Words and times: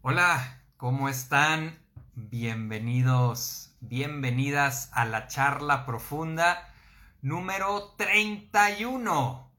Hola, 0.00 0.62
¿cómo 0.76 1.08
están? 1.08 1.76
Bienvenidos, 2.14 3.74
bienvenidas 3.80 4.90
a 4.92 5.04
la 5.04 5.26
charla 5.26 5.84
profunda 5.86 6.72
número 7.20 7.94
31. 7.96 9.50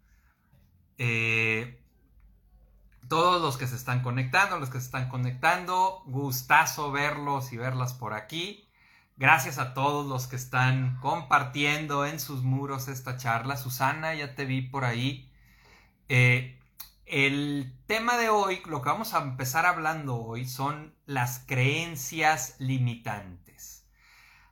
Eh, 0.98 1.84
todos 3.10 3.42
los 3.42 3.58
que 3.58 3.68
se 3.68 3.76
están 3.76 4.02
conectando, 4.02 4.58
los 4.60 4.70
que 4.70 4.80
se 4.80 4.86
están 4.86 5.10
conectando, 5.10 6.04
gustazo 6.06 6.94
verlos 6.94 7.52
y 7.52 7.58
verlas 7.58 7.92
por 7.92 8.14
aquí. 8.14 8.66
Gracias 9.18 9.58
a 9.58 9.74
todos 9.74 10.08
los 10.08 10.28
que 10.28 10.38
están 10.38 11.00
compartiendo 11.02 12.06
en 12.06 12.18
sus 12.18 12.44
muros 12.44 12.88
esta 12.88 13.18
charla. 13.18 13.58
Susana, 13.58 14.16
ya 14.16 14.36
te 14.36 14.46
vi 14.46 14.62
por 14.62 14.86
ahí. 14.86 15.30
Eh, 16.08 16.59
el 17.10 17.74
tema 17.88 18.18
de 18.18 18.30
hoy, 18.30 18.62
lo 18.68 18.84
que 18.84 18.90
vamos 18.90 19.16
a 19.16 19.20
empezar 19.20 19.66
hablando 19.66 20.18
hoy, 20.18 20.48
son 20.48 20.96
las 21.08 21.40
creencias 21.40 22.56
limitantes. 22.60 23.88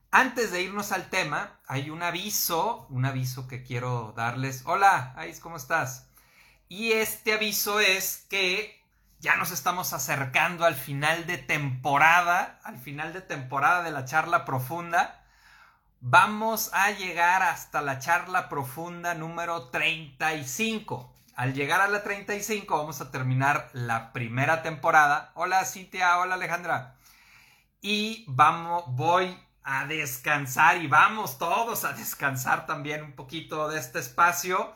Antes 0.10 0.52
de 0.52 0.64
irnos 0.64 0.92
al 0.92 1.12
tema, 1.12 1.60
hay 1.68 1.92
un 1.92 2.02
aviso, 2.02 2.88
un 2.90 3.06
aviso 3.06 3.48
que 3.48 3.62
quiero 3.62 4.14
darles. 4.18 4.64
Hola, 4.66 5.14
Ais, 5.18 5.40
¿cómo 5.40 5.58
estás? 5.58 6.10
Y 6.68 6.94
este 6.94 7.34
aviso 7.34 7.80
es 7.80 8.26
que 8.28 8.84
ya 9.20 9.36
nos 9.36 9.52
estamos 9.52 9.94
acercando 9.94 10.66
al 10.66 10.76
final 10.76 11.28
de 11.28 11.38
temporada, 11.38 12.60
al 12.64 12.80
final 12.80 13.14
de 13.14 13.22
temporada 13.22 13.84
de 13.84 13.92
la 13.92 14.06
charla 14.06 14.46
profunda. 14.46 15.24
Vamos 16.02 16.72
a 16.74 16.90
llegar 16.90 17.44
hasta 17.44 17.82
la 17.82 18.00
charla 18.00 18.50
profunda 18.50 19.14
número 19.14 19.70
35. 19.70 21.17
Al 21.38 21.54
llegar 21.54 21.82
a 21.82 21.88
la 21.88 22.02
35 22.02 22.76
vamos 22.76 23.00
a 23.00 23.12
terminar 23.12 23.70
la 23.74 24.12
primera 24.12 24.64
temporada. 24.64 25.32
Hola 25.36 25.64
Cintia, 25.66 26.18
hola 26.18 26.34
Alejandra. 26.34 26.96
Y 27.80 28.26
vamos, 28.28 28.86
voy 28.88 29.38
a 29.62 29.86
descansar 29.86 30.82
y 30.82 30.88
vamos 30.88 31.38
todos 31.38 31.84
a 31.84 31.94
descansar 31.94 32.66
también 32.66 33.04
un 33.04 33.12
poquito 33.12 33.70
de 33.70 33.78
este 33.78 34.00
espacio. 34.00 34.74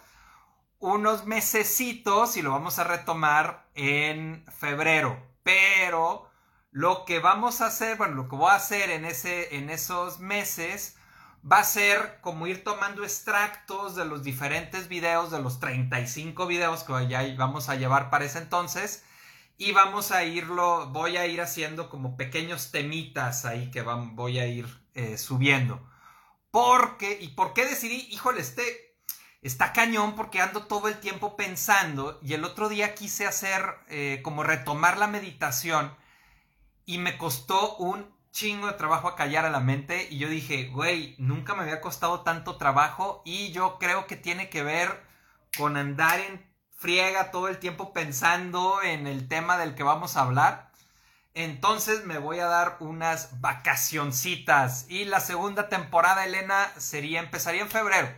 Unos 0.78 1.26
mesecitos 1.26 2.38
y 2.38 2.44
lo 2.44 2.52
vamos 2.52 2.78
a 2.78 2.84
retomar 2.84 3.66
en 3.74 4.46
febrero. 4.60 5.20
Pero 5.42 6.30
lo 6.70 7.06
que 7.06 7.18
vamos 7.18 7.62
a 7.62 7.66
hacer, 7.66 7.98
bueno, 7.98 8.14
lo 8.14 8.30
que 8.30 8.36
voy 8.36 8.52
a 8.52 8.58
hacer 8.58 8.92
en, 8.92 9.06
ese, 9.06 9.58
en 9.58 9.72
esos 9.72 10.20
meses 10.20 10.96
va 11.50 11.60
a 11.60 11.64
ser 11.64 12.20
como 12.22 12.48
ir 12.48 12.64
tomando 12.64 13.04
extractos 13.04 13.96
de 13.96 14.06
los 14.06 14.24
diferentes 14.24 14.88
videos, 14.88 15.32
de 15.32 15.42
los 15.42 15.60
35 15.60 16.46
videos 16.48 16.84
que 16.84 17.08
ya 17.08 17.24
vamos 17.38 17.70
a 17.70 17.76
llevar 17.76 18.10
para 18.10 18.26
ese 18.26 18.40
entonces. 18.40 19.04
Y 19.58 19.74
vamos 19.74 20.12
a 20.12 20.24
irlo, 20.24 20.88
voy 20.88 21.18
a 21.18 21.28
ir 21.28 21.42
haciendo 21.42 21.90
como 21.90 22.18
pequeños 22.18 22.72
temitas 22.72 23.46
ahí 23.46 23.70
que 23.70 23.82
van, 23.82 24.16
voy 24.16 24.40
a 24.40 24.48
ir 24.48 24.68
eh, 24.96 25.18
subiendo. 25.18 25.88
Porque, 26.50 27.18
¿y 27.22 27.30
por 27.30 27.54
qué 27.54 27.66
decidí? 27.66 28.08
Híjole, 28.12 28.42
este 28.42 28.98
está 29.42 29.74
cañón 29.74 30.16
porque 30.16 30.42
ando 30.42 30.64
todo 30.68 30.88
el 30.88 31.00
tiempo 31.00 31.36
pensando 31.36 32.20
y 32.22 32.34
el 32.34 32.44
otro 32.44 32.70
día 32.70 32.94
quise 32.94 33.26
hacer 33.26 33.64
eh, 33.88 34.22
como 34.24 34.44
retomar 34.44 34.98
la 34.98 35.08
meditación 35.08 35.96
y 36.86 36.98
me 36.98 37.18
costó 37.18 37.78
un 37.78 38.14
chingo 38.32 38.68
de 38.68 38.74
trabajo 38.74 39.08
a 39.08 39.16
callar 39.16 39.46
a 39.46 39.50
la 39.50 39.60
mente 39.60 40.08
y 40.10 40.18
yo 40.18 40.30
dije, 40.30 40.70
güey, 40.70 41.16
nunca 41.18 41.54
me 41.54 41.64
había 41.64 41.82
costado 41.82 42.22
tanto 42.22 42.58
trabajo 42.58 43.22
y 43.26 43.52
yo 43.52 43.78
creo 43.80 44.08
que 44.08 44.16
tiene 44.16 44.50
que 44.50 44.64
ver 44.64 45.04
con 45.58 45.78
andar 45.78 46.20
en 46.20 46.50
friega 46.76 47.32
todo 47.32 47.48
el 47.48 47.60
tiempo 47.60 47.94
pensando 47.94 48.82
en 48.82 49.06
el 49.06 49.28
tema 49.28 49.58
del 49.58 49.76
que 49.76 49.84
vamos 49.84 50.18
a 50.18 50.22
hablar. 50.22 50.72
Entonces 51.34 52.06
me 52.06 52.18
voy 52.18 52.40
a 52.40 52.48
dar 52.48 52.78
unas 52.80 53.40
vacacioncitas 53.40 54.86
y 54.90 55.06
la 55.06 55.20
segunda 55.20 55.70
temporada, 55.70 56.26
Elena, 56.26 56.72
sería 56.78 57.20
empezaría 57.20 57.62
en 57.62 57.70
febrero 57.70 58.10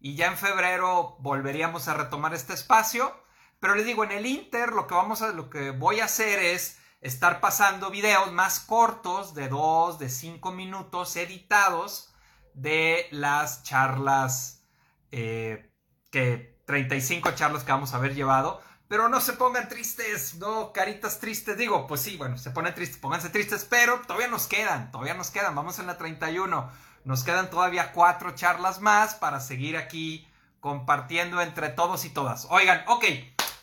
y 0.00 0.14
ya 0.14 0.26
en 0.26 0.36
febrero 0.36 1.16
volveríamos 1.20 1.88
a 1.88 1.94
retomar 1.94 2.34
este 2.34 2.54
espacio. 2.54 3.14
Pero 3.60 3.74
les 3.74 3.86
digo, 3.86 4.04
en 4.04 4.12
el 4.12 4.26
Inter 4.26 4.72
lo 4.72 4.86
que 4.86 4.94
vamos 4.94 5.22
a, 5.22 5.32
lo 5.32 5.50
que 5.50 5.70
voy 5.70 6.00
a 6.00 6.04
hacer 6.04 6.38
es 6.38 6.77
estar 7.00 7.40
pasando 7.40 7.90
videos 7.90 8.32
más 8.32 8.60
cortos 8.60 9.34
de 9.34 9.48
2, 9.48 9.98
de 9.98 10.08
5 10.08 10.52
minutos 10.52 11.16
editados 11.16 12.12
de 12.54 13.06
las 13.12 13.62
charlas 13.62 14.64
eh, 15.12 15.72
que 16.10 16.58
35 16.66 17.32
charlas 17.32 17.64
que 17.64 17.72
vamos 17.72 17.94
a 17.94 17.98
haber 17.98 18.14
llevado. 18.14 18.60
Pero 18.88 19.08
no 19.08 19.20
se 19.20 19.34
pongan 19.34 19.68
tristes, 19.68 20.36
no 20.36 20.72
caritas 20.72 21.20
tristes. 21.20 21.56
Digo, 21.58 21.86
pues 21.86 22.00
sí, 22.00 22.16
bueno, 22.16 22.38
se 22.38 22.50
ponen 22.50 22.74
tristes, 22.74 22.98
pónganse 22.98 23.28
tristes, 23.28 23.66
pero 23.68 24.00
todavía 24.00 24.28
nos 24.28 24.46
quedan, 24.46 24.90
todavía 24.90 25.14
nos 25.14 25.30
quedan. 25.30 25.54
Vamos 25.54 25.78
en 25.78 25.86
la 25.86 25.98
31. 25.98 26.70
Nos 27.04 27.22
quedan 27.22 27.50
todavía 27.50 27.92
cuatro 27.92 28.34
charlas 28.34 28.80
más 28.80 29.14
para 29.14 29.40
seguir 29.40 29.76
aquí 29.76 30.26
compartiendo 30.60 31.40
entre 31.42 31.68
todos 31.68 32.04
y 32.06 32.10
todas. 32.10 32.46
Oigan, 32.50 32.82
ok, 32.86 33.04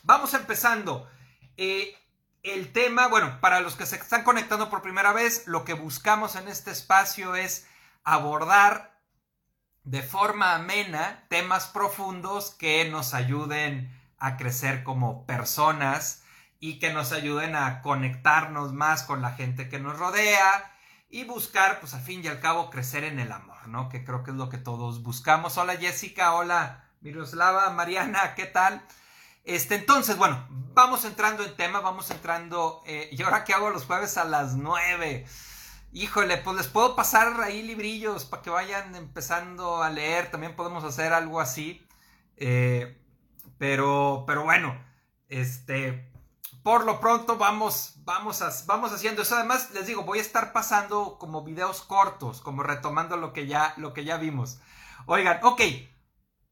vamos 0.04 0.34
empezando. 0.36 1.10
Eh, 1.58 1.96
el 2.46 2.72
tema, 2.72 3.08
bueno, 3.08 3.40
para 3.42 3.60
los 3.60 3.76
que 3.76 3.88
se 3.88 3.96
están 3.96 4.24
conectando 4.24 4.70
por 4.70 4.84
primera 4.84 5.14
vez, 5.14 5.48
lo 5.48 5.66
que 5.66 5.74
buscamos 5.74 6.36
en 6.36 6.48
este 6.48 6.70
espacio 6.70 7.36
es 7.36 7.68
abordar 8.04 9.00
de 9.84 10.04
forma 10.04 10.54
amena 10.54 11.26
temas 11.28 11.68
profundos 11.68 12.52
que 12.52 12.88
nos 12.90 13.16
ayuden 13.16 13.92
a 14.20 14.38
crecer 14.38 14.84
como 14.84 15.26
personas 15.26 16.24
y 16.60 16.78
que 16.78 16.94
nos 16.94 17.12
ayuden 17.12 17.56
a 17.56 17.82
conectarnos 17.82 18.74
más 18.74 19.04
con 19.04 19.24
la 19.24 19.32
gente 19.32 19.68
que 19.68 19.80
nos 19.80 19.98
rodea 19.98 20.72
y 21.10 21.24
buscar, 21.24 21.80
pues 21.80 21.96
al 21.96 22.02
fin 22.02 22.24
y 22.24 22.28
al 22.28 22.40
cabo, 22.40 22.70
crecer 22.70 23.04
en 23.04 23.20
el 23.20 23.32
amor, 23.32 23.68
¿no? 23.68 23.90
Que 23.90 24.04
creo 24.04 24.24
que 24.24 24.32
es 24.32 24.38
lo 24.38 24.50
que 24.50 24.58
todos 24.60 25.02
buscamos. 25.02 25.58
Hola 25.58 25.78
Jessica, 25.78 26.34
hola 26.34 26.92
Miroslava, 27.02 27.72
Mariana, 27.72 28.36
¿qué 28.36 28.46
tal? 28.46 28.86
Este, 29.46 29.76
entonces, 29.76 30.18
bueno, 30.18 30.48
vamos 30.74 31.06
entrando 31.06 31.44
en 31.44 31.56
tema, 31.56 31.80
vamos 31.80 32.10
entrando. 32.10 32.82
Eh, 32.86 33.10
¿Y 33.12 33.22
ahora 33.22 33.44
qué 33.44 33.54
hago 33.54 33.70
los 33.70 33.86
jueves 33.86 34.18
a 34.18 34.26
las 34.26 34.56
9? 34.56 35.26
Híjole, 35.94 36.38
pues 36.38 36.58
les 36.58 36.68
puedo 36.68 36.96
pasar 36.96 37.40
ahí 37.42 37.62
librillos 37.62 38.26
para 38.26 38.42
que 38.42 38.50
vayan 38.50 38.96
empezando 38.96 39.84
a 39.84 39.90
leer. 39.92 40.32
También 40.32 40.56
podemos 40.56 40.84
hacer 40.84 41.14
algo 41.14 41.40
así. 41.40 41.88
Eh, 42.38 43.00
pero, 43.60 44.26
pero 44.28 44.44
bueno, 44.44 44.76
este, 45.30 46.12
por 46.64 46.84
lo 46.84 47.00
pronto 47.00 47.38
vamos, 47.38 47.94
vamos, 48.00 48.44
vamos 48.66 48.92
haciendo 48.92 49.22
eso. 49.22 49.36
Además, 49.36 49.70
les 49.72 49.86
digo, 49.86 50.04
voy 50.04 50.18
a 50.18 50.24
estar 50.24 50.54
pasando 50.54 51.18
como 51.20 51.44
videos 51.44 51.84
cortos, 51.84 52.42
como 52.42 52.64
retomando 52.64 53.16
lo 53.16 53.32
que 53.32 53.46
ya, 53.46 53.76
lo 53.78 53.94
que 53.94 54.04
ya 54.06 54.18
vimos. 54.18 54.60
Oigan, 55.06 55.40
ok, 55.44 55.62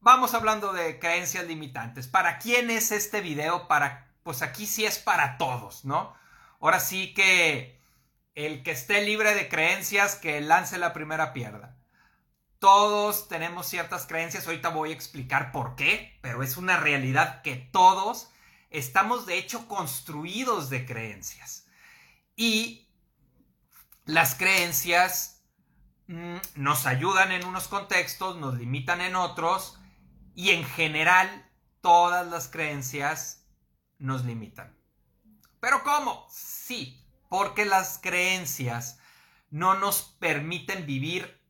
Vamos 0.04 0.34
hablando 0.34 0.74
de 0.74 0.98
creencias 0.98 1.46
limitantes. 1.46 2.08
¿Para 2.08 2.38
quién 2.38 2.68
es 2.68 2.92
este 2.92 3.22
video? 3.22 3.66
Para, 3.68 4.14
pues 4.22 4.42
aquí 4.42 4.66
sí 4.66 4.84
es 4.84 4.98
para 4.98 5.38
todos, 5.38 5.86
¿no? 5.86 6.14
Ahora 6.60 6.78
sí 6.78 7.14
que 7.14 7.80
el 8.34 8.62
que 8.62 8.72
esté 8.72 9.00
libre 9.00 9.34
de 9.34 9.48
creencias, 9.48 10.16
que 10.16 10.42
lance 10.42 10.76
la 10.76 10.92
primera 10.92 11.32
pierda. 11.32 11.78
Todos 12.58 13.28
tenemos 13.28 13.66
ciertas 13.66 14.06
creencias, 14.06 14.46
ahorita 14.46 14.68
voy 14.68 14.90
a 14.90 14.94
explicar 14.94 15.52
por 15.52 15.74
qué, 15.74 16.18
pero 16.20 16.42
es 16.42 16.58
una 16.58 16.76
realidad 16.76 17.40
que 17.40 17.56
todos 17.56 18.28
estamos 18.68 19.24
de 19.24 19.38
hecho 19.38 19.68
construidos 19.68 20.68
de 20.68 20.84
creencias. 20.84 21.66
Y 22.36 22.90
las 24.04 24.34
creencias 24.34 25.42
mm, 26.08 26.36
nos 26.56 26.84
ayudan 26.84 27.32
en 27.32 27.46
unos 27.46 27.68
contextos, 27.68 28.36
nos 28.36 28.58
limitan 28.58 29.00
en 29.00 29.16
otros, 29.16 29.78
y 30.34 30.50
en 30.50 30.64
general, 30.64 31.50
todas 31.80 32.26
las 32.26 32.48
creencias 32.48 33.46
nos 33.98 34.24
limitan. 34.24 34.76
¿Pero 35.60 35.82
cómo? 35.82 36.26
Sí, 36.30 37.06
porque 37.28 37.64
las 37.64 37.98
creencias 37.98 38.98
no 39.50 39.74
nos 39.74 40.02
permiten 40.18 40.86
vivir 40.86 41.40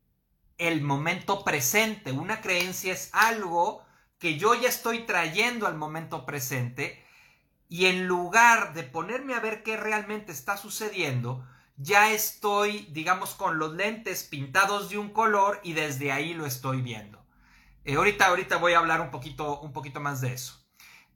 el 0.58 0.82
momento 0.82 1.44
presente. 1.44 2.12
Una 2.12 2.40
creencia 2.40 2.92
es 2.92 3.10
algo 3.12 3.84
que 4.18 4.38
yo 4.38 4.54
ya 4.54 4.68
estoy 4.68 5.00
trayendo 5.06 5.66
al 5.66 5.76
momento 5.76 6.24
presente 6.26 7.04
y 7.68 7.86
en 7.86 8.06
lugar 8.06 8.74
de 8.74 8.84
ponerme 8.84 9.34
a 9.34 9.40
ver 9.40 9.62
qué 9.62 9.76
realmente 9.76 10.32
está 10.32 10.56
sucediendo, 10.56 11.46
ya 11.76 12.12
estoy, 12.12 12.86
digamos, 12.92 13.34
con 13.34 13.58
los 13.58 13.74
lentes 13.74 14.24
pintados 14.24 14.90
de 14.90 14.98
un 14.98 15.10
color 15.10 15.60
y 15.64 15.72
desde 15.72 16.12
ahí 16.12 16.34
lo 16.34 16.46
estoy 16.46 16.82
viendo. 16.82 17.23
Eh, 17.84 17.96
ahorita, 17.96 18.26
ahorita 18.26 18.56
voy 18.56 18.72
a 18.72 18.78
hablar 18.78 19.00
un 19.00 19.10
poquito, 19.10 19.60
un 19.60 19.72
poquito 19.72 20.00
más 20.00 20.20
de 20.20 20.32
eso. 20.32 20.64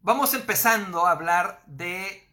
Vamos 0.03 0.35
empezando 0.35 1.07
a 1.07 1.13
hablar 1.13 1.63
de... 1.67 2.29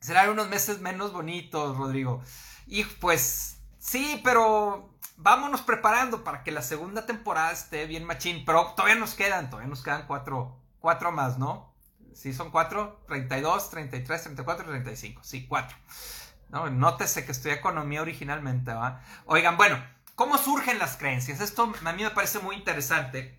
Serán 0.00 0.30
unos 0.30 0.48
meses 0.48 0.80
menos 0.80 1.12
bonitos, 1.12 1.76
Rodrigo. 1.76 2.22
Y 2.66 2.84
pues 2.84 3.60
sí, 3.78 4.20
pero 4.24 4.90
vámonos 5.16 5.62
preparando 5.62 6.24
para 6.24 6.42
que 6.42 6.50
la 6.50 6.62
segunda 6.62 7.06
temporada 7.06 7.52
esté 7.52 7.86
bien 7.86 8.04
machín. 8.04 8.44
Pero 8.44 8.72
todavía 8.76 8.96
nos 8.96 9.14
quedan, 9.14 9.48
todavía 9.48 9.68
nos 9.68 9.82
quedan 9.82 10.06
cuatro, 10.06 10.60
cuatro 10.80 11.12
más, 11.12 11.38
¿no? 11.38 11.72
Sí, 12.12 12.34
son 12.34 12.50
cuatro, 12.50 13.02
32, 13.08 13.70
33, 13.70 14.22
34 14.22 14.64
y 14.64 14.68
35. 14.68 15.24
Sí, 15.24 15.46
cuatro. 15.46 15.76
No, 16.50 16.68
nótese 16.68 17.24
que 17.24 17.32
estudié 17.32 17.54
economía 17.54 18.02
originalmente, 18.02 18.74
¿va? 18.74 19.00
Oigan, 19.24 19.56
bueno, 19.56 19.82
¿cómo 20.14 20.38
surgen 20.38 20.78
las 20.78 20.96
creencias? 20.96 21.40
Esto 21.40 21.72
a 21.84 21.92
mí 21.92 22.02
me 22.02 22.10
parece 22.10 22.38
muy 22.38 22.56
interesante 22.56 23.38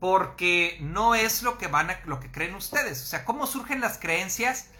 porque 0.00 0.78
no 0.80 1.14
es 1.14 1.42
lo 1.42 1.58
que 1.58 1.68
van 1.68 1.90
a, 1.90 2.00
lo 2.06 2.18
que 2.18 2.32
creen 2.32 2.54
ustedes. 2.54 3.02
O 3.02 3.06
sea, 3.06 3.24
¿cómo 3.24 3.46
surgen 3.46 3.80
las 3.80 3.98
creencias? 3.98 4.70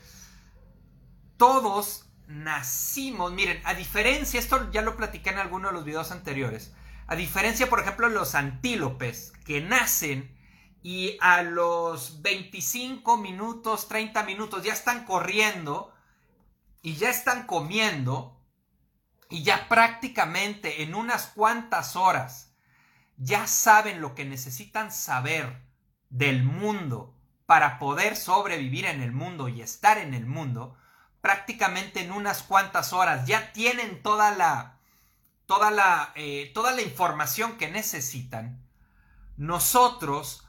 Todos 1.36 2.06
nacimos, 2.26 3.32
miren, 3.32 3.60
a 3.64 3.74
diferencia, 3.74 4.40
esto 4.40 4.70
ya 4.72 4.82
lo 4.82 4.96
platiqué 4.96 5.30
en 5.30 5.38
alguno 5.38 5.68
de 5.68 5.74
los 5.74 5.84
videos 5.84 6.10
anteriores, 6.10 6.72
a 7.06 7.14
diferencia, 7.14 7.68
por 7.68 7.80
ejemplo, 7.80 8.08
los 8.08 8.34
antílopes 8.34 9.32
que 9.44 9.60
nacen 9.60 10.34
y 10.82 11.16
a 11.20 11.42
los 11.42 12.22
25 12.22 13.16
minutos, 13.18 13.88
30 13.88 14.24
minutos 14.24 14.64
ya 14.64 14.72
están 14.72 15.04
corriendo 15.04 15.92
y 16.82 16.96
ya 16.96 17.10
están 17.10 17.46
comiendo 17.46 18.41
y 19.32 19.44
ya 19.44 19.66
prácticamente 19.66 20.82
en 20.82 20.94
unas 20.94 21.28
cuantas 21.28 21.96
horas 21.96 22.52
ya 23.16 23.46
saben 23.46 24.02
lo 24.02 24.14
que 24.14 24.26
necesitan 24.26 24.92
saber 24.92 25.62
del 26.10 26.42
mundo 26.42 27.16
para 27.46 27.78
poder 27.78 28.14
sobrevivir 28.14 28.84
en 28.84 29.00
el 29.00 29.10
mundo 29.10 29.48
y 29.48 29.62
estar 29.62 29.96
en 29.96 30.12
el 30.12 30.26
mundo, 30.26 30.76
prácticamente 31.22 32.00
en 32.00 32.12
unas 32.12 32.42
cuantas 32.42 32.92
horas 32.92 33.26
ya 33.26 33.54
tienen 33.54 34.02
toda 34.02 34.36
la, 34.36 34.80
toda 35.46 35.70
la, 35.70 36.12
eh, 36.14 36.50
toda 36.52 36.72
la 36.72 36.82
información 36.82 37.56
que 37.56 37.70
necesitan, 37.70 38.62
nosotros 39.38 40.46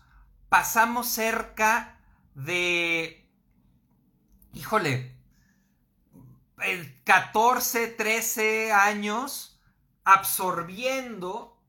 pasamos 0.49 1.07
cerca 1.07 2.01
de, 2.35 3.29
híjole, 4.53 5.12
14, 7.03 7.87
13 7.87 8.71
años 8.71 9.59
absorbiendo 10.03 11.61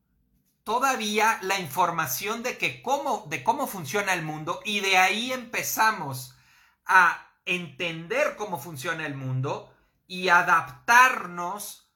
todavía 0.64 1.38
la 1.42 1.60
información 1.60 2.42
de 2.42 2.58
que 2.58 2.82
cómo, 2.82 3.26
de 3.28 3.44
cómo 3.44 3.66
funciona 3.66 4.14
el 4.14 4.22
mundo 4.22 4.60
y 4.64 4.80
de 4.80 4.96
ahí 4.96 5.32
empezamos 5.32 6.36
a 6.86 7.30
entender 7.44 8.36
cómo 8.36 8.58
funciona 8.58 9.06
el 9.06 9.14
mundo 9.14 9.72
y 10.06 10.28
adaptarnos 10.28 11.90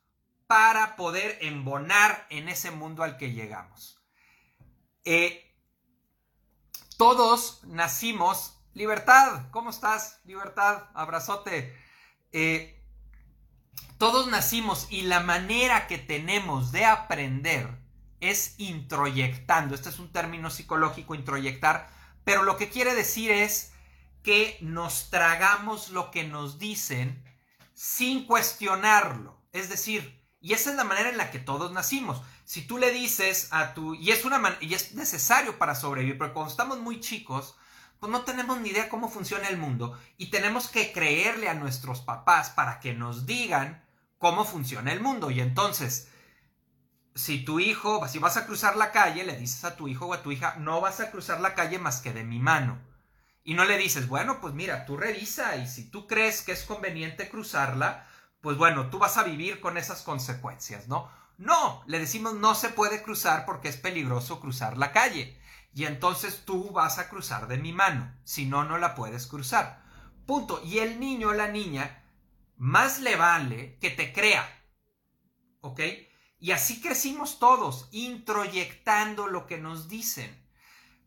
para 0.47 0.97
poder 0.97 1.39
embonar 1.43 2.27
en 2.31 2.49
ese 2.49 2.71
mundo 2.71 3.03
al 3.03 3.17
que 3.17 3.33
llegamos. 3.33 4.03
Eh, 5.05 5.55
todos 6.97 7.65
nacimos. 7.65 8.55
Libertad, 8.75 9.51
¿cómo 9.51 9.71
estás? 9.71 10.21
Libertad, 10.25 10.85
abrazote. 10.95 11.77
Eh, 12.33 12.78
todos 13.99 14.29
nacimos 14.29 14.87
y 14.91 15.03
la 15.03 15.21
manera 15.21 15.87
que 15.87 15.99
tenemos 15.99 16.73
de 16.73 16.85
aprender 16.85 17.79
es 18.21 18.55
introyectando. 18.59 19.75
Este 19.75 19.89
es 19.89 19.99
un 19.99 20.13
término 20.13 20.51
psicológico, 20.51 21.15
introyectar, 21.15 21.91
pero 22.25 22.43
lo 22.43 22.57
que 22.57 22.69
quiere 22.69 22.95
decir 22.95 23.31
es 23.31 23.73
que 24.23 24.59
nos 24.61 25.11
tragamos 25.11 25.91
lo 25.91 26.11
que 26.11 26.25
nos 26.25 26.59
dicen 26.59 27.25
sin 27.75 28.27
cuestionarlo. 28.27 29.41
Es 29.53 29.69
decir, 29.69 30.19
y 30.41 30.53
esa 30.53 30.71
es 30.71 30.77
la 30.77 30.85
manera 30.85 31.11
en 31.11 31.17
la 31.17 31.31
que 31.31 31.39
todos 31.39 31.73
nacimos. 31.73 32.23
Si 32.45 32.63
tú 32.63 32.79
le 32.79 32.91
dices 32.91 33.49
a 33.51 33.75
tu... 33.75 33.95
Y 33.95 34.11
es, 34.11 34.25
una 34.25 34.57
y 34.61 34.75
es 34.75 34.95
necesario 34.95 35.59
para 35.59 35.75
sobrevivir, 35.75 36.19
pero 36.19 36.35
cuando 36.35 36.51
estamos 36.51 36.79
muy 36.79 37.01
chicos, 37.01 37.57
pues 38.01 38.13
no 38.13 38.23
tenemos 38.23 38.61
ni 38.61 38.71
idea 38.71 38.89
cómo 38.89 39.09
funciona 39.09 39.49
el 39.49 39.57
mundo 39.57 39.99
y 40.17 40.31
tenemos 40.31 40.69
que 40.69 40.93
creerle 40.93 41.49
a 41.49 41.55
nuestros 41.55 42.01
papás 42.01 42.51
para 42.51 42.81
que 42.81 42.95
nos 42.95 43.27
digan 43.27 43.85
cómo 44.19 44.45
funciona 44.45 44.93
el 44.93 45.01
mundo. 45.01 45.31
Y 45.31 45.41
entonces, 45.41 46.09
si 47.15 47.45
tu 47.45 47.61
hijo, 47.61 48.07
si 48.09 48.19
vas 48.19 48.37
a 48.37 48.47
cruzar 48.47 48.77
la 48.77 48.93
calle, 48.93 49.25
le 49.25 49.37
dices 49.37 49.65
a 49.65 49.77
tu 49.77 49.89
hijo 49.89 50.07
o 50.07 50.15
a 50.15 50.23
tu 50.23 50.31
hija, 50.31 50.57
no 50.59 50.81
vas 50.81 51.01
a 51.01 51.11
cruzar 51.11 51.41
la 51.41 51.55
calle 51.55 51.79
más 51.79 52.01
que 52.01 52.13
de 52.13 52.25
mi 52.25 52.39
mano. 52.39 52.79
Y 53.43 53.55
no 53.55 53.65
le 53.65 53.79
dices, 53.79 54.09
bueno, 54.09 54.41
pues 54.41 54.55
mira, 54.55 54.85
tú 54.85 54.97
revisa 54.97 55.57
y 55.57 55.67
si 55.67 55.91
tú 55.91 56.07
crees 56.07 56.43
que 56.43 56.53
es 56.53 56.65
conveniente 56.65 57.29
cruzarla, 57.29 58.07
pues 58.41 58.57
bueno, 58.57 58.91
tú 58.91 58.99
vas 58.99 59.17
a 59.17 59.25
vivir 59.25 59.61
con 59.61 59.79
esas 59.79 60.03
consecuencias, 60.03 60.87
¿no? 60.87 61.11
No, 61.39 61.83
le 61.87 61.99
decimos 61.99 62.35
no 62.35 62.55
se 62.55 62.69
puede 62.69 63.03
cruzar 63.03 63.47
porque 63.47 63.69
es 63.69 63.77
peligroso 63.77 64.41
cruzar 64.41 64.77
la 64.77 64.93
calle. 64.93 65.41
Y 65.73 65.85
entonces 65.85 66.45
tú 66.45 66.71
vas 66.71 66.99
a 66.99 67.09
cruzar 67.09 67.47
de 67.49 67.59
mi 67.59 67.73
mano, 67.73 68.13
si 68.25 68.47
no, 68.47 68.65
no 68.65 68.79
la 68.79 68.95
puedes 68.95 69.27
cruzar. 69.27 69.85
Punto. 70.27 70.61
Y 70.65 70.79
el 70.79 70.99
niño 70.99 71.29
o 71.29 71.35
la 71.35 71.49
niña, 71.49 72.05
más 72.57 73.01
le 73.01 73.17
vale 73.17 73.79
que 73.79 73.91
te 73.91 74.13
crea. 74.13 74.47
¿Ok? 75.61 75.81
Y 76.41 76.53
así 76.53 76.81
crecimos 76.81 77.39
todos, 77.39 77.89
introyectando 77.93 79.27
lo 79.27 79.47
que 79.47 79.59
nos 79.59 79.89
dicen. 79.89 80.47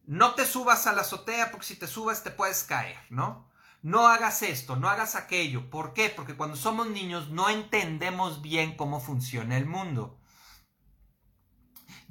No 0.06 0.36
te 0.36 0.46
subas 0.46 0.88
a 0.88 0.94
la 0.94 1.02
azotea 1.02 1.52
porque 1.52 1.68
si 1.68 1.76
te 1.76 1.88
subas 1.88 2.24
te 2.24 2.32
puedes 2.32 2.64
caer, 2.64 2.98
¿no? 3.10 3.52
no 3.82 4.08
hagas 4.08 4.44
esto, 4.44 4.76
no 4.76 4.90
hagas 4.90 5.16
aquello. 5.16 5.70
¿Por 5.70 5.94
qué? 5.94 6.10
Porque 6.10 6.36
cuando 6.36 6.56
somos 6.56 6.88
niños 6.88 7.30
no 7.30 7.50
entendemos 7.50 8.42
bien 8.42 8.76
cómo 8.76 9.00
funciona 9.00 9.58
el 9.58 9.66
mundo. 9.66 10.20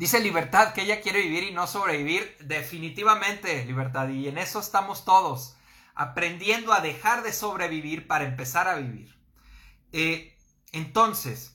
Dice 0.00 0.18
Libertad 0.18 0.72
que 0.72 0.80
ella 0.80 1.02
quiere 1.02 1.20
vivir 1.20 1.42
y 1.42 1.52
no 1.52 1.66
sobrevivir. 1.66 2.34
Definitivamente, 2.40 3.66
Libertad. 3.66 4.08
Y 4.08 4.28
en 4.28 4.38
eso 4.38 4.58
estamos 4.58 5.04
todos, 5.04 5.56
aprendiendo 5.94 6.72
a 6.72 6.80
dejar 6.80 7.22
de 7.22 7.34
sobrevivir 7.34 8.06
para 8.06 8.24
empezar 8.24 8.66
a 8.66 8.76
vivir. 8.76 9.14
Eh, 9.92 10.38
entonces, 10.72 11.54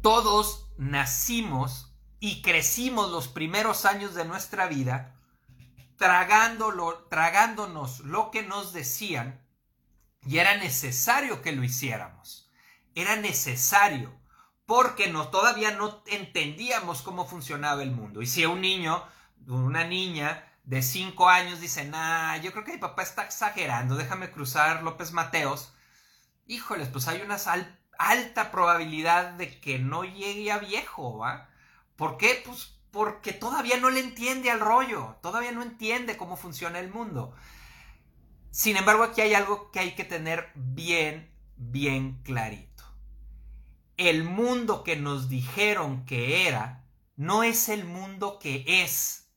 todos 0.00 0.70
nacimos 0.78 1.92
y 2.20 2.40
crecimos 2.40 3.10
los 3.10 3.28
primeros 3.28 3.84
años 3.84 4.14
de 4.14 4.24
nuestra 4.24 4.66
vida 4.66 5.14
tragándolo, 5.98 7.06
tragándonos 7.10 8.00
lo 8.00 8.30
que 8.30 8.44
nos 8.44 8.72
decían 8.72 9.46
y 10.24 10.38
era 10.38 10.56
necesario 10.56 11.42
que 11.42 11.52
lo 11.52 11.64
hiciéramos. 11.64 12.50
Era 12.94 13.16
necesario 13.16 14.18
porque 14.68 15.08
no, 15.08 15.28
todavía 15.28 15.70
no 15.70 16.02
entendíamos 16.04 17.00
cómo 17.00 17.26
funcionaba 17.26 17.82
el 17.82 17.90
mundo. 17.90 18.20
Y 18.20 18.26
si 18.26 18.44
un 18.44 18.60
niño, 18.60 19.02
una 19.46 19.84
niña 19.84 20.44
de 20.64 20.82
5 20.82 21.26
años 21.26 21.62
dice, 21.62 21.86
nah, 21.86 22.36
yo 22.36 22.52
creo 22.52 22.64
que 22.64 22.72
mi 22.72 22.78
papá 22.78 23.02
está 23.02 23.24
exagerando, 23.24 23.96
déjame 23.96 24.30
cruzar 24.30 24.82
López 24.82 25.12
Mateos, 25.12 25.72
híjoles, 26.46 26.88
pues 26.88 27.08
hay 27.08 27.22
una 27.22 27.38
alta 27.98 28.50
probabilidad 28.50 29.30
de 29.32 29.58
que 29.58 29.78
no 29.78 30.04
llegue 30.04 30.52
a 30.52 30.58
viejo, 30.58 31.16
¿va? 31.16 31.48
¿Por 31.96 32.18
qué? 32.18 32.42
Pues 32.44 32.78
porque 32.90 33.32
todavía 33.32 33.78
no 33.78 33.88
le 33.88 34.00
entiende 34.00 34.50
al 34.50 34.60
rollo, 34.60 35.16
todavía 35.22 35.52
no 35.52 35.62
entiende 35.62 36.18
cómo 36.18 36.36
funciona 36.36 36.78
el 36.78 36.90
mundo. 36.90 37.34
Sin 38.50 38.76
embargo, 38.76 39.04
aquí 39.04 39.22
hay 39.22 39.32
algo 39.32 39.70
que 39.70 39.80
hay 39.80 39.94
que 39.94 40.04
tener 40.04 40.52
bien, 40.54 41.32
bien 41.56 42.20
clarito. 42.22 42.67
El 43.98 44.24
mundo 44.24 44.84
que 44.84 44.96
nos 44.96 45.28
dijeron 45.28 46.06
que 46.06 46.48
era, 46.48 46.86
no 47.16 47.42
es 47.42 47.68
el 47.68 47.84
mundo 47.84 48.38
que 48.38 48.64
es. 48.66 49.28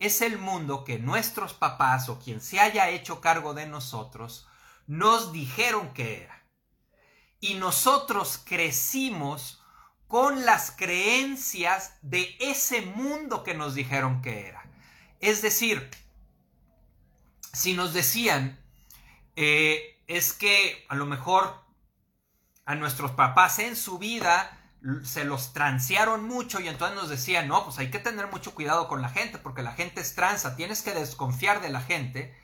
Es 0.00 0.22
el 0.22 0.38
mundo 0.38 0.84
que 0.84 0.98
nuestros 0.98 1.54
papás 1.54 2.08
o 2.08 2.18
quien 2.18 2.40
se 2.40 2.58
haya 2.58 2.88
hecho 2.90 3.20
cargo 3.20 3.54
de 3.54 3.66
nosotros 3.66 4.48
nos 4.86 5.32
dijeron 5.32 5.92
que 5.92 6.22
era. 6.22 6.42
Y 7.38 7.54
nosotros 7.54 8.40
crecimos 8.44 9.62
con 10.08 10.46
las 10.46 10.70
creencias 10.70 11.92
de 12.00 12.34
ese 12.40 12.82
mundo 12.82 13.44
que 13.44 13.54
nos 13.54 13.74
dijeron 13.74 14.22
que 14.22 14.48
era. 14.48 14.64
Es 15.20 15.42
decir, 15.42 15.90
si 17.52 17.74
nos 17.74 17.92
decían, 17.92 18.58
eh, 19.36 20.00
es 20.06 20.32
que 20.32 20.86
a 20.88 20.94
lo 20.94 21.04
mejor 21.04 21.67
a 22.68 22.74
nuestros 22.74 23.12
papás 23.12 23.60
en 23.60 23.76
su 23.76 23.98
vida 23.98 24.60
se 25.02 25.24
los 25.24 25.54
transearon 25.54 26.28
mucho 26.28 26.60
y 26.60 26.68
entonces 26.68 27.00
nos 27.00 27.08
decían, 27.08 27.48
no, 27.48 27.64
pues 27.64 27.78
hay 27.78 27.90
que 27.90 27.98
tener 27.98 28.26
mucho 28.26 28.54
cuidado 28.54 28.88
con 28.88 29.00
la 29.00 29.08
gente 29.08 29.38
porque 29.38 29.62
la 29.62 29.72
gente 29.72 30.02
es 30.02 30.14
tranza, 30.14 30.54
tienes 30.54 30.82
que 30.82 30.92
desconfiar 30.92 31.62
de 31.62 31.70
la 31.70 31.80
gente. 31.80 32.36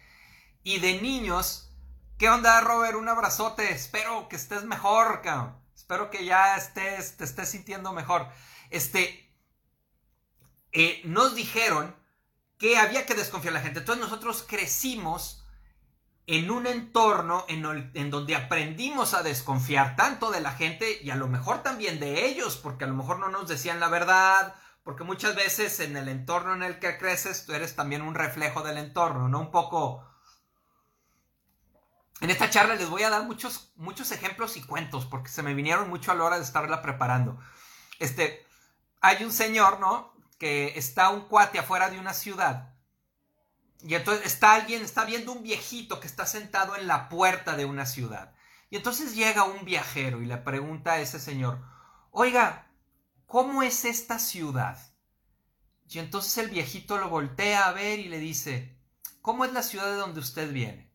Y 0.63 0.79
de 0.79 1.03
niños, 1.03 1.71
¿qué 2.17 2.31
onda, 2.31 2.59
Robert? 2.63 2.97
Un 2.97 3.11
abrazote, 3.11 3.71
espero 3.71 4.31
que 4.31 4.37
estés 4.37 4.65
mejor, 4.65 5.21
cabrón. 5.21 5.59
Espero 5.75 6.11
que 6.11 6.25
ya 6.25 6.57
estés, 6.57 7.19
te 7.19 7.25
estés 7.25 7.51
sintiendo 7.51 7.93
mejor. 7.93 8.27
Este, 8.71 9.31
eh, 10.73 11.03
nos 11.05 11.35
dijeron 11.35 11.95
que 12.57 12.79
había 12.79 13.05
que 13.05 13.15
desconfiar 13.15 13.53
a 13.53 13.59
la 13.59 13.63
gente. 13.63 13.81
Entonces 13.81 14.03
nosotros 14.03 14.43
crecimos 14.49 15.44
en 16.27 16.51
un 16.51 16.67
entorno 16.67 17.45
en, 17.49 18.11
donde 18.11 18.35
aprendimos 18.35 19.13
a 19.13 19.23
desconfiar 19.23 19.95
tanto 19.95 20.31
de 20.31 20.41
la 20.41 20.53
gente 20.53 20.99
y 21.03 21.11
a 21.11 21.17
lo 21.17 21.29
mejor 21.29 21.63
también 21.63 22.01
de 22.01 22.27
ellos, 22.27 22.57
porque 22.57 22.85
a 22.85 22.87
lo 22.87 22.95
mejor 22.95 23.19
no 23.19 23.29
nos 23.29 23.47
decían 23.47 23.79
la 23.79 23.89
verdad, 23.89 24.55
porque 24.83 25.05
muchas 25.05 25.35
veces 25.35 25.81
en 25.81 25.97
el 25.97 26.09
entorno 26.09 26.55
en 26.55 26.63
el 26.63 26.79
que 26.79 26.97
creces 26.97 27.45
tú 27.45 27.53
eres 27.53 27.77
también 27.77 28.01
un 28.03 28.15
reflejo 28.15 28.63
del 28.63 28.79
entorno, 28.79 29.29
¿no? 29.29 29.41
Un 29.41 29.51
poco... 29.51 30.09
En 32.21 32.31
esta 32.31 32.49
charla 32.49 32.77
les 32.77 32.89
voy 32.89 33.03
a 33.03 33.11
dar 33.11 33.25
muchos, 33.25 33.73
muchos 33.77 34.11
ejemplos 34.11 34.57
y 34.57 34.63
cuentos, 34.63 35.05
porque 35.05 35.29
se 35.29 35.43
me 35.43 35.53
vinieron 35.53 35.91
mucho 35.91 36.11
a 36.11 36.15
la 36.15 36.25
hora 36.25 36.37
de 36.37 36.45
estarla 36.45 36.81
preparando. 36.81 37.39
Este, 37.99 38.47
hay 39.03 39.25
un 39.25 39.33
señor, 39.33 39.79
¿no? 39.79 40.15
Que 40.39 40.79
está 40.79 41.11
un 41.11 41.29
cuate 41.29 41.59
afuera 41.59 41.91
de 41.91 41.99
una 41.99 42.15
ciudad. 42.15 42.74
Y 43.87 43.95
entonces 43.95 44.25
está 44.25 44.55
alguien, 44.55 44.83
está 44.83 45.05
viendo 45.05 45.31
un 45.33 45.43
viejito 45.43 46.01
que 46.01 46.07
está 46.07 46.25
sentado 46.25 46.75
en 46.75 46.87
la 46.87 47.11
puerta 47.11 47.55
de 47.55 47.67
una 47.67 47.85
ciudad. 47.85 48.35
Y 48.71 48.77
entonces 48.77 49.15
llega 49.15 49.45
un 49.45 49.67
viajero 49.67 50.23
y 50.23 50.27
le 50.27 50.39
pregunta 50.39 50.93
a 50.93 51.01
ese 51.01 51.21
señor, 51.21 51.63
oiga, 52.11 52.73
¿cómo 53.27 53.63
es 53.63 53.85
esta 53.85 54.19
ciudad? 54.19 54.79
Y 55.87 55.99
entonces 55.99 56.39
el 56.39 56.49
viejito 56.49 56.97
lo 56.97 57.11
voltea 57.11 57.69
a 57.69 57.73
ver 57.73 57.99
y 57.99 58.09
le 58.09 58.19
dice, 58.19 58.81
¿cómo 59.21 59.45
es 59.45 59.53
la 59.53 59.63
ciudad 59.63 59.85
de 59.85 59.97
donde 59.97 60.21
usted 60.21 60.51
viene? 60.51 60.91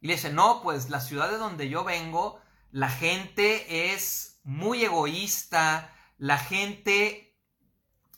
Y 0.00 0.08
le 0.08 0.14
dice, 0.14 0.32
no, 0.32 0.62
pues 0.62 0.90
la 0.90 1.00
ciudad 1.00 1.30
de 1.30 1.38
donde 1.38 1.68
yo 1.68 1.84
vengo, 1.84 2.40
la 2.72 2.90
gente 2.90 3.92
es 3.92 4.40
muy 4.42 4.84
egoísta, 4.84 5.94
la 6.18 6.38
gente 6.38 7.38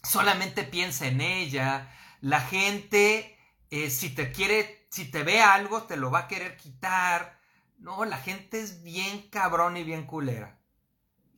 solamente 0.02 0.64
piensa 0.64 1.06
en 1.06 1.20
ella, 1.20 1.94
la 2.22 2.40
gente 2.40 3.37
eh, 3.70 3.90
si 3.90 4.10
te 4.10 4.32
quiere, 4.32 4.86
si 4.90 5.10
te 5.10 5.22
ve 5.22 5.40
algo, 5.40 5.82
te 5.84 5.96
lo 5.96 6.10
va 6.10 6.20
a 6.20 6.28
querer 6.28 6.56
quitar. 6.56 7.38
No, 7.78 8.04
la 8.04 8.18
gente 8.18 8.60
es 8.60 8.82
bien 8.82 9.28
cabrón 9.30 9.76
y 9.76 9.84
bien 9.84 10.06
culera. 10.06 10.58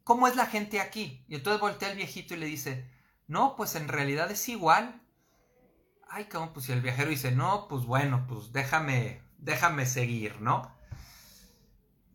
¿Cómo 0.04 0.26
es 0.26 0.37
la 0.37 0.46
gente 0.46 0.80
aquí? 0.80 1.25
Y 1.28 1.34
entonces 1.37 1.60
voltea 1.60 1.90
el 1.90 1.96
viejito 1.96 2.34
y 2.34 2.38
le 2.38 2.46
dice, 2.46 2.90
no, 3.26 3.56
pues 3.56 3.75
en 3.75 3.88
realidad 3.88 4.30
es 4.30 4.49
igual. 4.49 5.02
Ay, 6.08 6.25
¿cómo? 6.25 6.52
Pues 6.52 6.66
si 6.66 6.72
el 6.72 6.80
viajero 6.80 7.10
dice, 7.10 7.30
no, 7.30 7.68
pues 7.68 7.84
bueno, 7.84 8.26
pues 8.28 8.52
déjame, 8.52 9.22
déjame 9.38 9.87
seguir, 9.87 10.40
¿no? 10.40 10.75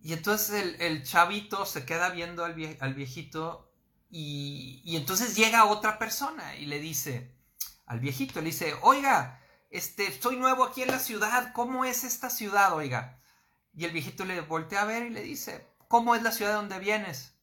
Y 0.01 0.13
entonces 0.13 0.75
el, 0.79 1.03
chavito 1.03 1.65
se 1.65 1.85
queda 1.85 2.09
viendo 2.09 2.43
al, 2.45 2.53
viejito 2.53 3.73
y, 4.09 4.81
y, 4.83 4.97
entonces 4.97 5.35
llega 5.35 5.65
otra 5.65 5.97
persona 5.97 6.55
y 6.57 6.67
le 6.67 6.79
dice 6.79 7.35
al 7.87 7.99
viejito, 7.99 8.39
le 8.39 8.47
dice, 8.47 8.75
oiga, 8.81 9.39
este, 9.75 10.09
soy 10.21 10.37
nuevo 10.37 10.63
aquí 10.63 10.83
en 10.83 10.91
la 10.91 10.99
ciudad, 10.99 11.51
¿cómo 11.53 11.83
es 11.83 12.05
esta 12.05 12.29
ciudad, 12.29 12.73
oiga? 12.73 13.19
Y 13.73 13.83
el 13.83 13.91
viejito 13.91 14.23
le 14.23 14.39
voltea 14.39 14.83
a 14.83 14.85
ver 14.85 15.03
y 15.03 15.09
le 15.09 15.21
dice, 15.21 15.67
¿cómo 15.89 16.15
es 16.15 16.23
la 16.23 16.31
ciudad 16.31 16.53
donde 16.53 16.79
vienes? 16.79 17.33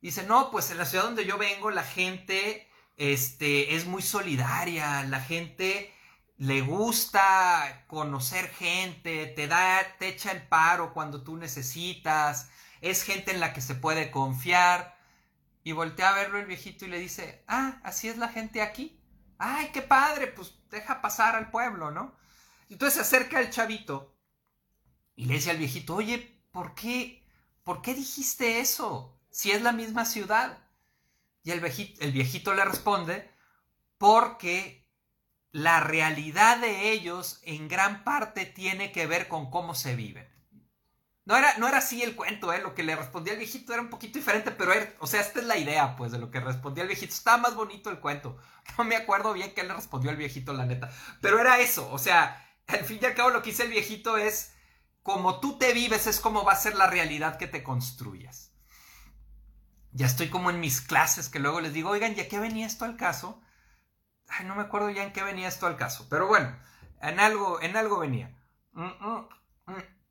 dice, 0.00 0.24
no, 0.24 0.50
pues 0.50 0.70
en 0.70 0.78
la 0.78 0.84
ciudad 0.84 1.04
donde 1.04 1.24
yo 1.24 1.38
vengo 1.38 1.70
la 1.70 1.84
gente 1.84 2.68
este, 2.96 3.74
es 3.74 3.86
muy 3.86 4.02
solidaria, 4.02 5.04
la 5.04 5.20
gente 5.20 5.92
le 6.36 6.60
gusta 6.60 7.84
conocer 7.88 8.48
gente, 8.50 9.26
te 9.26 9.46
da, 9.48 9.80
te 9.98 10.08
echa 10.08 10.32
el 10.32 10.46
paro 10.46 10.92
cuando 10.92 11.22
tú 11.22 11.36
necesitas, 11.36 12.48
es 12.80 13.02
gente 13.02 13.32
en 13.32 13.40
la 13.40 13.52
que 13.52 13.60
se 13.60 13.74
puede 13.74 14.10
confiar. 14.10 14.96
Y 15.64 15.72
voltea 15.72 16.10
a 16.10 16.14
verlo 16.14 16.38
el 16.38 16.46
viejito 16.46 16.84
y 16.84 16.88
le 16.88 16.98
dice, 16.98 17.44
ah, 17.46 17.80
así 17.84 18.08
es 18.08 18.18
la 18.18 18.28
gente 18.28 18.62
aquí. 18.62 19.00
Ay, 19.38 19.70
qué 19.72 19.82
padre, 19.82 20.26
pues 20.26 20.54
deja 20.72 21.00
pasar 21.00 21.36
al 21.36 21.50
pueblo, 21.50 21.90
¿no? 21.90 22.16
Entonces 22.68 22.94
se 22.94 23.00
acerca 23.02 23.38
el 23.38 23.50
chavito 23.50 24.16
y 25.14 25.26
le 25.26 25.34
dice 25.34 25.50
al 25.50 25.58
viejito, 25.58 25.94
oye, 25.94 26.42
¿por 26.50 26.74
qué, 26.74 27.24
¿por 27.62 27.82
qué 27.82 27.94
dijiste 27.94 28.60
eso? 28.60 29.20
Si 29.30 29.50
es 29.50 29.62
la 29.62 29.72
misma 29.72 30.04
ciudad. 30.04 30.58
Y 31.44 31.50
el 31.50 31.60
viejito, 31.60 32.00
el 32.02 32.12
viejito 32.12 32.54
le 32.54 32.64
responde, 32.64 33.30
porque 33.98 34.88
la 35.50 35.80
realidad 35.80 36.58
de 36.58 36.92
ellos 36.92 37.40
en 37.42 37.68
gran 37.68 38.04
parte 38.04 38.46
tiene 38.46 38.90
que 38.90 39.06
ver 39.06 39.28
con 39.28 39.50
cómo 39.50 39.74
se 39.74 39.94
viven. 39.94 40.31
No 41.24 41.36
era, 41.36 41.56
no 41.58 41.68
era 41.68 41.78
así 41.78 42.02
el 42.02 42.16
cuento, 42.16 42.52
¿eh? 42.52 42.60
Lo 42.60 42.74
que 42.74 42.82
le 42.82 42.96
respondía 42.96 43.34
el 43.34 43.38
viejito 43.38 43.72
era 43.72 43.82
un 43.82 43.90
poquito 43.90 44.18
diferente, 44.18 44.50
pero 44.50 44.72
o 44.98 45.06
sea, 45.06 45.20
esta 45.20 45.38
es 45.38 45.46
la 45.46 45.56
idea, 45.56 45.94
pues, 45.96 46.10
de 46.10 46.18
lo 46.18 46.30
que 46.30 46.40
respondía 46.40 46.82
el 46.82 46.88
viejito. 46.88 47.14
Estaba 47.14 47.38
más 47.38 47.54
bonito 47.54 47.90
el 47.90 48.00
cuento. 48.00 48.38
No 48.78 48.84
me 48.84 48.96
acuerdo 48.96 49.32
bien 49.32 49.54
qué 49.54 49.64
le 49.64 49.74
respondió 49.74 50.10
el 50.10 50.16
viejito, 50.16 50.52
la 50.52 50.66
neta. 50.66 50.90
Pero 51.20 51.40
era 51.40 51.58
eso, 51.58 51.90
o 51.90 51.98
sea, 51.98 52.48
al 52.68 52.84
fin 52.84 53.00
y 53.02 53.04
al 53.04 53.14
cabo 53.14 53.30
lo 53.30 53.42
que 53.42 53.50
dice 53.50 53.64
el 53.64 53.70
viejito 53.70 54.16
es, 54.16 54.54
como 55.02 55.40
tú 55.40 55.58
te 55.58 55.72
vives 55.72 56.06
es 56.06 56.20
como 56.20 56.44
va 56.44 56.52
a 56.52 56.56
ser 56.56 56.76
la 56.76 56.86
realidad 56.86 57.38
que 57.38 57.48
te 57.48 57.62
construyas. 57.62 58.52
Ya 59.92 60.06
estoy 60.06 60.28
como 60.30 60.50
en 60.50 60.60
mis 60.60 60.80
clases 60.80 61.28
que 61.28 61.38
luego 61.38 61.60
les 61.60 61.72
digo, 61.72 61.90
oigan, 61.90 62.14
¿ya 62.14 62.28
qué 62.28 62.38
venía 62.38 62.66
esto 62.66 62.84
al 62.84 62.96
caso? 62.96 63.40
Ay, 64.28 64.46
no 64.46 64.54
me 64.54 64.62
acuerdo 64.62 64.90
ya 64.90 65.02
en 65.02 65.12
qué 65.12 65.22
venía 65.22 65.48
esto 65.48 65.66
al 65.66 65.76
caso, 65.76 66.06
pero 66.08 66.26
bueno, 66.26 66.56
en 67.02 67.20
algo, 67.20 67.60
en 67.60 67.76
algo 67.76 67.98
venía. 67.98 68.34
Mm, 68.72 68.84
mm, 68.84 69.28
mm. 69.66 70.01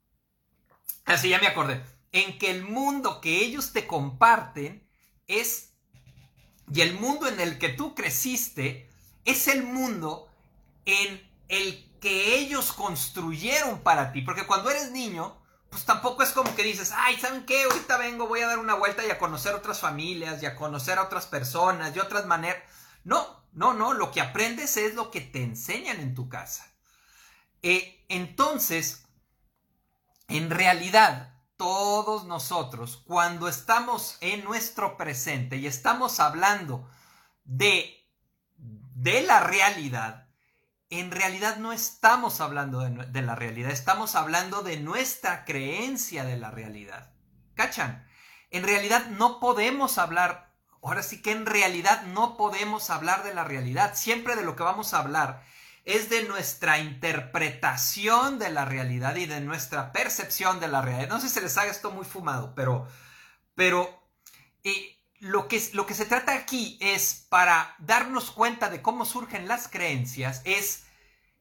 Así 1.11 1.29
ya 1.29 1.39
me 1.39 1.47
acordé. 1.47 1.83
En 2.11 2.37
que 2.37 2.51
el 2.51 2.63
mundo 2.63 3.21
que 3.21 3.39
ellos 3.39 3.73
te 3.73 3.87
comparten 3.87 4.87
es, 5.27 5.73
y 6.73 6.81
el 6.81 6.93
mundo 6.93 7.27
en 7.27 7.39
el 7.39 7.57
que 7.57 7.69
tú 7.69 7.95
creciste, 7.95 8.89
es 9.25 9.47
el 9.47 9.63
mundo 9.63 10.27
en 10.85 11.21
el 11.47 11.99
que 11.99 12.35
ellos 12.35 12.73
construyeron 12.73 13.81
para 13.81 14.11
ti. 14.11 14.21
Porque 14.21 14.45
cuando 14.45 14.69
eres 14.69 14.91
niño, 14.91 15.37
pues 15.69 15.85
tampoco 15.85 16.23
es 16.23 16.31
como 16.31 16.53
que 16.55 16.63
dices, 16.63 16.91
ay, 16.95 17.17
¿saben 17.17 17.45
qué? 17.45 17.63
Ahorita 17.63 17.97
vengo, 17.97 18.27
voy 18.27 18.41
a 18.41 18.47
dar 18.47 18.59
una 18.59 18.73
vuelta 18.73 19.05
y 19.05 19.09
a 19.09 19.17
conocer 19.17 19.53
otras 19.53 19.79
familias 19.79 20.43
y 20.43 20.45
a 20.45 20.55
conocer 20.55 20.97
a 20.97 21.03
otras 21.03 21.27
personas 21.27 21.95
y 21.95 21.99
otras 21.99 22.25
maneras. 22.25 22.61
No, 23.03 23.45
no, 23.53 23.73
no, 23.73 23.93
lo 23.93 24.11
que 24.11 24.21
aprendes 24.21 24.75
es 24.77 24.95
lo 24.95 25.11
que 25.11 25.21
te 25.21 25.43
enseñan 25.43 25.99
en 25.99 26.13
tu 26.13 26.27
casa. 26.27 26.67
Eh, 27.63 28.03
entonces, 28.09 29.05
en 30.31 30.49
realidad, 30.49 31.33
todos 31.57 32.25
nosotros, 32.25 33.03
cuando 33.05 33.47
estamos 33.47 34.17
en 34.21 34.43
nuestro 34.43 34.97
presente 34.97 35.57
y 35.57 35.67
estamos 35.67 36.19
hablando 36.19 36.89
de, 37.43 38.07
de 38.57 39.21
la 39.21 39.41
realidad, 39.41 40.27
en 40.89 41.11
realidad 41.11 41.57
no 41.57 41.71
estamos 41.71 42.41
hablando 42.41 42.79
de, 42.79 43.05
de, 43.07 43.21
la 43.21 43.35
realidad, 43.35 43.71
estamos 43.71 44.15
hablando 44.15 44.63
de 44.63 44.77
nuestra 44.77 45.45
creencia 45.45 46.23
de 46.23 46.37
la 46.37 46.51
realidad. 46.51 47.11
¿Cachan? 47.53 48.07
En 48.49 48.63
realidad 48.63 49.05
no 49.07 49.39
podemos 49.39 49.97
hablar, 49.97 50.53
ahora 50.81 51.03
sí 51.03 51.21
que 51.21 51.31
en 51.31 51.45
realidad 51.45 52.03
no 52.07 52.37
podemos 52.37 52.89
hablar 52.89 53.23
de 53.23 53.33
la 53.33 53.43
realidad. 53.43 53.93
Siempre 53.95 54.35
de 54.35 54.43
lo 54.43 54.55
que 54.55 54.63
vamos 54.63 54.93
a 54.93 54.99
hablar 54.99 55.43
es 55.85 56.09
de 56.09 56.23
nuestra 56.23 56.79
interpretación 56.79 58.37
de 58.39 58.49
la 58.49 58.65
realidad 58.65 59.15
y 59.15 59.25
de 59.25 59.41
nuestra 59.41 59.91
percepción 59.91 60.59
de 60.59 60.67
la 60.67 60.81
realidad. 60.81 61.09
No 61.09 61.19
sé 61.19 61.27
si 61.27 61.35
se 61.35 61.41
les 61.41 61.57
haga 61.57 61.71
esto 61.71 61.91
muy 61.91 62.05
fumado, 62.05 62.53
pero, 62.55 62.87
pero 63.55 64.03
eh, 64.63 64.97
lo, 65.19 65.47
que, 65.47 65.61
lo 65.73 65.85
que 65.85 65.93
se 65.93 66.05
trata 66.05 66.33
aquí 66.33 66.77
es 66.81 67.25
para 67.29 67.75
darnos 67.79 68.31
cuenta 68.31 68.69
de 68.69 68.81
cómo 68.81 69.05
surgen 69.05 69.47
las 69.47 69.67
creencias, 69.67 70.41
es 70.45 70.83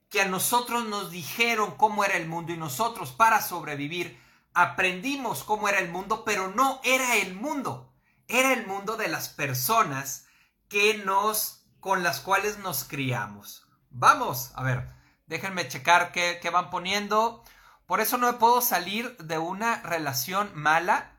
que 0.09 0.21
a 0.21 0.27
nosotros 0.27 0.85
nos 0.87 1.11
dijeron 1.11 1.77
cómo 1.77 2.03
era 2.03 2.17
el 2.17 2.27
mundo 2.27 2.51
y 2.51 2.57
nosotros 2.57 3.11
para 3.11 3.41
sobrevivir 3.41 4.19
aprendimos 4.53 5.43
cómo 5.43 5.69
era 5.69 5.79
el 5.79 5.89
mundo, 5.89 6.25
pero 6.25 6.49
no 6.49 6.81
era 6.83 7.15
el 7.15 7.35
mundo, 7.35 7.93
era 8.27 8.53
el 8.53 8.67
mundo 8.67 8.97
de 8.97 9.07
las 9.07 9.29
personas 9.29 10.25
que 10.67 10.97
nos 10.97 11.63
con 11.79 12.03
las 12.03 12.19
cuales 12.19 12.59
nos 12.59 12.83
criamos. 12.83 13.65
Vamos, 13.91 14.51
a 14.55 14.63
ver, 14.63 14.89
déjenme 15.27 15.67
checar 15.67 16.11
qué, 16.11 16.49
van 16.51 16.69
poniendo. 16.69 17.43
Por 17.85 17.99
eso 17.99 18.17
no 18.17 18.31
me 18.31 18.37
puedo 18.37 18.61
salir 18.61 19.15
de 19.17 19.37
una 19.37 19.81
relación 19.81 20.51
mala. 20.55 21.11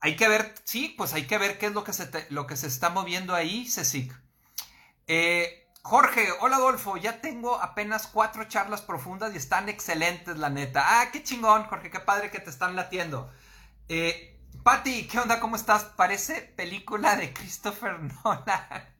Hay 0.00 0.16
que 0.16 0.28
ver, 0.28 0.54
sí, 0.64 0.94
pues 0.96 1.14
hay 1.14 1.26
que 1.26 1.38
ver 1.38 1.58
qué 1.58 1.66
es 1.66 1.72
lo 1.72 1.84
que 1.84 1.92
se, 1.92 2.10
lo 2.30 2.46
que 2.46 2.56
se 2.56 2.66
está 2.66 2.90
moviendo 2.90 3.34
ahí, 3.34 3.68
Cecic. 3.68 4.14
Eh, 5.06 5.68
Jorge, 5.82 6.28
hola 6.40 6.56
Adolfo, 6.56 6.96
ya 6.96 7.20
tengo 7.20 7.60
apenas 7.60 8.08
cuatro 8.08 8.44
charlas 8.44 8.82
profundas 8.82 9.32
y 9.32 9.38
están 9.38 9.68
excelentes, 9.68 10.36
la 10.38 10.50
neta. 10.50 11.00
Ah, 11.00 11.10
qué 11.12 11.22
chingón, 11.22 11.64
Jorge, 11.64 11.90
qué 11.90 12.00
padre 12.00 12.30
que 12.30 12.40
te 12.40 12.50
están 12.50 12.76
latiendo. 12.76 13.32
Eh, 13.88 14.38
Patti, 14.62 15.06
¿qué 15.06 15.18
onda? 15.18 15.40
¿Cómo 15.40 15.56
estás? 15.56 15.84
Parece 15.84 16.42
película 16.42 17.16
de 17.16 17.32
Christopher 17.32 18.00
Nolan. 18.24 18.94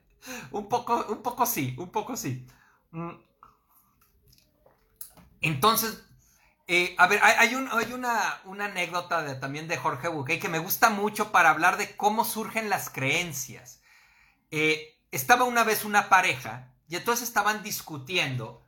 un 0.52 0.68
poco, 0.68 1.04
un 1.08 1.22
poco 1.22 1.46
sí, 1.46 1.74
un 1.78 1.90
poco 1.90 2.16
sí. 2.16 2.46
Mm. 2.90 3.12
Entonces, 5.40 6.02
eh, 6.66 6.94
a 6.98 7.06
ver, 7.06 7.20
hay, 7.22 7.54
una, 7.54 8.42
anécdota 8.44 9.40
también 9.40 9.68
de 9.68 9.78
Jorge 9.78 10.08
Buquet 10.08 10.38
que 10.38 10.50
me 10.50 10.58
gusta 10.58 10.90
mucho 10.90 11.32
para 11.32 11.48
hablar 11.48 11.78
de 11.78 11.96
cómo 11.96 12.26
surgen 12.26 12.68
las 12.68 12.90
creencias. 12.90 13.80
Eh, 14.50 15.00
estaba 15.10 15.44
una 15.44 15.64
vez 15.64 15.86
una 15.86 16.10
pareja 16.10 16.74
y 16.86 16.96
entonces 16.96 17.26
estaban 17.26 17.62
discutiendo 17.62 18.66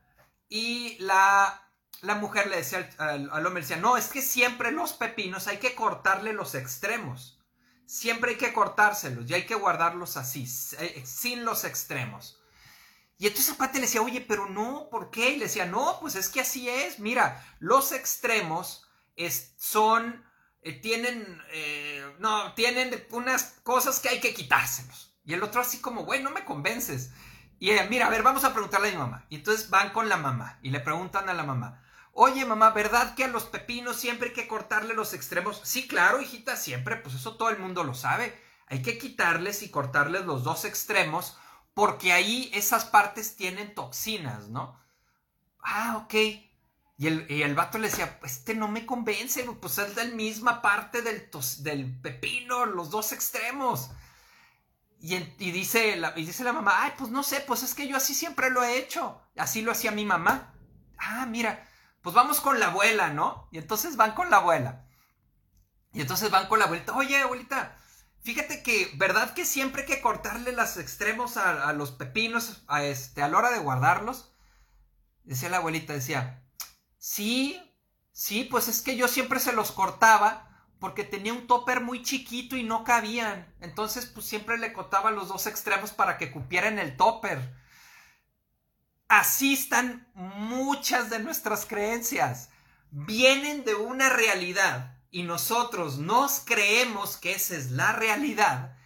y 0.49 0.97
la, 1.01 1.69
mujer 2.03 2.47
le 2.49 2.57
decía 2.57 2.89
al, 2.97 3.31
al, 3.31 3.47
hombre, 3.47 3.63
decía, 3.63 3.77
no, 3.77 3.99
es 3.99 4.09
que 4.09 4.23
siempre 4.23 4.73
los 4.73 4.95
pepinos 4.95 5.47
hay 5.47 5.59
que 5.59 5.75
cortarle 5.75 6.33
los 6.33 6.55
extremos. 6.55 7.39
Siempre 7.85 8.33
hay 8.33 8.37
que 8.39 8.53
cortárselos 8.53 9.29
y 9.29 9.35
hay 9.35 9.45
que 9.45 9.57
guardarlos 9.57 10.17
así, 10.17 10.47
sin 10.47 11.45
los 11.45 11.65
extremos. 11.65 12.40
Y 13.21 13.27
entonces 13.27 13.51
el 13.51 13.59
cuate 13.59 13.79
le 13.79 13.83
decía, 13.83 14.01
oye, 14.01 14.23
pero 14.23 14.49
no, 14.49 14.89
¿por 14.91 15.11
qué? 15.11 15.33
Y 15.33 15.37
le 15.37 15.45
decía, 15.45 15.67
no, 15.67 15.99
pues 16.01 16.15
es 16.15 16.31
que 16.31 16.41
así 16.41 16.71
es. 16.71 17.01
Mira, 17.01 17.45
los 17.59 17.93
extremos 17.93 18.89
son, 19.59 20.25
eh, 20.63 20.81
tienen, 20.81 21.39
eh, 21.53 22.17
no, 22.19 22.55
tienen 22.55 23.07
unas 23.11 23.61
cosas 23.63 24.01
que 24.01 24.09
hay 24.09 24.21
que 24.21 24.33
quitárselos. 24.33 25.15
Y 25.23 25.35
el 25.35 25.43
otro 25.43 25.61
así 25.61 25.83
como, 25.83 26.07
güey, 26.07 26.23
no 26.23 26.31
me 26.31 26.47
convences. 26.47 27.11
Y 27.59 27.73
ella, 27.73 27.87
mira, 27.91 28.07
a 28.07 28.11
ver, 28.11 28.23
vamos 28.23 28.45
a 28.45 28.55
preguntarle 28.55 28.89
a 28.89 28.93
mi 28.93 28.97
mamá. 28.97 29.27
Y 29.29 29.37
entonces 29.37 29.69
van 29.69 29.91
con 29.91 30.09
la 30.09 30.17
mamá 30.17 30.59
y 30.63 30.71
le 30.71 30.81
preguntan 30.81 31.29
a 31.29 31.35
la 31.35 31.43
mamá, 31.43 31.85
oye 32.13 32.47
mamá, 32.47 32.71
¿verdad 32.71 33.15
que 33.17 33.25
a 33.25 33.29
los 33.29 33.45
pepinos 33.45 33.97
siempre 33.97 34.29
hay 34.29 34.35
que 34.35 34.49
cortarle 34.49 34.95
los 34.95 35.13
extremos? 35.13 35.61
Sí, 35.63 35.87
claro, 35.87 36.23
hijita, 36.23 36.57
siempre, 36.57 36.97
pues 36.97 37.17
eso 37.17 37.37
todo 37.37 37.51
el 37.51 37.59
mundo 37.59 37.85
lo 37.85 37.93
sabe. 37.93 38.43
Hay 38.67 38.81
que 38.81 38.97
quitarles 38.97 39.63
y 39.63 39.71
cortarles 39.71 40.25
los 40.25 40.43
dos 40.43 40.65
extremos 40.65 41.37
porque 41.75 42.13
ahí 42.13 42.51
esas 42.55 42.85
partes 42.85 43.37
tienen 43.37 43.75
toxinas, 43.75 44.49
¿no? 44.49 44.79
Ah, 45.63 46.03
ok. 46.05 46.15
Y 47.01 47.07
el, 47.07 47.27
y 47.31 47.43
el 47.43 47.55
vato 47.55 47.79
le 47.79 47.89
decía, 47.89 48.19
este 48.23 48.55
no 48.55 48.69
me 48.69 48.85
convence, 48.85 49.43
pues 49.61 49.79
es 49.79 49.97
la 49.97 50.05
misma 50.05 50.61
parte 50.61 51.01
del, 51.01 51.31
del 51.61 52.01
pepino, 52.01 52.67
los 52.67 52.91
dos 52.91 53.13
extremos. 53.13 53.91
Y, 55.01 55.17
dice 55.51 55.97
la, 55.97 56.13
y 56.15 56.27
dice 56.27 56.45
la 56.45 56.53
mamá, 56.53 56.85
ay, 56.85 56.93
pues 56.99 57.11
no 57.11 57.23
sé, 57.23 57.41
pues 57.41 57.63
es 57.63 57.75
que 57.75 57.89
yo 57.89 57.97
así 57.97 58.15
siempre 58.15 58.51
lo 58.51 58.63
he 58.63 58.77
hecho. 58.77 59.23
Así 59.37 59.63
lo 59.63 59.73
hacía 59.73 59.93
mi 59.93 60.05
mamá. 60.05 60.53
Ah, 60.99 61.25
mira, 61.25 61.67
pues 62.03 62.15
vamos 62.15 62.41
con 62.41 62.61
la 62.61 62.67
abuela, 62.67 63.09
¿no? 63.09 63.49
Y 63.51 63.57
entonces 63.57 63.97
van 63.97 64.13
con 64.13 64.29
la 64.29 64.37
abuela. 64.37 64.85
Y 65.95 66.03
entonces 66.03 66.31
van 66.31 66.49
con 66.49 66.59
la 66.59 66.67
abuelita, 66.67 66.95
oye, 66.95 67.17
abuelita, 67.17 67.77
Fíjate 68.23 68.63
que, 68.63 68.91
¿verdad 68.97 69.33
que 69.33 69.45
siempre 69.45 69.83
hay 69.83 69.89
que 69.89 70.03
cortarle 70.03 70.53
los 70.53 70.77
extremos 70.77 71.37
a, 71.37 71.73
los 71.73 71.91
pepinos 71.93 72.63
a, 72.69 72.85
este, 72.85 73.23
a 73.23 73.29
la 73.29 73.39
hora 73.39 73.51
de 73.51 73.59
guardarlos? 73.59 74.35
Decía 75.25 75.49
la 75.49 75.59
abuelita, 75.59 75.95
decía, 75.95 76.45
sí, 76.99 77.61
sí, 78.13 78.45
pues 78.45 78.69
es 78.69 78.83
que 78.83 78.97
yo 78.97 79.09
siempre 79.09 79.41
se 79.41 79.53
los 79.53 79.73
cortaba 79.73 80.47
porque 80.81 81.05
tenía 81.05 81.33
un 81.33 81.47
topper 81.47 81.81
muy 81.81 82.03
chiquito 82.03 82.57
y 82.57 82.63
no 82.63 82.85
cabían. 82.85 83.55
Entonces, 83.61 84.07
pues 84.07 84.27
siempre 84.27 84.59
le 84.59 84.73
cortaba 84.73 85.11
los 85.11 85.29
dos 85.29 85.47
extremos 85.47 85.93
para 85.93 86.19
que 86.19 86.31
cupieran 86.31 86.79
el 86.79 86.97
topper. 86.97 87.55
Así 89.09 89.55
están 89.55 90.09
muchas 90.15 91.11
de 91.11 91.19
nuestras 91.21 91.67
creencias. 91.67 92.51
Vienen 92.91 93.65
de 93.65 93.75
una 93.75 94.09
realidad 94.09 95.00
y 95.11 95.25
nosotros 95.25 95.99
nos 95.99 96.41
creemos 96.41 97.17
que 97.17 97.33
esa 97.33 97.57
es 97.57 97.71
la 97.71 97.93
realidad 97.93 98.77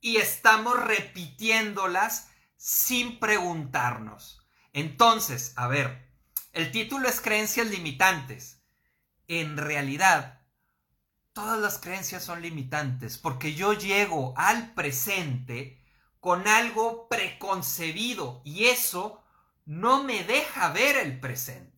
y 0.00 0.16
estamos 0.16 0.78
repitiéndolas 0.82 2.30
sin 2.56 3.18
preguntarnos. 3.18 4.46
Entonces, 4.72 5.52
a 5.56 5.68
ver, 5.68 6.08
el 6.52 6.70
título 6.70 7.08
es 7.08 7.20
creencias 7.20 7.66
limitantes. 7.66 8.62
En 9.28 9.56
realidad, 9.56 10.40
todas 11.32 11.58
las 11.58 11.78
creencias 11.78 12.24
son 12.24 12.42
limitantes 12.42 13.18
porque 13.18 13.54
yo 13.54 13.72
llego 13.72 14.34
al 14.36 14.72
presente 14.74 15.82
con 16.20 16.48
algo 16.48 17.08
preconcebido 17.08 18.40
y 18.44 18.66
eso 18.66 19.22
no 19.66 20.02
me 20.02 20.24
deja 20.24 20.70
ver 20.70 20.96
el 20.96 21.20
presente 21.20 21.73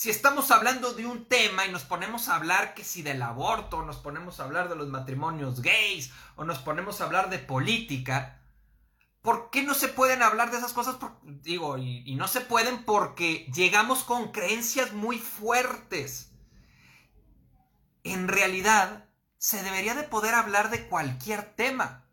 si 0.00 0.08
estamos 0.08 0.50
hablando 0.50 0.94
de 0.94 1.04
un 1.04 1.26
tema 1.26 1.66
y 1.66 1.70
nos 1.70 1.82
ponemos 1.82 2.28
a 2.28 2.36
hablar 2.36 2.72
que 2.72 2.84
si 2.84 3.02
del 3.02 3.20
aborto, 3.20 3.84
nos 3.84 3.98
ponemos 3.98 4.40
a 4.40 4.44
hablar 4.44 4.70
de 4.70 4.74
los 4.74 4.88
matrimonios 4.88 5.60
gays, 5.60 6.10
o 6.36 6.44
nos 6.46 6.58
ponemos 6.58 6.98
a 6.98 7.04
hablar 7.04 7.28
de 7.28 7.38
política, 7.38 8.40
¿por 9.20 9.50
qué 9.50 9.62
no 9.62 9.74
se 9.74 9.88
pueden 9.88 10.22
hablar 10.22 10.50
de 10.50 10.56
esas 10.56 10.72
cosas? 10.72 10.96
digo, 11.42 11.76
y, 11.76 12.02
y 12.06 12.14
no 12.14 12.28
se 12.28 12.40
pueden 12.40 12.86
porque 12.86 13.46
llegamos 13.54 14.02
con 14.02 14.32
creencias 14.32 14.94
muy 14.94 15.18
fuertes. 15.18 16.32
En 18.02 18.26
realidad, 18.26 19.04
se 19.36 19.62
debería 19.62 19.94
de 19.94 20.04
poder 20.04 20.34
hablar 20.34 20.70
de 20.70 20.88
cualquier 20.88 21.42
tema. 21.56 22.06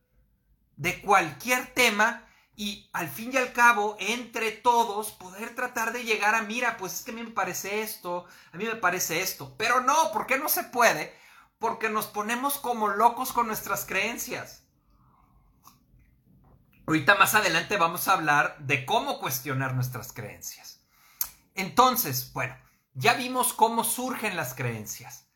De 0.76 1.00
cualquier 1.00 1.68
tema 1.68 2.27
y 2.60 2.90
al 2.92 3.08
fin 3.08 3.30
y 3.32 3.38
al 3.38 3.54
cabo, 3.54 3.96
entre 4.00 4.52
todos, 4.52 5.12
poder 5.12 5.54
tratar 5.54 5.94
de 5.94 6.04
llegar 6.04 6.34
a, 6.34 6.42
mira, 6.42 6.76
pues 6.78 6.92
es 6.96 7.02
que 7.04 7.12
a 7.12 7.14
mí 7.14 7.22
me 7.22 7.30
parece 7.30 7.84
esto, 7.84 8.26
a 8.52 8.58
mí 8.58 8.66
me 8.66 8.76
parece 8.76 9.22
esto. 9.22 9.56
Pero 9.60 9.82
no, 9.82 10.12
¿por 10.12 10.26
qué 10.26 10.40
no 10.40 10.50
se 10.50 10.64
puede? 10.64 11.16
Porque 11.60 11.88
nos 11.88 12.08
ponemos 12.08 12.58
como 12.58 12.88
locos 12.88 13.32
con 13.32 13.46
nuestras 13.46 13.86
creencias. 13.86 14.64
Ahorita 16.88 17.14
más 17.14 17.36
adelante 17.36 17.78
vamos 17.78 18.08
a 18.08 18.14
hablar 18.14 18.58
de 18.58 18.88
cómo 18.88 19.20
cuestionar 19.20 19.76
nuestras 19.76 20.12
creencias. 20.12 20.82
Entonces, 21.54 22.34
bueno, 22.34 22.58
ya 22.96 23.14
vimos 23.14 23.54
cómo 23.54 23.84
surgen 23.84 24.36
las 24.36 24.56
creencias. 24.56 25.28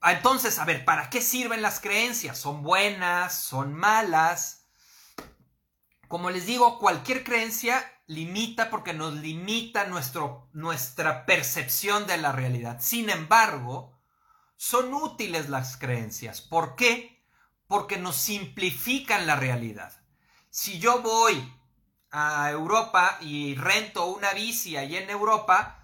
Entonces, 0.00 0.60
a 0.60 0.64
ver, 0.66 0.84
¿para 0.84 1.10
qué 1.10 1.20
sirven 1.20 1.62
las 1.62 1.80
creencias? 1.80 2.38
¿Son 2.38 2.62
buenas? 2.62 3.34
¿Son 3.34 3.74
malas? 3.74 4.61
Como 6.12 6.28
les 6.28 6.44
digo, 6.44 6.78
cualquier 6.78 7.24
creencia 7.24 7.90
limita 8.06 8.68
porque 8.68 8.92
nos 8.92 9.14
limita 9.14 9.86
nuestra 9.86 11.24
percepción 11.24 12.06
de 12.06 12.18
la 12.18 12.32
realidad. 12.32 12.82
Sin 12.82 13.08
embargo, 13.08 13.98
son 14.54 14.92
útiles 14.92 15.48
las 15.48 15.78
creencias. 15.78 16.42
¿Por 16.42 16.76
qué? 16.76 17.24
Porque 17.66 17.96
nos 17.96 18.16
simplifican 18.16 19.26
la 19.26 19.36
realidad. 19.36 19.90
Si 20.50 20.78
yo 20.78 21.00
voy 21.00 21.50
a 22.10 22.50
Europa 22.50 23.16
y 23.22 23.54
rento 23.54 24.04
una 24.04 24.34
bici 24.34 24.76
ahí 24.76 24.96
en 24.96 25.08
Europa, 25.08 25.82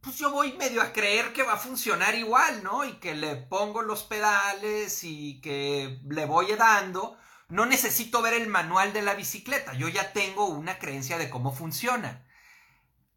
pues 0.00 0.18
yo 0.18 0.32
voy 0.32 0.54
medio 0.54 0.82
a 0.82 0.92
creer 0.92 1.32
que 1.32 1.44
va 1.44 1.52
a 1.52 1.56
funcionar 1.56 2.16
igual, 2.16 2.64
¿no? 2.64 2.84
Y 2.84 2.94
que 2.94 3.14
le 3.14 3.36
pongo 3.36 3.82
los 3.82 4.02
pedales 4.02 5.04
y 5.04 5.40
que 5.40 6.00
le 6.04 6.26
voy 6.26 6.52
dando 6.56 7.16
no 7.48 7.64
necesito 7.66 8.22
ver 8.22 8.34
el 8.34 8.48
manual 8.48 8.92
de 8.92 9.02
la 9.02 9.14
bicicleta, 9.14 9.72
yo 9.74 9.88
ya 9.88 10.12
tengo 10.12 10.46
una 10.46 10.78
creencia 10.78 11.18
de 11.18 11.30
cómo 11.30 11.52
funciona. 11.52 12.26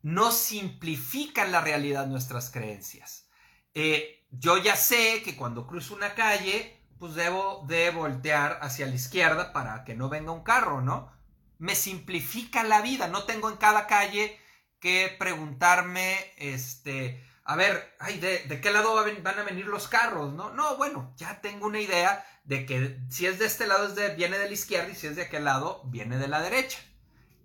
No 0.01 0.31
simplifican 0.31 1.51
la 1.51 1.61
realidad 1.61 2.07
nuestras 2.07 2.49
creencias. 2.49 3.27
Eh, 3.73 4.25
yo 4.31 4.57
ya 4.57 4.75
sé 4.75 5.21
que 5.23 5.35
cuando 5.35 5.67
cruzo 5.67 5.93
una 5.93 6.15
calle, 6.15 6.81
pues 6.97 7.13
debo 7.13 7.65
de 7.67 7.91
voltear 7.91 8.59
hacia 8.61 8.87
la 8.87 8.95
izquierda 8.95 9.53
para 9.53 9.83
que 9.83 9.95
no 9.95 10.09
venga 10.09 10.31
un 10.31 10.43
carro, 10.43 10.81
¿no? 10.81 11.11
Me 11.57 11.75
simplifica 11.75 12.63
la 12.63 12.81
vida, 12.81 13.07
no 13.07 13.25
tengo 13.25 13.49
en 13.49 13.57
cada 13.57 13.85
calle 13.85 14.39
que 14.79 15.15
preguntarme, 15.19 16.17
este, 16.37 17.23
a 17.43 17.55
ver, 17.55 17.95
ay, 17.99 18.19
¿de, 18.19 18.61
qué 18.61 18.71
lado 18.71 18.95
van 18.95 19.39
a 19.39 19.43
venir 19.43 19.65
los 19.65 19.87
carros? 19.87 20.33
No, 20.33 20.51
no, 20.51 20.77
bueno, 20.77 21.13
ya 21.17 21.41
tengo 21.41 21.67
una 21.67 21.79
idea 21.79 22.25
de 22.43 22.65
que 22.65 22.99
si 23.09 23.25
es 23.25 23.39
de 23.39 23.45
este 23.45 23.67
lado 23.67 23.93
viene 24.15 24.37
de 24.37 24.47
la 24.47 24.53
izquierda 24.53 24.89
y 24.89 24.95
si 24.95 25.07
es 25.07 25.15
de 25.15 25.23
aquel 25.23 25.45
lado 25.45 25.81
viene 25.85 26.17
de 26.17 26.27
la 26.27 26.41
derecha. 26.41 26.79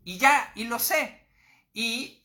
Y 0.04 0.18
ya, 0.18 0.52
y 0.54 0.64
lo 0.64 0.78
sé. 0.78 1.26
Y 1.72 2.24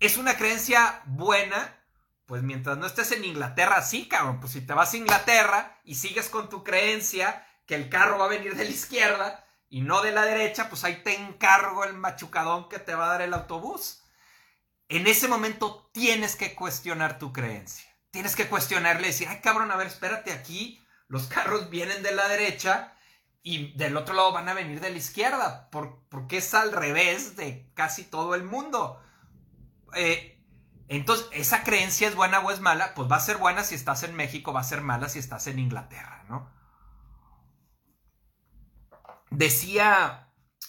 es 0.00 0.16
una 0.16 0.36
creencia 0.36 1.02
buena, 1.06 1.82
pues 2.26 2.42
mientras 2.42 2.76
no 2.76 2.86
estés 2.86 3.12
en 3.12 3.24
Inglaterra, 3.24 3.80
sí, 3.82 4.08
cabrón, 4.08 4.40
pues 4.40 4.52
si 4.52 4.60
te 4.60 4.74
vas 4.74 4.92
a 4.92 4.96
Inglaterra 4.96 5.80
y 5.84 5.94
sigues 5.94 6.28
con 6.28 6.48
tu 6.48 6.64
creencia 6.64 7.46
que 7.66 7.76
el 7.76 7.88
carro 7.88 8.18
va 8.18 8.26
a 8.26 8.28
venir 8.28 8.56
de 8.56 8.64
la 8.64 8.70
izquierda 8.70 9.44
y 9.68 9.80
no 9.80 10.02
de 10.02 10.12
la 10.12 10.24
derecha, 10.24 10.68
pues 10.68 10.84
ahí 10.84 11.02
te 11.02 11.14
encargo 11.14 11.84
el 11.84 11.94
machucadón 11.94 12.68
que 12.68 12.78
te 12.78 12.94
va 12.94 13.06
a 13.06 13.12
dar 13.12 13.22
el 13.22 13.34
autobús. 13.34 14.02
En 14.88 15.06
ese 15.06 15.28
momento 15.28 15.90
tienes 15.92 16.36
que 16.36 16.54
cuestionar 16.54 17.18
tu 17.18 17.32
creencia. 17.32 17.86
Tienes 18.10 18.36
que 18.36 18.48
cuestionarle 18.48 19.08
y 19.08 19.10
decir, 19.10 19.28
ay 19.28 19.40
cabrón, 19.40 19.70
a 19.70 19.76
ver, 19.76 19.88
espérate 19.88 20.32
aquí, 20.32 20.82
los 21.08 21.26
carros 21.26 21.70
vienen 21.70 22.02
de 22.02 22.12
la 22.12 22.28
derecha 22.28 22.94
y 23.42 23.76
del 23.76 23.96
otro 23.96 24.14
lado 24.14 24.32
van 24.32 24.48
a 24.48 24.54
venir 24.54 24.80
de 24.80 24.90
la 24.90 24.96
izquierda, 24.96 25.68
porque 25.70 26.38
es 26.38 26.54
al 26.54 26.72
revés 26.72 27.36
de 27.36 27.70
casi 27.74 28.04
todo 28.04 28.34
el 28.34 28.44
mundo. 28.44 29.00
Eh, 29.94 30.42
entonces, 30.88 31.26
¿esa 31.32 31.62
creencia 31.62 32.08
es 32.08 32.14
buena 32.14 32.40
o 32.40 32.50
es 32.50 32.60
mala? 32.60 32.94
Pues 32.94 33.10
va 33.10 33.16
a 33.16 33.20
ser 33.20 33.38
buena 33.38 33.64
si 33.64 33.74
estás 33.74 34.02
en 34.02 34.14
México, 34.14 34.52
va 34.52 34.60
a 34.60 34.64
ser 34.64 34.80
mala 34.80 35.08
si 35.08 35.18
estás 35.18 35.46
en 35.46 35.58
Inglaterra, 35.58 36.24
¿no? 36.28 36.50
Decía 39.30 40.25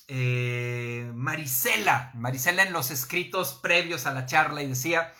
eh, 0.08 1.12
Marisela, 1.14 2.12
Marisela 2.16 2.64
en 2.64 2.74
los 2.74 2.92
escritos 2.92 3.54
previos 3.54 4.06
a 4.06 4.14
la 4.14 4.26
charla 4.26 4.64
y 4.64 4.68
decía, 4.68 5.14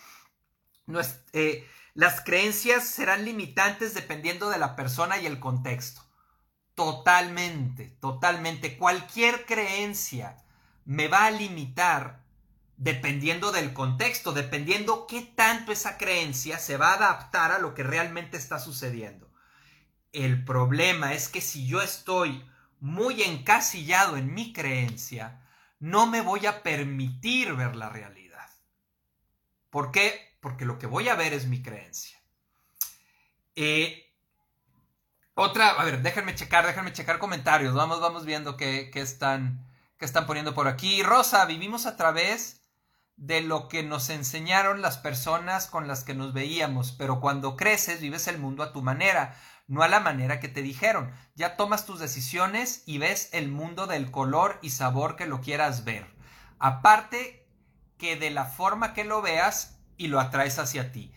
eh, 1.32 1.68
las 1.94 2.20
creencias 2.22 2.88
serán 2.88 3.24
limitantes 3.24 3.94
dependiendo 3.94 4.48
de 4.50 4.58
la 4.58 4.76
persona 4.76 5.18
y 5.18 5.26
el 5.26 5.40
contexto. 5.40 6.02
Totalmente, 6.74 7.96
totalmente. 8.00 8.78
Cualquier 8.78 9.44
creencia 9.44 10.42
me 10.84 11.08
va 11.08 11.26
a 11.26 11.30
limitar 11.30 12.22
dependiendo 12.76 13.50
del 13.50 13.72
contexto, 13.72 14.32
dependiendo 14.32 15.06
qué 15.08 15.20
tanto 15.22 15.72
esa 15.72 15.98
creencia 15.98 16.58
se 16.58 16.76
va 16.76 16.92
a 16.92 16.94
adaptar 16.94 17.50
a 17.50 17.58
lo 17.58 17.74
que 17.74 17.82
realmente 17.82 18.36
está 18.36 18.60
sucediendo. 18.60 19.28
El 20.12 20.44
problema 20.44 21.12
es 21.12 21.28
que 21.28 21.40
si 21.40 21.66
yo 21.66 21.82
estoy 21.82 22.48
muy 22.80 23.22
encasillado 23.22 24.16
en 24.16 24.34
mi 24.34 24.52
creencia, 24.52 25.42
no 25.78 26.06
me 26.06 26.20
voy 26.20 26.46
a 26.46 26.62
permitir 26.62 27.54
ver 27.54 27.76
la 27.76 27.88
realidad. 27.88 28.48
¿Por 29.70 29.90
qué? 29.90 30.36
Porque 30.40 30.64
lo 30.64 30.78
que 30.78 30.86
voy 30.86 31.08
a 31.08 31.14
ver 31.14 31.32
es 31.32 31.46
mi 31.46 31.62
creencia. 31.62 32.18
Eh, 33.54 34.08
otra, 35.34 35.70
a 35.70 35.84
ver, 35.84 36.02
déjenme 36.02 36.34
checar, 36.34 36.66
déjenme 36.66 36.92
checar 36.92 37.18
comentarios. 37.18 37.74
Vamos, 37.74 38.00
vamos 38.00 38.24
viendo 38.24 38.56
qué, 38.56 38.90
están, 38.94 39.66
qué 39.96 40.04
están 40.04 40.26
poniendo 40.26 40.54
por 40.54 40.68
aquí. 40.68 41.02
Rosa, 41.02 41.44
vivimos 41.44 41.86
a 41.86 41.96
través 41.96 42.62
de 43.16 43.40
lo 43.40 43.68
que 43.68 43.82
nos 43.82 44.10
enseñaron 44.10 44.80
las 44.80 44.98
personas 44.98 45.66
con 45.66 45.88
las 45.88 46.04
que 46.04 46.14
nos 46.14 46.32
veíamos, 46.32 46.92
pero 46.92 47.20
cuando 47.20 47.56
creces 47.56 48.00
vives 48.00 48.28
el 48.28 48.38
mundo 48.38 48.62
a 48.62 48.72
tu 48.72 48.82
manera, 48.82 49.36
no 49.68 49.82
a 49.82 49.88
la 49.88 50.00
manera 50.00 50.40
que 50.40 50.48
te 50.48 50.62
dijeron. 50.62 51.12
Ya 51.36 51.56
tomas 51.56 51.86
tus 51.86 52.00
decisiones 52.00 52.82
y 52.86 52.98
ves 52.98 53.28
el 53.32 53.48
mundo 53.48 53.86
del 53.86 54.10
color 54.10 54.58
y 54.62 54.70
sabor 54.70 55.14
que 55.14 55.26
lo 55.26 55.40
quieras 55.40 55.84
ver. 55.84 56.06
Aparte 56.58 57.46
que 57.98 58.16
de 58.16 58.30
la 58.30 58.46
forma 58.46 58.94
que 58.94 59.04
lo 59.04 59.22
veas 59.22 59.78
y 59.96 60.08
lo 60.08 60.18
atraes 60.18 60.58
hacia 60.58 60.90
ti. 60.90 61.12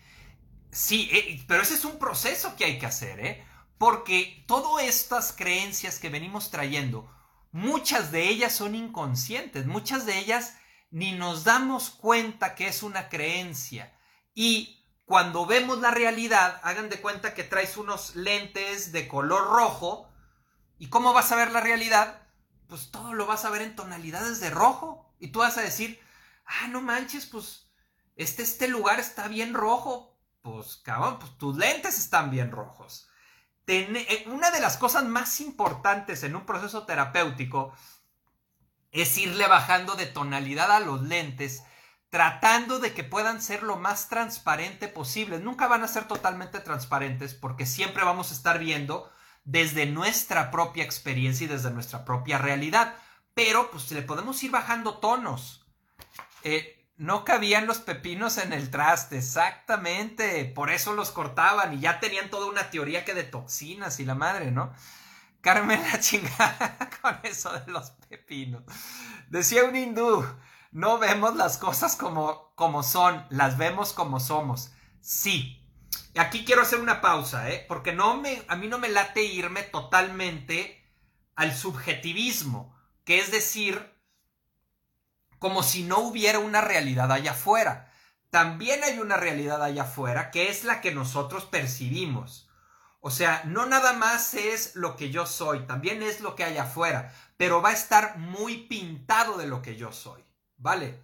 Sí, 0.70 1.08
eh, 1.12 1.42
pero 1.48 1.62
ese 1.62 1.74
es 1.74 1.84
un 1.84 1.98
proceso 1.98 2.54
que 2.56 2.64
hay 2.66 2.78
que 2.78 2.86
hacer, 2.86 3.20
¿eh? 3.20 3.44
Porque 3.78 4.44
todas 4.46 4.84
estas 4.84 5.32
creencias 5.32 5.98
que 5.98 6.08
venimos 6.08 6.50
trayendo, 6.50 7.10
muchas 7.50 8.12
de 8.12 8.28
ellas 8.28 8.54
son 8.54 8.74
inconscientes, 8.74 9.66
muchas 9.66 10.06
de 10.06 10.18
ellas 10.18 10.56
ni 10.90 11.12
nos 11.12 11.44
damos 11.44 11.90
cuenta 11.90 12.54
que 12.54 12.68
es 12.68 12.82
una 12.82 13.08
creencia. 13.08 13.96
Y 14.34 14.81
cuando 15.12 15.44
vemos 15.44 15.78
la 15.80 15.90
realidad, 15.90 16.58
hagan 16.62 16.88
de 16.88 16.98
cuenta 16.98 17.34
que 17.34 17.44
traes 17.44 17.76
unos 17.76 18.16
lentes 18.16 18.92
de 18.92 19.06
color 19.06 19.44
rojo. 19.50 20.08
¿Y 20.78 20.88
cómo 20.88 21.12
vas 21.12 21.30
a 21.32 21.36
ver 21.36 21.52
la 21.52 21.60
realidad? 21.60 22.22
Pues 22.66 22.90
todo 22.90 23.12
lo 23.12 23.26
vas 23.26 23.44
a 23.44 23.50
ver 23.50 23.60
en 23.60 23.76
tonalidades 23.76 24.40
de 24.40 24.48
rojo. 24.48 25.14
Y 25.18 25.28
tú 25.28 25.40
vas 25.40 25.58
a 25.58 25.60
decir, 25.60 26.00
ah, 26.46 26.68
no 26.68 26.80
manches, 26.80 27.26
pues 27.26 27.70
este, 28.16 28.42
este 28.42 28.68
lugar 28.68 29.00
está 29.00 29.28
bien 29.28 29.52
rojo 29.52 30.18
pues 30.40 30.76
cabrón, 30.78 31.18
pues 31.18 31.36
tus 31.36 31.58
lentes 31.58 31.98
están 31.98 32.30
bien 32.30 32.50
rojos. 32.50 33.06
Eh, 33.66 34.24
una 34.28 34.50
de 34.50 34.60
las 34.62 34.78
cosas 34.78 35.04
más 35.04 35.42
importantes 35.42 36.22
en 36.22 36.36
un 36.36 36.46
proceso 36.46 36.86
terapéutico 36.86 37.74
es 38.92 39.18
irle 39.18 39.46
bajando 39.46 39.94
de 39.94 40.06
tonalidad 40.06 40.72
a 40.72 40.80
los 40.80 41.02
lentes, 41.02 41.64
tratando 42.12 42.78
de 42.78 42.92
que 42.92 43.04
puedan 43.04 43.40
ser 43.40 43.62
lo 43.62 43.78
más 43.78 44.10
transparente 44.10 44.86
posible. 44.86 45.38
Nunca 45.38 45.66
van 45.66 45.82
a 45.82 45.88
ser 45.88 46.04
totalmente 46.04 46.60
transparentes 46.60 47.32
porque 47.32 47.64
siempre 47.64 48.04
vamos 48.04 48.30
a 48.30 48.34
estar 48.34 48.58
viendo 48.58 49.10
desde 49.44 49.86
nuestra 49.86 50.50
propia 50.50 50.84
experiencia 50.84 51.46
y 51.46 51.48
desde 51.48 51.70
nuestra 51.70 52.04
propia 52.04 52.36
realidad. 52.36 52.96
Pero 53.32 53.70
pues 53.70 53.90
le 53.92 54.02
podemos 54.02 54.42
ir 54.42 54.50
bajando 54.50 54.98
tonos. 54.98 55.64
Eh, 56.44 56.86
no 56.98 57.24
cabían 57.24 57.66
los 57.66 57.78
pepinos 57.78 58.36
en 58.36 58.52
el 58.52 58.68
traste, 58.68 59.16
exactamente. 59.16 60.44
Por 60.44 60.68
eso 60.68 60.92
los 60.92 61.12
cortaban 61.12 61.72
y 61.72 61.80
ya 61.80 61.98
tenían 61.98 62.28
toda 62.28 62.44
una 62.44 62.68
teoría 62.68 63.06
que 63.06 63.14
de 63.14 63.24
toxinas 63.24 64.00
y 64.00 64.04
la 64.04 64.14
madre, 64.14 64.50
¿no? 64.50 64.74
Carmen 65.40 65.80
la 65.90 65.98
chingada 65.98 66.76
con 67.00 67.18
eso 67.22 67.58
de 67.58 67.72
los 67.72 67.92
pepinos. 68.06 68.64
Decía 69.30 69.64
un 69.64 69.74
hindú, 69.74 70.26
no 70.72 70.98
vemos 70.98 71.36
las 71.36 71.58
cosas 71.58 71.96
como, 71.96 72.52
como 72.54 72.82
son, 72.82 73.24
las 73.30 73.56
vemos 73.58 73.92
como 73.92 74.20
somos. 74.20 74.72
Sí. 75.00 75.58
Aquí 76.16 76.44
quiero 76.44 76.62
hacer 76.62 76.80
una 76.80 77.00
pausa, 77.00 77.50
¿eh? 77.50 77.64
Porque 77.68 77.92
no 77.92 78.20
me, 78.20 78.42
a 78.48 78.56
mí 78.56 78.66
no 78.68 78.78
me 78.78 78.88
late 78.88 79.22
irme 79.22 79.62
totalmente 79.62 80.82
al 81.36 81.54
subjetivismo, 81.54 82.74
que 83.04 83.18
es 83.18 83.30
decir, 83.30 83.92
como 85.38 85.62
si 85.62 85.82
no 85.82 85.98
hubiera 85.98 86.38
una 86.38 86.60
realidad 86.60 87.10
allá 87.12 87.32
afuera. 87.32 87.92
También 88.30 88.82
hay 88.84 88.98
una 88.98 89.16
realidad 89.16 89.62
allá 89.62 89.82
afuera 89.82 90.30
que 90.30 90.48
es 90.48 90.64
la 90.64 90.80
que 90.80 90.92
nosotros 90.92 91.44
percibimos. 91.44 92.48
O 93.00 93.10
sea, 93.10 93.42
no 93.44 93.66
nada 93.66 93.92
más 93.92 94.34
es 94.34 94.76
lo 94.76 94.96
que 94.96 95.10
yo 95.10 95.26
soy, 95.26 95.66
también 95.66 96.02
es 96.02 96.20
lo 96.20 96.36
que 96.36 96.44
hay 96.44 96.56
afuera, 96.56 97.12
pero 97.36 97.60
va 97.60 97.70
a 97.70 97.74
estar 97.74 98.16
muy 98.18 98.68
pintado 98.68 99.36
de 99.36 99.48
lo 99.48 99.60
que 99.60 99.76
yo 99.76 99.92
soy, 99.92 100.24
¿vale? 100.62 101.02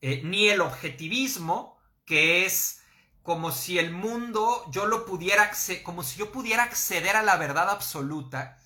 Eh, 0.00 0.22
ni 0.24 0.48
el 0.48 0.60
objetivismo, 0.60 1.78
que 2.04 2.46
es 2.46 2.82
como 3.22 3.50
si 3.50 3.78
el 3.78 3.90
mundo 3.90 4.64
yo 4.70 4.86
lo 4.86 5.04
pudiera, 5.04 5.50
como 5.82 6.02
si 6.02 6.18
yo 6.18 6.30
pudiera 6.30 6.62
acceder 6.62 7.16
a 7.16 7.22
la 7.22 7.36
verdad 7.36 7.68
absoluta, 7.68 8.58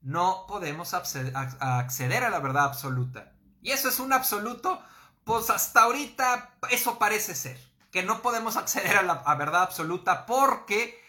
no 0.00 0.46
podemos 0.48 0.94
acceder 0.94 2.24
a 2.24 2.30
la 2.30 2.40
verdad 2.40 2.64
absoluta. 2.64 3.32
Y 3.60 3.70
eso 3.70 3.88
es 3.88 4.00
un 4.00 4.12
absoluto, 4.12 4.82
pues 5.24 5.50
hasta 5.50 5.82
ahorita 5.82 6.56
eso 6.70 6.98
parece 6.98 7.34
ser, 7.34 7.60
que 7.92 8.02
no 8.02 8.22
podemos 8.22 8.56
acceder 8.56 8.96
a 8.96 9.02
la 9.02 9.34
verdad 9.36 9.62
absoluta 9.62 10.26
porque 10.26 11.00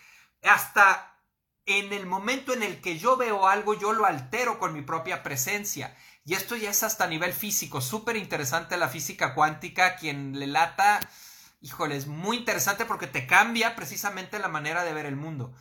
hasta 0.44 1.14
en 1.66 1.94
el 1.94 2.06
momento 2.06 2.54
en 2.54 2.64
el 2.64 2.82
que 2.82 3.00
yo 3.00 3.18
veo 3.18 3.48
algo, 3.48 3.74
yo 3.74 3.94
lo 3.94 4.06
altero 4.06 4.60
con 4.60 4.74
mi 4.74 4.82
propia 4.82 5.24
presencia. 5.24 5.96
Y 6.26 6.36
esto 6.36 6.56
ya 6.56 6.70
es 6.70 6.84
hasta 6.84 7.08
nivel 7.08 7.34
físico, 7.34 7.82
súper 7.82 8.16
interesante 8.16 8.78
la 8.78 8.88
física 8.88 9.34
cuántica, 9.34 9.98
quien 9.98 10.40
le 10.40 10.48
lata, 10.48 11.00
híjole, 11.62 11.98
es 11.98 12.08
muy 12.08 12.38
interesante 12.38 12.86
porque 12.86 13.08
te 13.08 13.28
cambia 13.28 13.76
precisamente 13.76 14.40
la 14.40 14.48
manera 14.48 14.84
de 14.84 14.94
ver 14.94 15.06
el 15.06 15.18
mundo. 15.18 15.54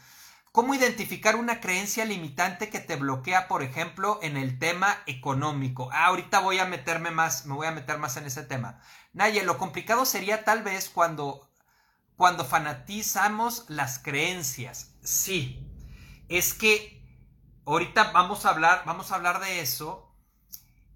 ¿Cómo 0.53 0.75
identificar 0.75 1.37
una 1.37 1.61
creencia 1.61 2.05
limitante 2.05 2.69
que 2.69 2.79
te 2.79 2.97
bloquea, 2.97 3.49
por 3.49 3.63
ejemplo, 3.63 4.19
en 4.23 4.37
el 4.37 4.59
tema 4.59 4.99
económico? 5.07 5.89
Ah, 5.93 6.07
ahorita 6.07 6.41
voy 6.41 6.59
a 6.59 6.67
meterme 6.67 7.11
más, 7.11 7.47
me 7.47 7.55
voy 7.55 7.67
a 7.67 7.73
meter 7.73 7.99
más 7.99 8.19
en 8.19 8.27
ese 8.27 8.43
tema. 8.43 8.79
Naye, 9.15 9.45
lo 9.45 9.57
complicado 9.57 10.05
sería 10.05 10.45
tal 10.45 10.63
vez 10.63 10.91
cuando, 10.91 11.49
cuando 12.17 12.45
fanatizamos 12.45 13.65
las 13.69 13.99
creencias. 13.99 14.93
Sí, 15.03 15.67
es 16.29 16.53
que 16.53 17.03
ahorita 17.65 18.13
vamos 18.13 18.45
a 18.45 18.51
hablar, 18.51 18.83
vamos 18.85 19.11
a 19.11 19.15
hablar 19.15 19.41
de 19.41 19.61
eso. 19.61 20.12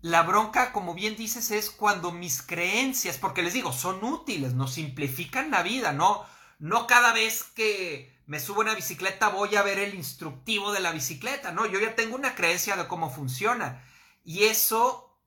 La 0.07 0.23
bronca, 0.23 0.71
como 0.71 0.95
bien 0.95 1.17
dices, 1.17 1.51
es 1.51 1.69
cuando 1.69 2.13
mis 2.13 2.41
creencias, 2.41 3.19
porque 3.19 3.43
les 3.43 3.55
digo, 3.55 3.73
son 3.73 4.05
útiles, 4.05 4.55
nos 4.55 4.75
simplifican 4.75 5.51
la 5.51 5.65
vida, 5.65 5.91
no, 5.91 6.25
no 6.61 6.87
cada 6.87 7.13
vez 7.13 7.43
que 7.43 8.17
me 8.27 8.39
subo 8.39 8.61
una 8.61 8.77
bicicleta, 8.77 9.31
voy 9.31 9.57
a 9.57 9.65
ver 9.65 9.81
el 9.81 9.97
instructivo 9.97 10.71
de 10.71 10.79
la 10.79 10.93
bicicleta, 10.93 11.51
¿no? 11.51 11.67
Yo 11.67 11.81
ya 11.81 11.97
tengo 11.97 12.15
una 12.15 12.37
creencia 12.37 12.77
de 12.77 12.87
cómo 12.87 13.11
funciona. 13.11 13.83
Y 14.23 14.45
eso 14.45 15.19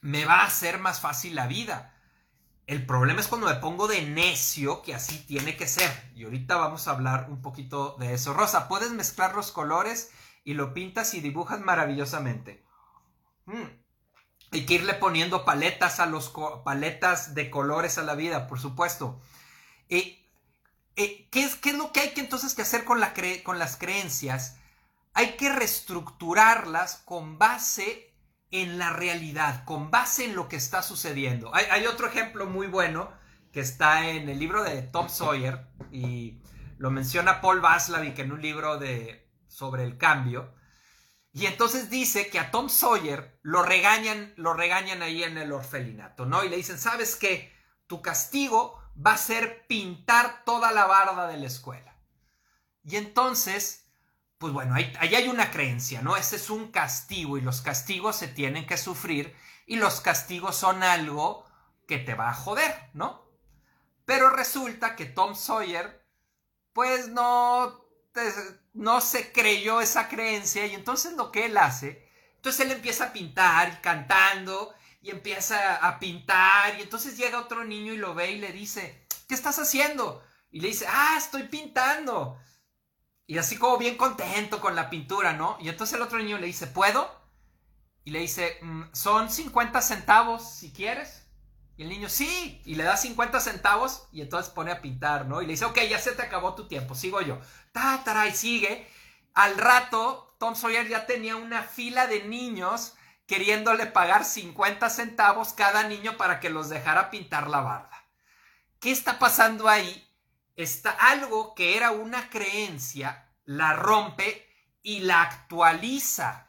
me 0.00 0.24
va 0.24 0.42
a 0.42 0.46
hacer 0.46 0.78
más 0.78 1.00
fácil 1.00 1.34
la 1.34 1.48
vida. 1.48 1.92
El 2.68 2.86
problema 2.86 3.20
es 3.20 3.26
cuando 3.26 3.48
me 3.48 3.56
pongo 3.56 3.88
de 3.88 4.02
necio, 4.02 4.80
que 4.82 4.94
así 4.94 5.18
tiene 5.26 5.56
que 5.56 5.66
ser. 5.66 5.90
Y 6.14 6.22
ahorita 6.22 6.56
vamos 6.56 6.86
a 6.86 6.92
hablar 6.92 7.26
un 7.30 7.42
poquito 7.42 7.96
de 7.98 8.14
eso. 8.14 8.32
Rosa, 8.32 8.68
puedes 8.68 8.92
mezclar 8.92 9.34
los 9.34 9.50
colores 9.50 10.12
y 10.44 10.54
lo 10.54 10.72
pintas 10.72 11.14
y 11.14 11.20
dibujas 11.20 11.58
maravillosamente. 11.58 12.64
Mm. 13.46 13.77
Hay 14.52 14.64
que 14.64 14.74
irle 14.74 14.94
poniendo 14.94 15.44
paletas 15.44 16.00
a 16.00 16.06
los 16.06 16.32
paletas 16.64 17.34
de 17.34 17.50
colores 17.50 17.98
a 17.98 18.02
la 18.02 18.14
vida, 18.14 18.46
por 18.46 18.60
supuesto. 18.60 19.20
Eh, 19.88 20.24
¿qué, 20.96 21.26
es, 21.44 21.56
¿qué, 21.56 21.70
es, 21.70 21.76
lo 21.76 21.92
que 21.92 22.00
hay 22.00 22.10
que 22.10 22.20
entonces 22.20 22.54
que 22.54 22.62
hacer 22.62 22.84
con, 22.84 23.00
con 23.44 23.58
las 23.58 23.76
creencias? 23.76 24.56
Hay 25.14 25.36
que 25.36 25.52
reestructurarlas 25.52 27.02
con 27.04 27.38
base 27.38 28.14
en 28.50 28.78
la 28.78 28.90
realidad, 28.90 29.64
con 29.64 29.90
base 29.90 30.24
en 30.24 30.34
lo 30.34 30.48
que 30.48 30.56
está 30.56 30.82
sucediendo. 30.82 31.54
Hay, 31.54 31.66
hay 31.70 31.86
otro 31.86 32.06
ejemplo 32.06 32.46
muy 32.46 32.66
bueno 32.66 33.10
que 33.52 33.60
está 33.60 34.08
en 34.08 34.28
el 34.28 34.38
libro 34.38 34.62
de 34.62 34.82
Tom 34.82 35.08
Sawyer 35.08 35.66
y 35.92 36.40
lo 36.78 36.90
menciona 36.90 37.40
Paul 37.40 37.60
Vaslavic 37.60 38.18
en 38.20 38.32
un 38.32 38.40
libro 38.40 38.78
de, 38.78 39.28
sobre 39.48 39.84
el 39.84 39.98
cambio. 39.98 40.54
Y 41.32 41.46
entonces 41.46 41.90
dice 41.90 42.30
que 42.30 42.38
a 42.38 42.50
Tom 42.50 42.68
Sawyer 42.68 43.38
lo 43.42 43.62
regañan, 43.62 44.32
lo 44.36 44.54
regañan 44.54 45.02
ahí 45.02 45.22
en 45.22 45.38
el 45.38 45.52
orfelinato, 45.52 46.26
¿no? 46.26 46.42
Y 46.42 46.48
le 46.48 46.56
dicen, 46.56 46.78
¿sabes 46.78 47.16
qué? 47.16 47.52
Tu 47.86 48.00
castigo 48.02 48.82
va 48.94 49.12
a 49.12 49.18
ser 49.18 49.66
pintar 49.66 50.44
toda 50.44 50.72
la 50.72 50.86
barda 50.86 51.28
de 51.28 51.36
la 51.36 51.46
escuela. 51.46 51.96
Y 52.82 52.96
entonces, 52.96 53.90
pues 54.38 54.52
bueno, 54.52 54.74
ahí, 54.74 54.92
hay 55.00 55.28
una 55.28 55.50
creencia, 55.50 56.00
¿no? 56.02 56.16
Ese 56.16 56.36
es 56.36 56.50
un 56.50 56.70
castigo 56.70 57.36
y 57.36 57.42
los 57.42 57.60
castigos 57.60 58.16
se 58.16 58.28
tienen 58.28 58.66
que 58.66 58.78
sufrir 58.78 59.36
y 59.66 59.76
los 59.76 60.00
castigos 60.00 60.56
son 60.56 60.82
algo 60.82 61.44
que 61.86 61.98
te 61.98 62.14
va 62.14 62.30
a 62.30 62.34
joder, 62.34 62.90
¿no? 62.94 63.28
Pero 64.04 64.30
resulta 64.30 64.96
que 64.96 65.04
Tom 65.04 65.34
Sawyer, 65.34 66.06
pues 66.72 67.08
no, 67.08 67.84
no 68.78 69.00
se 69.00 69.32
creyó 69.32 69.80
esa 69.80 70.08
creencia 70.08 70.66
y 70.66 70.74
entonces 70.74 71.14
lo 71.14 71.30
que 71.30 71.46
él 71.46 71.56
hace, 71.58 72.08
entonces 72.36 72.64
él 72.64 72.72
empieza 72.72 73.04
a 73.04 73.12
pintar 73.12 73.80
cantando 73.82 74.72
y 75.02 75.10
empieza 75.10 75.76
a 75.76 75.98
pintar 75.98 76.78
y 76.78 76.82
entonces 76.82 77.16
llega 77.16 77.40
otro 77.40 77.64
niño 77.64 77.92
y 77.92 77.98
lo 77.98 78.14
ve 78.14 78.32
y 78.32 78.38
le 78.38 78.52
dice, 78.52 79.06
¿qué 79.28 79.34
estás 79.34 79.58
haciendo? 79.58 80.22
Y 80.50 80.60
le 80.60 80.68
dice, 80.68 80.86
ah, 80.88 81.16
estoy 81.18 81.44
pintando. 81.44 82.38
Y 83.26 83.36
así 83.36 83.58
como 83.58 83.76
bien 83.76 83.96
contento 83.96 84.60
con 84.60 84.74
la 84.74 84.88
pintura, 84.88 85.34
¿no? 85.34 85.58
Y 85.60 85.68
entonces 85.68 85.96
el 85.96 86.02
otro 86.02 86.18
niño 86.18 86.38
le 86.38 86.46
dice, 86.46 86.66
¿puedo? 86.66 87.18
y 88.08 88.10
le 88.10 88.20
dice, 88.20 88.56
mm, 88.62 88.84
son 88.92 89.30
50 89.30 89.82
centavos 89.82 90.42
si 90.42 90.72
quieres. 90.72 91.26
Y 91.76 91.82
el 91.82 91.90
niño, 91.90 92.08
sí, 92.08 92.62
y 92.64 92.74
le 92.74 92.84
da 92.84 92.96
50 92.96 93.38
centavos 93.38 94.08
y 94.12 94.22
entonces 94.22 94.50
pone 94.50 94.72
a 94.72 94.80
pintar, 94.80 95.26
¿no? 95.26 95.42
Y 95.42 95.46
le 95.46 95.52
dice, 95.52 95.66
ok, 95.66 95.78
ya 95.90 95.98
se 95.98 96.12
te 96.12 96.22
acabó 96.22 96.54
tu 96.54 96.66
tiempo, 96.66 96.94
sigo 96.94 97.20
yo. 97.20 97.38
Ta, 98.04 98.26
y 98.26 98.34
sigue. 98.34 98.88
Al 99.34 99.56
rato, 99.56 100.36
Tom 100.38 100.54
Sawyer 100.54 100.88
ya 100.88 101.06
tenía 101.06 101.36
una 101.36 101.62
fila 101.62 102.06
de 102.06 102.24
niños 102.24 102.94
queriéndole 103.26 103.86
pagar 103.86 104.24
50 104.24 104.88
centavos 104.90 105.52
cada 105.52 105.82
niño 105.84 106.16
para 106.16 106.40
que 106.40 106.50
los 106.50 106.68
dejara 106.68 107.10
pintar 107.10 107.48
la 107.48 107.60
barda. 107.60 108.04
¿Qué 108.80 108.90
está 108.90 109.18
pasando 109.18 109.68
ahí? 109.68 110.08
Está 110.56 110.90
algo 110.90 111.54
que 111.54 111.76
era 111.76 111.90
una 111.90 112.30
creencia, 112.30 113.28
la 113.44 113.74
rompe 113.74 114.46
y 114.82 115.00
la 115.00 115.22
actualiza 115.22 116.48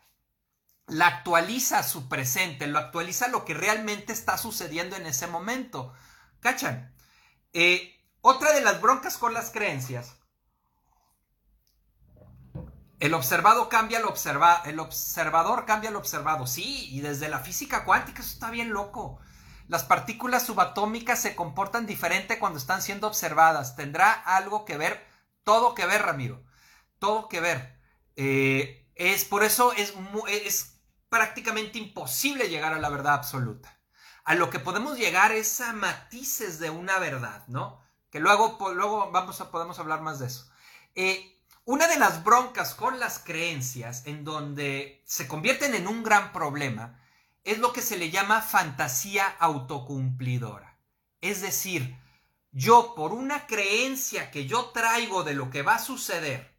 la 0.89 1.08
actualiza 1.08 1.84
su 1.84 2.10
presente, 2.10 2.68
lo 2.68 2.80
actualiza 2.80 3.28
lo 3.28 3.46
que 3.46 3.54
realmente 3.54 4.12
está 4.12 4.38
sucediendo 4.38 4.96
en 4.96 5.06
ese 5.06 5.28
momento. 5.28 5.94
¿Cachan? 6.39 6.94
Eh, 7.54 7.96
otra 8.22 8.54
de 8.54 8.62
las 8.62 8.82
broncas 8.82 9.18
con 9.18 9.34
las 9.34 9.52
creencias. 9.52 10.15
El 12.99 13.13
observado 13.13 13.69
cambia 13.69 14.05
observa 14.05 14.62
el 14.65 14.79
observador 14.79 15.65
cambia 15.65 15.89
al 15.89 15.95
observado. 15.95 16.47
Sí, 16.47 16.89
y 16.91 17.01
desde 17.01 17.29
la 17.29 17.39
física 17.39 17.85
cuántica 17.85 18.21
eso 18.21 18.33
está 18.33 18.51
bien 18.51 18.71
loco. 18.71 19.19
Las 19.67 19.83
partículas 19.83 20.45
subatómicas 20.45 21.21
se 21.21 21.35
comportan 21.35 21.85
diferente 21.85 22.39
cuando 22.39 22.59
están 22.59 22.81
siendo 22.81 23.07
observadas. 23.07 23.75
Tendrá 23.75 24.12
algo 24.12 24.65
que 24.65 24.77
ver, 24.77 25.05
todo 25.43 25.75
que 25.75 25.85
ver, 25.85 26.01
Ramiro. 26.01 26.43
Todo 26.97 27.29
que 27.29 27.39
ver. 27.39 27.79
Eh, 28.15 28.89
es 28.95 29.23
por 29.23 29.43
eso 29.43 29.71
es, 29.73 29.93
es 30.27 30.79
prácticamente 31.07 31.77
imposible 31.77 32.49
llegar 32.49 32.73
a 32.73 32.79
la 32.79 32.89
verdad 32.89 33.13
absoluta. 33.13 33.79
A 34.25 34.35
lo 34.35 34.49
que 34.49 34.59
podemos 34.59 34.97
llegar 34.97 35.31
es 35.31 35.62
a 35.62 35.71
matices 35.71 36.59
de 36.59 36.69
una 36.69 36.99
verdad, 36.99 37.45
¿no? 37.47 37.81
Que 38.09 38.19
luego, 38.19 38.57
luego 38.73 39.09
vamos 39.12 39.39
a, 39.39 39.51
podemos 39.51 39.79
hablar 39.79 40.01
más 40.01 40.19
de 40.19 40.27
eso. 40.27 40.51
Eh, 40.95 41.38
una 41.69 41.88
de 41.88 41.99
las 41.99 42.23
broncas 42.23 42.73
con 42.73 42.99
las 42.99 43.19
creencias 43.19 44.08
en 44.08 44.23
donde 44.23 45.03
se 45.05 45.27
convierten 45.27 45.75
en 45.75 45.88
un 45.88 46.01
gran 46.01 46.34
problema 46.34 46.99
es 47.43 47.60
lo 47.60 47.73
que 47.73 47.84
se 47.84 47.95
le 47.95 48.10
llama 48.10 48.41
fantasía 48.41 49.36
autocumplidora. 49.38 50.79
Es 51.21 51.41
decir, 51.41 51.95
yo 52.51 52.95
por 52.95 53.13
una 53.13 53.45
creencia 53.45 54.32
que 54.32 54.47
yo 54.47 54.71
traigo 54.71 55.23
de 55.23 55.36
lo 55.36 55.51
que 55.51 55.62
va 55.62 55.75
a 55.75 55.79
suceder, 55.79 56.58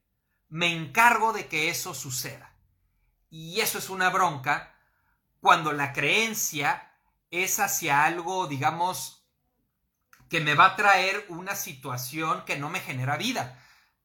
me 0.48 0.72
encargo 0.72 1.32
de 1.32 1.48
que 1.48 1.70
eso 1.70 1.92
suceda. 1.92 2.54
Y 3.30 3.58
eso 3.62 3.78
es 3.78 3.90
una 3.90 4.10
bronca 4.10 4.76
cuando 5.40 5.72
la 5.72 5.92
creencia 5.92 6.88
es 7.32 7.58
hacia 7.58 8.04
algo, 8.04 8.46
digamos, 8.46 9.26
que 10.28 10.38
me 10.38 10.54
va 10.54 10.66
a 10.66 10.76
traer 10.76 11.26
una 11.30 11.56
situación 11.56 12.44
que 12.44 12.56
no 12.56 12.70
me 12.70 12.78
genera 12.78 13.16
vida. 13.16 13.60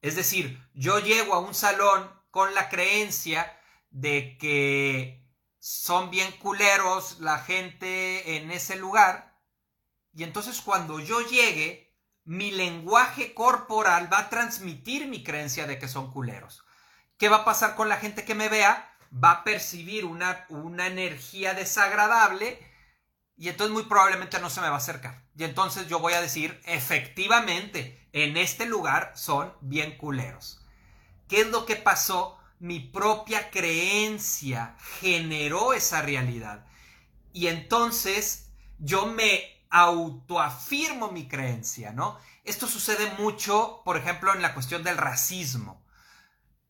Es 0.06 0.16
decir, 0.16 0.62
yo 0.74 0.98
llego 0.98 1.34
a 1.34 1.40
un 1.40 1.54
salón 1.54 2.10
con 2.30 2.54
la 2.54 2.68
creencia 2.68 3.58
de 3.90 4.36
que 4.38 5.26
son 5.58 6.10
bien 6.10 6.30
culeros 6.32 7.18
la 7.20 7.38
gente 7.38 8.36
en 8.36 8.50
ese 8.50 8.76
lugar 8.76 9.36
y 10.12 10.22
entonces 10.22 10.60
cuando 10.60 11.00
yo 11.00 11.20
llegue, 11.22 11.94
mi 12.24 12.50
lenguaje 12.50 13.34
corporal 13.34 14.12
va 14.12 14.20
a 14.20 14.30
transmitir 14.30 15.08
mi 15.08 15.22
creencia 15.22 15.66
de 15.66 15.78
que 15.78 15.88
son 15.88 16.12
culeros. 16.12 16.64
¿Qué 17.18 17.28
va 17.28 17.38
a 17.38 17.44
pasar 17.44 17.74
con 17.74 17.88
la 17.88 17.96
gente 17.96 18.24
que 18.24 18.34
me 18.34 18.48
vea? 18.48 18.92
va 19.12 19.30
a 19.30 19.44
percibir 19.44 20.04
una, 20.04 20.46
una 20.48 20.86
energía 20.86 21.54
desagradable 21.54 22.58
y 23.36 23.48
entonces 23.48 23.72
muy 23.72 23.84
probablemente 23.84 24.38
no 24.40 24.50
se 24.50 24.60
me 24.60 24.68
va 24.68 24.74
a 24.74 24.78
acercar. 24.78 25.24
Y 25.36 25.44
entonces 25.44 25.88
yo 25.88 25.98
voy 25.98 26.14
a 26.14 26.22
decir, 26.22 26.60
efectivamente, 26.64 28.05
en 28.24 28.36
este 28.36 28.64
lugar 28.64 29.12
son 29.14 29.52
bien 29.60 29.96
culeros. 29.98 30.60
¿Qué 31.28 31.42
es 31.42 31.48
lo 31.48 31.66
que 31.66 31.76
pasó? 31.76 32.38
Mi 32.58 32.80
propia 32.80 33.50
creencia 33.50 34.74
generó 35.00 35.74
esa 35.74 36.00
realidad. 36.00 36.64
Y 37.32 37.48
entonces 37.48 38.50
yo 38.78 39.06
me 39.06 39.42
autoafirmo 39.68 41.10
mi 41.10 41.28
creencia, 41.28 41.92
¿no? 41.92 42.18
Esto 42.44 42.66
sucede 42.66 43.12
mucho, 43.18 43.82
por 43.84 43.98
ejemplo, 43.98 44.32
en 44.34 44.40
la 44.40 44.54
cuestión 44.54 44.82
del 44.82 44.96
racismo 44.96 45.86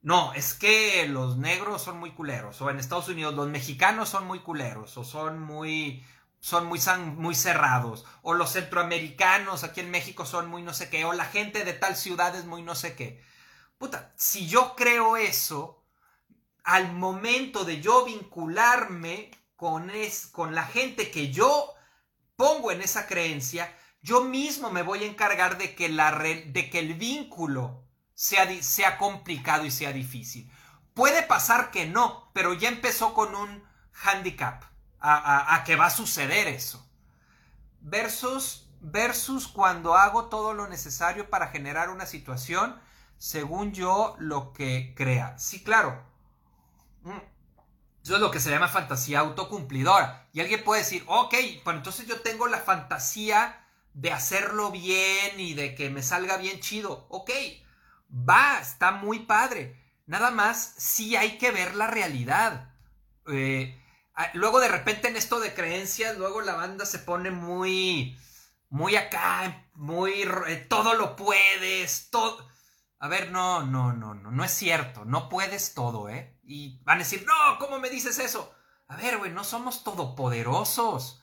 no, 0.06 0.32
es 0.34 0.54
que 0.54 1.08
los 1.08 1.36
negros 1.36 1.82
son 1.82 1.98
muy 1.98 2.12
culeros, 2.12 2.62
o 2.62 2.70
en 2.70 2.78
Estados 2.78 3.08
Unidos 3.08 3.34
los 3.34 3.48
mexicanos 3.48 4.08
son 4.08 4.24
muy 4.24 4.38
culeros, 4.38 4.96
o 4.96 5.02
son 5.02 5.42
muy, 5.42 6.06
son 6.40 6.66
muy, 6.66 6.80
muy 7.16 7.34
cerrados, 7.34 8.04
o 8.22 8.34
los 8.34 8.52
centroamericanos 8.52 9.64
aquí 9.64 9.80
en 9.80 9.90
México 9.90 10.26
son 10.26 10.48
muy 10.48 10.62
no 10.62 10.74
sé 10.74 10.90
qué, 10.90 11.04
o 11.04 11.12
la 11.12 11.24
gente 11.24 11.64
de 11.64 11.72
tal 11.72 11.96
ciudad 11.96 12.34
es 12.34 12.44
muy 12.44 12.62
no 12.62 12.74
sé 12.74 12.94
qué. 12.94 13.22
Puta, 13.78 14.12
si 14.16 14.46
yo 14.46 14.74
creo 14.76 15.16
eso, 15.16 15.84
al 16.64 16.92
momento 16.92 17.64
de 17.64 17.80
yo 17.80 18.04
vincularme 18.04 19.30
con, 19.56 19.90
es, 19.90 20.26
con 20.26 20.54
la 20.54 20.64
gente 20.64 21.10
que 21.10 21.32
yo 21.32 21.74
pongo 22.36 22.70
en 22.70 22.82
esa 22.82 23.06
creencia, 23.06 23.74
yo 24.02 24.22
mismo 24.22 24.70
me 24.70 24.82
voy 24.82 25.02
a 25.02 25.06
encargar 25.06 25.58
de 25.58 25.74
que, 25.74 25.88
la, 25.88 26.12
de 26.12 26.70
que 26.70 26.78
el 26.78 26.94
vínculo 26.94 27.84
sea, 28.14 28.98
complicado 28.98 29.64
y 29.64 29.70
sea 29.70 29.92
difícil. 29.92 30.50
Puede 30.94 31.22
pasar 31.22 31.70
que 31.70 31.86
no, 31.86 32.30
pero 32.32 32.54
ya 32.54 32.68
empezó 32.68 33.14
con 33.14 33.34
un 33.34 33.64
handicap 33.92 34.64
a, 35.06 35.62
que 35.64 35.76
va 35.76 35.86
a 35.86 35.90
suceder 35.90 36.48
eso. 36.48 36.84
Versus, 37.80 38.68
versus 38.80 39.46
cuando 39.46 39.94
hago 39.94 40.26
todo 40.26 40.54
lo 40.54 40.66
necesario 40.66 41.30
para 41.30 41.48
generar 41.48 41.90
una 41.90 42.06
situación 42.06 42.80
según 43.18 43.72
yo 43.72 44.16
lo 44.18 44.52
que 44.52 44.94
crea. 44.96 45.38
Sí, 45.38 45.62
claro. 45.62 46.02
Mm. 47.02 47.18
Eso 48.02 48.14
es 48.14 48.20
lo 48.20 48.30
que 48.30 48.40
se 48.40 48.50
llama 48.50 48.68
fantasía 48.68 49.20
autocumplidora. 49.20 50.28
Y 50.32 50.40
alguien 50.40 50.62
puede 50.62 50.82
decir, 50.82 51.04
ok, 51.06 51.34
pues 51.64 51.76
entonces 51.76 52.06
yo 52.06 52.20
tengo 52.20 52.46
la 52.46 52.58
fantasía 52.58 53.64
de 53.94 54.12
hacerlo 54.12 54.70
bien 54.70 55.40
y 55.40 55.54
de 55.54 55.74
que 55.74 55.90
me 55.90 56.02
salga 56.02 56.36
bien 56.36 56.60
chido. 56.60 57.06
Ok, 57.08 57.30
va, 58.10 58.60
está 58.60 58.92
muy 58.92 59.20
padre. 59.20 59.82
Nada 60.06 60.30
más 60.30 60.74
sí 60.76 61.16
hay 61.16 61.38
que 61.38 61.50
ver 61.50 61.74
la 61.74 61.88
realidad. 61.88 62.70
Eh, 63.26 63.76
luego 64.34 64.60
de 64.60 64.68
repente 64.68 65.08
en 65.08 65.16
esto 65.16 65.40
de 65.40 65.54
creencias, 65.54 66.16
luego 66.16 66.40
la 66.40 66.54
banda 66.54 66.86
se 66.86 66.98
pone 66.98 67.30
muy, 67.30 68.18
muy 68.68 68.96
acá, 68.96 69.68
muy, 69.74 70.22
eh, 70.48 70.66
todo 70.68 70.94
lo 70.94 71.16
puedes, 71.16 72.10
todo. 72.10 72.46
A 72.98 73.08
ver, 73.08 73.30
no, 73.30 73.62
no, 73.62 73.92
no, 73.92 74.14
no, 74.14 74.30
no 74.30 74.44
es 74.44 74.52
cierto, 74.52 75.04
no 75.04 75.28
puedes 75.28 75.74
todo, 75.74 76.08
¿eh? 76.08 76.38
Y 76.44 76.82
van 76.84 76.96
a 76.96 77.04
decir, 77.04 77.26
no, 77.26 77.58
¿cómo 77.58 77.78
me 77.78 77.90
dices 77.90 78.18
eso? 78.18 78.54
A 78.88 78.96
ver, 78.96 79.18
güey, 79.18 79.30
no 79.32 79.44
somos 79.44 79.84
todopoderosos. 79.84 81.22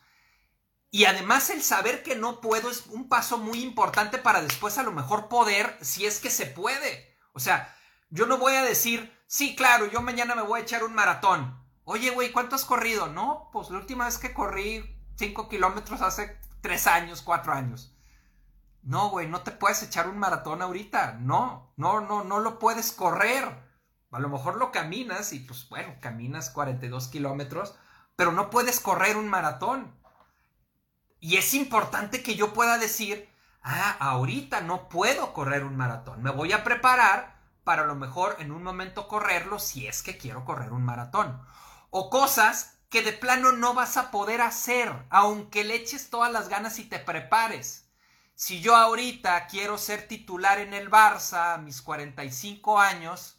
Y 0.92 1.06
además 1.06 1.50
el 1.50 1.64
saber 1.64 2.04
que 2.04 2.16
no 2.16 2.40
puedo 2.40 2.70
es 2.70 2.86
un 2.88 3.10
paso 3.10 3.40
muy 3.40 3.64
importante 3.64 4.20
para 4.20 4.44
después 4.44 4.78
a 4.78 4.84
lo 4.84 4.92
mejor 4.92 5.28
poder, 5.28 5.76
si 5.82 6.06
es 6.06 6.20
que 6.20 6.30
se 6.30 6.46
puede. 6.46 7.18
O 7.34 7.40
sea, 7.40 7.76
yo 8.12 8.28
no 8.28 8.38
voy 8.38 8.54
a 8.54 8.62
decir, 8.62 9.12
sí, 9.26 9.56
claro, 9.56 9.88
yo 9.88 10.04
mañana 10.04 10.36
me 10.36 10.44
voy 10.44 10.60
a 10.60 10.64
echar 10.64 10.84
un 10.84 10.94
maratón. 10.94 11.63
Oye, 11.86 12.12
güey, 12.12 12.32
¿cuánto 12.32 12.56
has 12.56 12.66
corrido? 12.66 13.08
No, 13.08 13.50
pues 13.52 13.70
la 13.70 13.78
última 13.78 14.06
vez 14.06 14.18
que 14.18 14.34
corrí 14.34 14.98
5 15.18 15.50
kilómetros 15.50 16.02
hace 16.02 16.40
3 16.62 16.88
años, 16.88 17.22
4 17.22 17.54
años. 17.54 17.96
No, 18.84 19.10
güey, 19.10 19.28
no 19.28 19.42
te 19.42 19.52
puedes 19.52 19.84
echar 19.84 20.08
un 20.08 20.18
maratón 20.18 20.62
ahorita. 20.62 21.14
No, 21.20 21.74
no, 21.78 22.02
no, 22.02 22.24
no 22.24 22.40
lo 22.40 22.60
puedes 22.60 22.92
correr. 22.92 23.48
A 24.12 24.20
lo 24.20 24.30
mejor 24.30 24.58
lo 24.58 24.72
caminas 24.72 25.34
y 25.34 25.40
pues 25.40 25.68
bueno, 25.70 25.96
caminas 26.00 26.50
42 26.52 27.08
kilómetros, 27.08 27.76
pero 28.16 28.32
no 28.32 28.50
puedes 28.50 28.80
correr 28.80 29.18
un 29.18 29.28
maratón. 29.28 29.94
Y 31.20 31.38
es 31.38 31.54
importante 31.54 32.22
que 32.22 32.36
yo 32.36 32.54
pueda 32.54 32.78
decir, 32.78 33.30
ah, 33.64 33.96
ahorita 34.00 34.62
no 34.62 34.88
puedo 34.88 35.34
correr 35.34 35.64
un 35.64 35.78
maratón, 35.78 36.22
me 36.22 36.32
voy 36.32 36.52
a 36.52 36.64
preparar 36.64 37.42
para 37.64 37.84
a 37.84 37.86
lo 37.86 37.96
mejor 37.96 38.36
en 38.40 38.52
un 38.52 38.62
momento 38.62 39.08
correrlo 39.08 39.58
si 39.58 39.88
es 39.88 40.04
que 40.04 40.18
quiero 40.18 40.46
correr 40.46 40.74
un 40.74 40.84
maratón. 40.84 41.42
O 41.96 42.10
cosas 42.10 42.80
que 42.90 43.04
de 43.04 43.14
plano 43.14 43.52
no 43.52 43.76
vas 43.76 43.98
a 43.98 44.10
poder 44.10 44.42
hacer, 44.42 44.92
aunque 45.12 45.64
le 45.64 45.76
eches 45.76 46.10
todas 46.10 46.32
las 46.32 46.50
ganas 46.50 46.80
y 46.80 46.86
te 46.86 46.98
prepares. 46.98 47.88
Si 48.34 48.62
yo 48.62 48.76
ahorita 48.76 49.46
quiero 49.46 49.78
ser 49.78 50.08
titular 50.08 50.58
en 50.58 50.74
el 50.74 50.90
Barça 50.90 51.54
a 51.54 51.58
mis 51.60 51.84
45 51.84 52.80
años, 52.80 53.38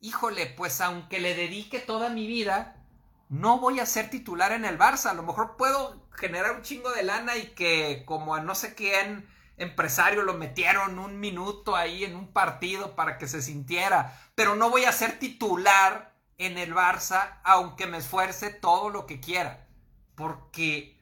híjole, 0.00 0.46
pues 0.46 0.80
aunque 0.80 1.20
le 1.20 1.34
dedique 1.34 1.78
toda 1.78 2.08
mi 2.08 2.26
vida, 2.26 2.82
no 3.28 3.58
voy 3.58 3.78
a 3.78 3.84
ser 3.84 4.08
titular 4.08 4.52
en 4.52 4.64
el 4.64 4.78
Barça. 4.78 5.10
A 5.10 5.14
lo 5.14 5.22
mejor 5.22 5.58
puedo 5.58 6.08
generar 6.12 6.52
un 6.52 6.62
chingo 6.62 6.90
de 6.92 7.02
lana 7.02 7.36
y 7.36 7.48
que 7.48 8.04
como 8.06 8.34
a 8.34 8.40
no 8.40 8.54
sé 8.54 8.74
quién 8.74 9.28
empresario 9.58 10.22
lo 10.22 10.32
metieron 10.32 10.98
un 10.98 11.20
minuto 11.20 11.76
ahí 11.76 12.04
en 12.04 12.16
un 12.16 12.32
partido 12.32 12.96
para 12.96 13.18
que 13.18 13.28
se 13.28 13.42
sintiera, 13.42 14.18
pero 14.34 14.56
no 14.56 14.70
voy 14.70 14.86
a 14.86 14.92
ser 14.92 15.18
titular 15.18 16.15
en 16.38 16.58
el 16.58 16.74
Barça, 16.74 17.40
aunque 17.44 17.86
me 17.86 17.98
esfuerce 17.98 18.50
todo 18.50 18.90
lo 18.90 19.06
que 19.06 19.20
quiera. 19.20 19.68
Porque, 20.14 21.00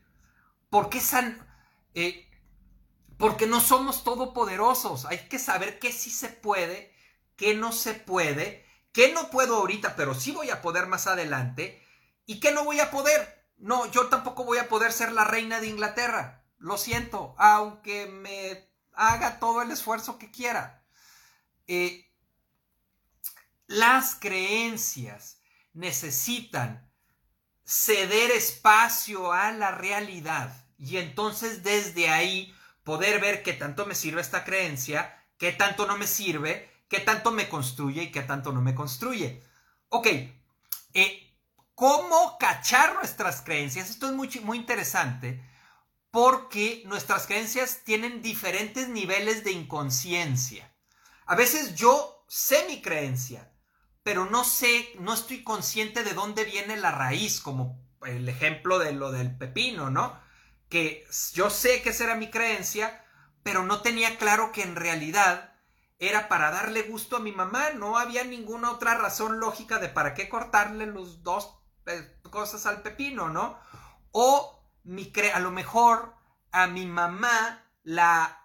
porque 0.71 1.01
san, 1.01 1.47
eh, 1.95 2.29
porque 3.19 3.47
no 3.47 3.61
somos 3.61 4.05
todopoderosos. 4.05 5.07
Hay 5.07 5.29
que 5.29 5.39
saber 5.39 5.79
qué 5.79 5.93
sí 5.93 6.11
se 6.11 6.29
puede, 6.29 6.95
qué 7.37 7.55
no 7.55 7.73
se 7.73 7.95
puede, 7.95 8.67
qué 8.93 9.13
no 9.13 9.31
puedo 9.31 9.57
ahorita, 9.57 9.97
pero 9.97 10.15
sí 10.15 10.33
voy 10.33 10.51
a 10.51 10.63
poder 10.63 10.87
más 10.87 11.07
adelante, 11.07 11.83
y 12.27 12.41
qué 12.41 12.53
no 12.53 12.65
voy 12.65 12.81
a 12.81 12.91
poder. 12.91 13.45
No, 13.57 13.91
yo 13.91 14.09
tampoco 14.09 14.45
voy 14.45 14.59
a 14.59 14.69
poder 14.69 14.93
ser 14.93 15.13
la 15.13 15.25
reina 15.25 15.61
de 15.61 15.69
Inglaterra. 15.69 16.45
Lo 16.59 16.79
siento, 16.79 17.35
aunque 17.39 18.07
me 18.07 18.69
haga 18.95 19.39
todo 19.39 19.63
el 19.63 19.71
esfuerzo 19.71 20.19
que 20.19 20.31
quiera. 20.31 20.85
Eh, 21.67 22.04
las 23.67 24.15
creencias 24.15 25.41
necesitan 25.73 26.91
ceder 27.65 28.31
espacio 28.31 29.33
a 29.33 29.53
la 29.53 29.71
realidad 29.71 30.55
y 30.79 30.99
entonces 30.99 31.63
desde 31.63 32.11
ahí 32.11 32.55
poder 32.83 33.21
ver 33.21 33.43
qué 33.43 33.55
tanto 33.55 33.87
me 33.87 33.95
sirve 33.95 34.21
esta 34.21 34.45
creencia, 34.45 35.25
qué 35.39 35.53
tanto 35.53 35.87
no 35.87 35.97
me 35.97 36.07
sirve, 36.07 36.71
qué 36.89 37.01
tanto 37.01 37.31
me 37.31 37.49
construye 37.49 38.05
y 38.05 38.13
qué 38.13 38.23
tanto 38.23 38.53
no 38.53 38.61
me 38.61 38.75
construye. 38.75 39.43
Ok, 39.89 40.07
eh, 40.93 41.37
¿cómo 41.75 42.37
cachar 42.39 42.95
nuestras 42.95 43.41
creencias? 43.41 43.89
Esto 43.89 44.07
es 44.07 44.13
muy, 44.13 44.29
muy 44.43 44.59
interesante 44.59 45.43
porque 46.11 46.83
nuestras 46.87 47.27
creencias 47.27 47.81
tienen 47.85 48.23
diferentes 48.23 48.89
niveles 48.89 49.43
de 49.43 49.53
inconsciencia. 49.53 50.73
A 51.27 51.35
veces 51.35 51.75
yo 51.75 52.25
sé 52.29 52.67
mi 52.69 52.83
creencia, 52.83 53.51
pero 54.05 54.27
no 54.27 54.45
sé, 54.45 54.93
no 55.01 55.15
estoy 55.15 55.43
consciente 55.43 56.05
de 56.05 56.13
dónde 56.13 56.45
viene 56.45 56.77
la 56.77 56.93
raíz, 56.93 57.41
como 57.41 57.83
el 58.07 58.29
ejemplo 58.29 58.79
de 58.79 58.93
lo 58.93 59.11
del 59.11 59.37
pepino, 59.37 59.91
¿no? 59.91 60.21
Que 60.69 61.07
yo 61.33 61.51
sé 61.51 61.83
que 61.83 61.89
esa 61.91 62.05
era 62.05 62.15
mi 62.15 62.31
creencia, 62.31 63.03
pero 63.43 63.65
no 63.65 63.81
tenía 63.81 64.19
claro 64.19 64.53
que 64.53 64.63
en 64.63 64.77
realidad 64.77 65.55
era 65.99 66.29
para 66.29 66.51
darle 66.51 66.83
gusto 66.83 67.17
a 67.17 67.21
mi 67.21 67.33
mamá, 67.33 67.71
no 67.71 67.99
había 67.99 68.25
ninguna 68.25 68.73
otra 68.73 68.95
razón 68.95 69.41
lógica 69.41 69.79
de 69.79 69.89
para 69.89 70.13
qué 70.13 70.29
cortarle 70.29 70.85
los 70.85 71.23
dos 71.23 71.57
eh, 71.87 72.21
cosas 72.31 72.67
al 72.67 72.83
pepino, 72.83 73.31
¿no? 73.31 73.59
O 74.13 74.69
mi 74.85 75.11
a 75.33 75.41
lo 75.41 75.51
mejor 75.51 76.15
a 76.53 76.67
mi 76.67 76.85
mamá 76.85 77.65
la 77.85 78.45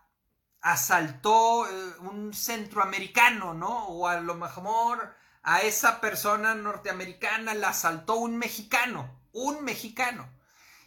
asaltó 0.62 1.67
eh, 1.67 1.93
un 2.00 2.34
centroamericano, 2.34 3.54
¿no? 3.54 3.88
O 3.88 4.08
a 4.08 4.22
lo 4.22 4.36
mejor 4.36 5.18
a 5.43 5.62
esa 5.62 6.02
persona 6.02 6.56
norteamericana 6.56 7.54
la 7.54 7.69
asaltó 7.69 8.15
un 8.15 8.38
mexicano, 8.38 9.21
un 9.32 9.63
mexicano. 9.63 10.30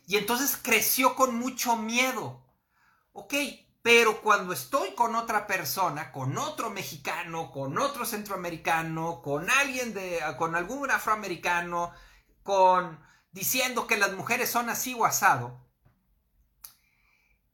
Y 0.07 0.17
entonces 0.17 0.59
creció 0.61 1.15
con 1.15 1.35
mucho 1.37 1.77
miedo. 1.77 2.45
Ok, 3.13 3.35
pero 3.83 4.23
cuando 4.23 4.53
estoy 4.53 4.95
con 4.95 5.15
otra 5.17 5.47
persona, 5.47 6.13
con 6.13 6.39
otro 6.39 6.71
mexicano, 6.71 7.51
con 7.51 7.79
otro 7.79 8.05
centroamericano, 8.05 9.23
con 9.23 9.51
alguien 9.51 9.93
de, 9.93 10.21
con 10.39 10.55
algún 10.55 10.91
afroamericano, 10.91 11.93
con 12.43 13.01
diciendo 13.33 13.87
que 13.87 13.97
las 13.97 14.13
mujeres 14.13 14.51
son 14.51 14.71
así 14.71 14.95
o 14.95 15.05
asado, 15.05 15.67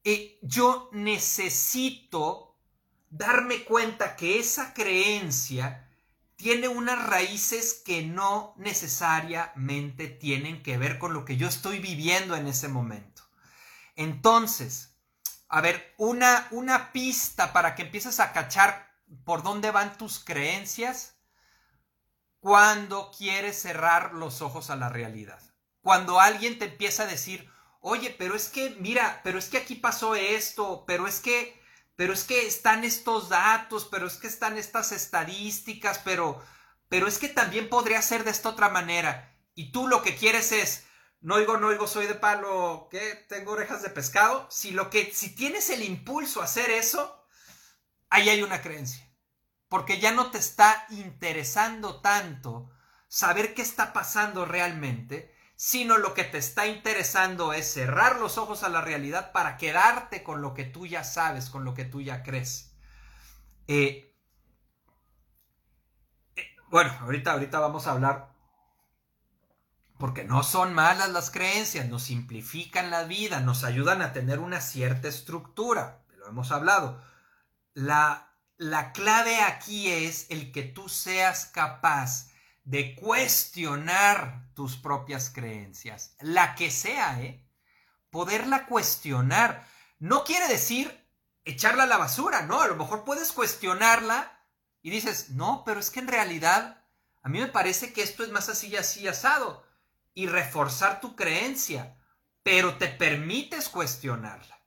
eh, 0.05 0.39
yo 0.43 0.91
necesito 0.93 2.59
darme 3.09 3.65
cuenta 3.65 4.17
que 4.17 4.39
esa 4.39 4.75
creencia 4.75 5.88
tiene 6.38 6.68
unas 6.68 7.05
raíces 7.05 7.83
que 7.85 8.03
no 8.03 8.55
necesariamente 8.57 10.07
tienen 10.07 10.62
que 10.62 10.79
ver 10.79 11.01
con 11.01 11.12
lo 11.12 11.24
que 11.24 11.37
yo 11.37 11.48
estoy 11.48 11.81
viviendo 11.81 12.37
en 12.37 12.46
ese 12.46 12.68
momento. 12.68 13.24
Entonces, 13.96 14.96
a 15.48 15.61
ver, 15.61 15.94
una, 15.98 16.46
una 16.53 16.92
pista 16.92 17.53
para 17.53 17.74
que 17.74 17.83
empieces 17.83 18.20
a 18.20 18.33
cachar 18.33 18.88
por 19.24 19.42
dónde 19.42 19.72
van 19.72 19.98
tus 19.98 20.20
creencias 20.20 21.16
cuando 22.38 23.11
quieres 23.11 23.61
cerrar 23.61 24.14
los 24.14 24.40
ojos 24.40 24.70
a 24.70 24.77
la 24.77 24.88
realidad. 24.88 25.42
Cuando 25.81 26.20
alguien 26.20 26.57
te 26.61 26.66
empieza 26.66 27.03
a 27.03 27.07
decir, 27.07 27.51
oye, 27.81 28.14
pero 28.16 28.37
es 28.37 28.48
que, 28.48 28.77
mira, 28.79 29.22
pero 29.24 29.40
es 29.40 29.48
que 29.48 29.59
aquí 29.59 29.74
pasó 29.74 30.14
esto, 30.14 30.85
pero 30.87 31.09
es 31.09 31.18
que 31.18 31.58
pero 31.99 32.13
es 32.13 32.23
que 32.23 32.47
están 32.47 32.85
estos 32.85 33.29
datos, 33.29 33.89
pero 33.91 34.07
es 34.07 34.19
que 34.19 34.29
están 34.29 34.57
estas 34.57 34.93
estadísticas, 34.93 35.99
pero, 36.05 36.41
pero 36.89 37.09
es 37.09 37.19
que 37.19 37.29
también 37.29 37.69
podría 37.69 38.01
ser 38.03 38.23
de 38.23 38.31
esta 38.31 38.51
otra 38.51 38.69
manera. 38.69 39.37
Y 39.57 39.73
tú 39.73 39.89
lo 39.89 40.01
que 40.01 40.15
quieres 40.15 40.53
es, 40.53 40.85
no 41.21 41.35
oigo, 41.35 41.57
no 41.57 41.67
oigo, 41.67 41.89
soy 41.89 42.07
de 42.07 42.15
palo, 42.15 42.87
¿qué? 42.89 43.27
Tengo 43.29 43.51
orejas 43.51 43.83
de 43.83 43.91
pescado. 43.91 44.47
Si 44.49 44.71
lo 44.71 44.91
que, 44.91 45.13
si 45.13 45.35
tienes 45.35 45.71
el 45.71 45.83
impulso 45.83 46.41
a 46.41 46.45
hacer 46.45 46.71
eso, 46.71 47.27
ahí 48.11 48.29
hay 48.29 48.45
una 48.45 48.63
creencia. 48.63 49.13
Porque 49.69 49.99
ya 49.99 50.13
no 50.13 50.31
te 50.31 50.39
está 50.39 50.87
interesando 50.91 52.01
tanto 52.01 52.71
saber 53.09 53.55
qué 53.55 53.63
está 53.63 53.93
pasando 53.93 54.45
realmente, 54.45 55.35
sino 55.61 55.99
lo 55.99 56.14
que 56.14 56.23
te 56.23 56.38
está 56.38 56.68
interesando 56.68 57.53
es 57.53 57.73
cerrar 57.73 58.21
los 58.21 58.38
ojos 58.38 58.62
a 58.62 58.68
la 58.68 58.81
realidad 58.81 59.33
para 59.33 59.57
quedarte 59.57 60.23
con 60.23 60.40
lo 60.40 60.55
que 60.55 60.64
tú 60.64 60.87
ya 60.87 61.03
sabes, 61.03 61.51
con 61.51 61.64
lo 61.64 61.75
que 61.75 61.85
tú 61.85 62.01
ya 62.01 62.23
crees. 62.23 62.77
Eh, 63.66 64.14
eh, 66.37 66.47
bueno, 66.71 66.97
ahorita, 67.01 67.33
ahorita 67.33 67.59
vamos 67.59 67.88
a 67.88 67.90
hablar, 67.90 68.33
porque 69.99 70.23
no 70.23 70.44
son 70.44 70.75
malas 70.75 71.11
las 71.11 71.33
creencias, 71.33 71.88
nos 71.88 72.05
simplifican 72.05 72.92
la 72.92 73.03
vida, 73.03 73.40
nos 73.40 73.64
ayudan 73.64 74.01
a 74.01 74.12
tener 74.12 74.38
una 74.38 74.61
cierta 74.61 75.09
estructura, 75.09 76.05
lo 76.18 76.29
hemos 76.29 76.53
hablado. 76.53 77.03
La, 77.75 78.33
la 78.59 78.92
clave 78.92 79.40
aquí 79.40 79.90
es 79.90 80.31
el 80.31 80.53
que 80.53 80.62
tú 80.62 80.88
seas 80.88 81.47
capaz 81.47 82.28
de 82.69 82.95
cuestionar 82.97 84.51
tus 84.53 84.77
propias 84.77 85.31
creencias, 85.31 86.15
la 86.21 86.55
que 86.55 86.71
sea, 86.71 87.19
¿eh? 87.23 87.43
Poderla 88.11 88.67
cuestionar. 88.67 89.67
No 89.99 90.23
quiere 90.23 90.49
decir 90.49 91.03
echarla 91.47 91.85
a 91.85 91.87
la 91.87 91.97
basura, 91.97 92.43
¿no? 92.43 92.61
A 92.61 92.69
lo 92.69 92.77
mejor 92.77 93.05
puedes 93.05 93.33
cuestionarla 93.33 94.45
y 94.83 94.91
dices, 94.91 95.31
no, 95.31 95.63
pero 95.65 95.81
es 95.81 95.91
que 95.91 96.01
en 96.01 96.09
realidad 96.09 96.85
a 97.23 97.31
mí 97.31 97.41
me 97.41 97.47
parece 97.47 97.95
que 97.95 98.03
esto 98.03 98.23
es 98.23 98.31
más 98.31 98.51
así 98.51 98.69
y 98.69 98.77
así 98.77 99.09
asado. 99.09 99.65
Y 100.13 100.27
reforzar 100.27 101.01
tu 101.01 101.17
creencia, 101.17 101.97
pero 102.43 102.77
te 102.77 102.89
permites 102.89 103.71
cuestionarla. 103.71 104.61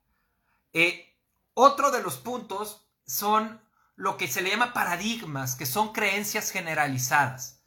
Eh, 0.72 1.16
otro 1.54 1.92
de 1.92 2.02
los 2.02 2.16
puntos 2.16 2.84
son 3.06 3.62
lo 3.94 4.16
que 4.16 4.26
se 4.26 4.42
le 4.42 4.50
llama 4.50 4.72
paradigmas, 4.72 5.54
que 5.54 5.66
son 5.66 5.92
creencias 5.92 6.50
generalizadas. 6.50 7.61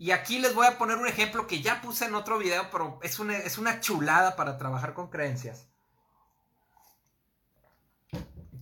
Y 0.00 0.12
aquí 0.12 0.38
les 0.38 0.54
voy 0.54 0.64
a 0.64 0.78
poner 0.78 0.96
un 0.96 1.08
ejemplo 1.08 1.48
que 1.48 1.60
ya 1.60 1.80
puse 1.82 2.04
en 2.04 2.14
otro 2.14 2.38
video, 2.38 2.70
pero 2.70 3.00
es 3.02 3.18
una, 3.18 3.36
es 3.36 3.58
una 3.58 3.80
chulada 3.80 4.36
para 4.36 4.56
trabajar 4.56 4.94
con 4.94 5.10
creencias. 5.10 5.66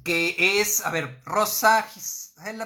Que 0.02 0.60
es, 0.60 0.86
a 0.86 0.90
ver, 0.90 1.20
Rosa 1.26 1.86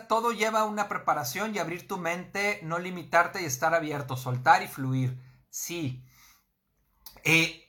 todo 0.07 0.31
lleva 0.31 0.65
una 0.65 0.89
preparación 0.89 1.53
y 1.53 1.59
abrir 1.59 1.89
tu 1.89 1.99
mente, 1.99 2.61
no 2.63 2.79
limitarte 2.79 3.43
y 3.43 3.45
estar 3.45 3.75
abierto, 3.75 4.17
soltar 4.17 4.63
y 4.63 4.69
fluir. 4.69 5.21
Sí. 5.51 6.05
Eh, 7.25 7.69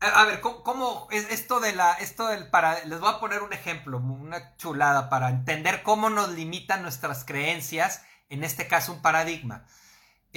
a, 0.00 0.24
ver, 0.24 0.40
¿cómo, 0.40 1.06
es 1.12 1.30
esto 1.30 1.60
de 1.60 1.72
la, 1.72 1.92
esto 1.94 2.26
del 2.26 2.50
para, 2.50 2.84
les 2.84 2.98
voy 2.98 3.10
a 3.14 3.20
poner 3.20 3.42
un 3.42 3.52
ejemplo, 3.52 3.98
una 3.98 4.56
chulada 4.56 5.08
para 5.08 5.28
entender 5.28 5.84
cómo 5.84 6.10
nos 6.10 6.30
limitan 6.30 6.82
nuestras 6.82 7.24
creencias, 7.24 8.02
en 8.28 8.42
este 8.42 8.66
caso 8.66 8.92
un 8.92 9.02
paradigma. 9.02 9.66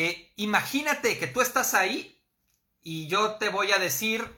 Eh, 0.02 0.32
imagínate 0.38 1.20
que 1.20 1.28
tú 1.28 1.42
estás 1.42 1.74
ahí 1.74 2.24
y 2.82 3.08
yo 3.08 3.36
te 3.36 3.50
voy 3.50 3.74
a 3.74 3.80
decir, 3.80 4.34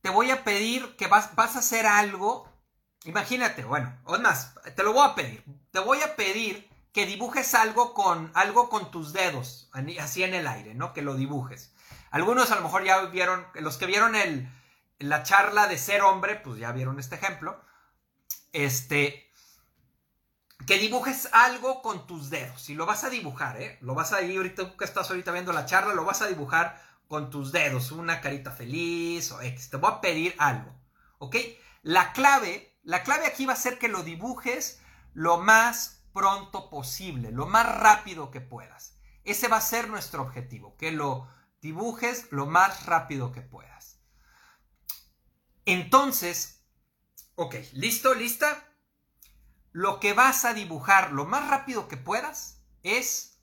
te 0.00 0.10
voy 0.10 0.32
a 0.32 0.42
pedir 0.42 0.96
que 0.96 1.06
vas, 1.06 1.36
vas 1.36 1.54
a 1.54 1.60
hacer 1.60 1.86
algo. 1.86 2.52
Imagínate, 3.04 3.62
bueno, 3.62 3.96
o 4.02 4.18
más, 4.18 4.56
te 4.74 4.82
lo 4.82 4.92
voy 4.92 5.08
a 5.08 5.14
pedir. 5.14 5.44
Te 5.70 5.78
voy 5.78 6.02
a 6.02 6.16
pedir 6.16 6.68
que 6.92 7.06
dibujes 7.06 7.54
algo 7.54 7.94
con, 7.94 8.32
algo 8.34 8.68
con 8.68 8.90
tus 8.90 9.12
dedos, 9.12 9.70
así 10.00 10.24
en 10.24 10.34
el 10.34 10.48
aire, 10.48 10.74
¿no? 10.74 10.92
Que 10.92 11.02
lo 11.02 11.14
dibujes. 11.14 11.72
Algunos 12.10 12.50
a 12.50 12.56
lo 12.56 12.62
mejor 12.62 12.82
ya 12.82 13.00
vieron, 13.02 13.46
los 13.54 13.76
que 13.76 13.86
vieron 13.86 14.16
el, 14.16 14.50
la 14.98 15.22
charla 15.22 15.68
de 15.68 15.78
ser 15.78 16.02
hombre, 16.02 16.34
pues 16.34 16.58
ya 16.58 16.72
vieron 16.72 16.98
este 16.98 17.14
ejemplo. 17.14 17.62
Este, 18.52 19.25
que 20.66 20.78
dibujes 20.78 21.28
algo 21.32 21.80
con 21.80 22.06
tus 22.06 22.28
dedos. 22.28 22.68
Y 22.68 22.74
lo 22.74 22.86
vas 22.86 23.04
a 23.04 23.10
dibujar, 23.10 23.60
¿eh? 23.60 23.78
Lo 23.80 23.94
vas 23.94 24.12
a 24.12 24.22
ir, 24.22 24.36
ahorita 24.36 24.76
que 24.76 24.84
estás 24.84 25.08
ahorita 25.08 25.30
viendo 25.30 25.52
la 25.52 25.64
charla, 25.64 25.94
lo 25.94 26.04
vas 26.04 26.22
a 26.22 26.26
dibujar 26.26 26.82
con 27.08 27.30
tus 27.30 27.52
dedos. 27.52 27.92
Una 27.92 28.20
carita 28.20 28.50
feliz 28.50 29.30
o 29.30 29.40
X. 29.40 29.70
Te 29.70 29.76
voy 29.76 29.92
a 29.92 30.00
pedir 30.00 30.34
algo. 30.38 30.74
¿Ok? 31.18 31.36
La 31.82 32.12
clave, 32.12 32.76
la 32.82 33.04
clave 33.04 33.26
aquí 33.26 33.46
va 33.46 33.52
a 33.52 33.56
ser 33.56 33.78
que 33.78 33.88
lo 33.88 34.02
dibujes 34.02 34.80
lo 35.14 35.38
más 35.38 36.02
pronto 36.12 36.68
posible, 36.68 37.30
lo 37.30 37.46
más 37.46 37.66
rápido 37.78 38.30
que 38.30 38.40
puedas. 38.40 38.98
Ese 39.22 39.48
va 39.48 39.58
a 39.58 39.60
ser 39.60 39.88
nuestro 39.88 40.22
objetivo, 40.22 40.76
que 40.76 40.90
lo 40.90 41.28
dibujes 41.60 42.26
lo 42.30 42.46
más 42.46 42.86
rápido 42.86 43.32
que 43.32 43.40
puedas. 43.40 44.00
Entonces, 45.64 46.64
ok, 47.34 47.56
¿listo? 47.72 48.14
¿Lista? 48.14 48.66
Lo 49.76 50.00
que 50.00 50.14
vas 50.14 50.46
a 50.46 50.54
dibujar 50.54 51.12
lo 51.12 51.26
más 51.26 51.50
rápido 51.50 51.86
que 51.86 51.98
puedas 51.98 52.62
es 52.82 53.42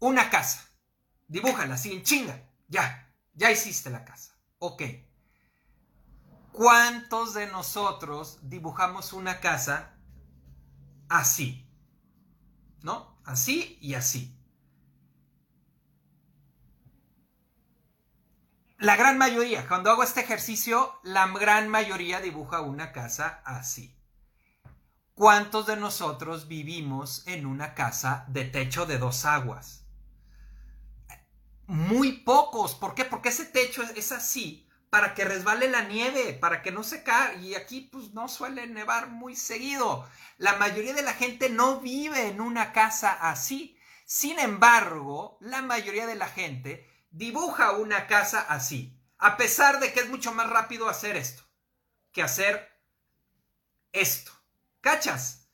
una 0.00 0.30
casa. 0.30 0.68
Dibújala 1.28 1.76
así 1.76 1.92
en 1.92 2.02
chinga. 2.02 2.50
Ya, 2.66 3.14
ya 3.32 3.52
hiciste 3.52 3.88
la 3.88 4.04
casa. 4.04 4.36
Ok. 4.58 4.82
¿Cuántos 6.50 7.34
de 7.34 7.46
nosotros 7.46 8.40
dibujamos 8.42 9.12
una 9.12 9.38
casa 9.38 9.94
así? 11.08 11.70
¿No? 12.82 13.20
Así 13.24 13.78
y 13.80 13.94
así. 13.94 14.36
La 18.78 18.96
gran 18.96 19.18
mayoría, 19.18 19.68
cuando 19.68 19.92
hago 19.92 20.02
este 20.02 20.22
ejercicio, 20.22 20.98
la 21.04 21.28
gran 21.28 21.68
mayoría 21.68 22.20
dibuja 22.20 22.60
una 22.60 22.90
casa 22.90 23.40
así. 23.44 23.96
¿Cuántos 25.16 25.64
de 25.64 25.76
nosotros 25.76 26.46
vivimos 26.46 27.26
en 27.26 27.46
una 27.46 27.72
casa 27.72 28.26
de 28.28 28.44
techo 28.44 28.84
de 28.84 28.98
dos 28.98 29.24
aguas? 29.24 29.86
Muy 31.66 32.12
pocos. 32.12 32.74
¿Por 32.74 32.94
qué? 32.94 33.06
Porque 33.06 33.30
ese 33.30 33.46
techo 33.46 33.82
es 33.82 34.12
así 34.12 34.68
para 34.90 35.14
que 35.14 35.24
resbale 35.24 35.70
la 35.70 35.84
nieve, 35.84 36.34
para 36.34 36.60
que 36.60 36.70
no 36.70 36.82
se 36.84 37.02
caiga. 37.02 37.40
Y 37.40 37.54
aquí 37.54 37.80
pues 37.80 38.12
no 38.12 38.28
suele 38.28 38.66
nevar 38.66 39.08
muy 39.08 39.34
seguido. 39.34 40.06
La 40.36 40.56
mayoría 40.56 40.92
de 40.92 41.00
la 41.00 41.14
gente 41.14 41.48
no 41.48 41.80
vive 41.80 42.28
en 42.28 42.42
una 42.42 42.74
casa 42.74 43.10
así. 43.12 43.78
Sin 44.04 44.38
embargo, 44.38 45.38
la 45.40 45.62
mayoría 45.62 46.06
de 46.06 46.16
la 46.16 46.28
gente 46.28 46.86
dibuja 47.10 47.72
una 47.72 48.06
casa 48.06 48.42
así, 48.42 49.02
a 49.16 49.38
pesar 49.38 49.80
de 49.80 49.94
que 49.94 50.00
es 50.00 50.10
mucho 50.10 50.34
más 50.34 50.50
rápido 50.50 50.90
hacer 50.90 51.16
esto 51.16 51.42
que 52.12 52.22
hacer 52.22 52.70
esto. 53.92 54.35
¿Cachas? 54.86 55.48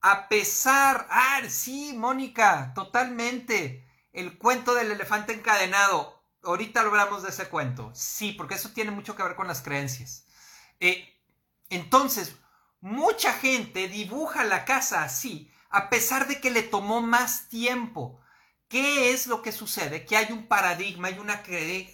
A 0.00 0.26
pesar, 0.26 1.06
ah, 1.10 1.42
sí, 1.50 1.92
Mónica, 1.94 2.72
totalmente. 2.74 3.86
El 4.10 4.38
cuento 4.38 4.74
del 4.74 4.90
elefante 4.90 5.34
encadenado. 5.34 6.24
Ahorita 6.42 6.80
hablamos 6.80 7.22
de 7.22 7.28
ese 7.28 7.50
cuento. 7.50 7.90
Sí, 7.94 8.32
porque 8.32 8.54
eso 8.54 8.70
tiene 8.70 8.90
mucho 8.90 9.14
que 9.16 9.22
ver 9.22 9.34
con 9.34 9.48
las 9.48 9.60
creencias. 9.60 10.24
Eh, 10.80 11.06
entonces, 11.68 12.36
mucha 12.80 13.34
gente 13.34 13.86
dibuja 13.88 14.44
la 14.44 14.64
casa 14.64 15.04
así, 15.04 15.52
a 15.68 15.90
pesar 15.90 16.26
de 16.26 16.40
que 16.40 16.50
le 16.50 16.62
tomó 16.62 17.02
más 17.02 17.50
tiempo. 17.50 18.18
¿Qué 18.68 19.12
es 19.12 19.26
lo 19.26 19.42
que 19.42 19.52
sucede? 19.52 20.06
Que 20.06 20.16
hay 20.16 20.32
un 20.32 20.46
paradigma, 20.48 21.08
hay 21.08 21.18
una, 21.18 21.42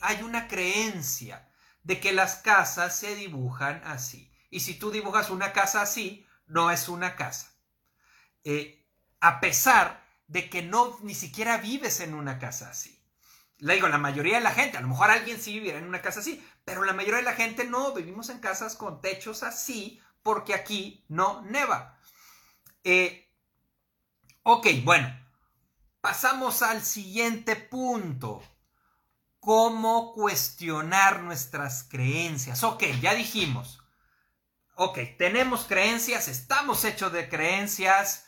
hay 0.02 0.22
una 0.22 0.46
creencia 0.46 1.50
de 1.82 1.98
que 1.98 2.12
las 2.12 2.36
casas 2.36 2.96
se 2.96 3.16
dibujan 3.16 3.82
así. 3.84 4.32
Y 4.50 4.60
si 4.60 4.74
tú 4.74 4.92
dibujas 4.92 5.30
una 5.30 5.52
casa 5.52 5.82
así, 5.82 6.28
no 6.51 6.70
es 6.70 6.88
una 6.88 7.16
casa. 7.16 7.53
Eh, 8.44 8.86
a 9.20 9.40
pesar 9.40 10.07
de 10.26 10.48
que 10.48 10.62
no 10.62 10.98
ni 11.03 11.14
siquiera 11.14 11.59
vives 11.59 12.01
en 12.01 12.14
una 12.14 12.38
casa 12.38 12.70
así. 12.70 13.03
Le 13.59 13.74
digo, 13.74 13.88
la 13.88 13.98
mayoría 13.98 14.36
de 14.36 14.42
la 14.42 14.53
gente, 14.53 14.78
a 14.78 14.80
lo 14.80 14.88
mejor 14.88 15.11
alguien 15.11 15.40
sí 15.40 15.55
viviera 15.55 15.78
en 15.78 15.86
una 15.86 16.01
casa 16.01 16.20
así, 16.20 16.46
pero 16.64 16.84
la 16.84 16.92
mayoría 16.92 17.18
de 17.18 17.24
la 17.24 17.34
gente 17.34 17.64
no, 17.64 17.92
vivimos 17.92 18.30
en 18.30 18.38
casas 18.38 18.76
con 18.76 19.01
techos 19.01 19.42
así 19.42 20.01
porque 20.22 20.55
aquí 20.55 21.05
no 21.09 21.42
neva. 21.42 21.98
Eh, 22.84 23.28
ok, 24.44 24.66
bueno, 24.84 25.20
Pasamos 26.01 26.62
al 26.62 26.82
siguiente 26.82 27.57
punto. 27.57 28.42
¿Cómo 29.38 30.12
cuestionar 30.12 31.20
nuestras 31.20 31.84
creencias? 31.84 32.62
Ok, 32.64 32.84
ya 33.03 33.14
dijimos. 33.14 33.80
Ok, 34.82 34.98
tenemos 35.18 35.66
creencias, 35.66 36.26
estamos 36.26 36.86
hechos 36.86 37.12
de 37.12 37.28
creencias. 37.28 38.24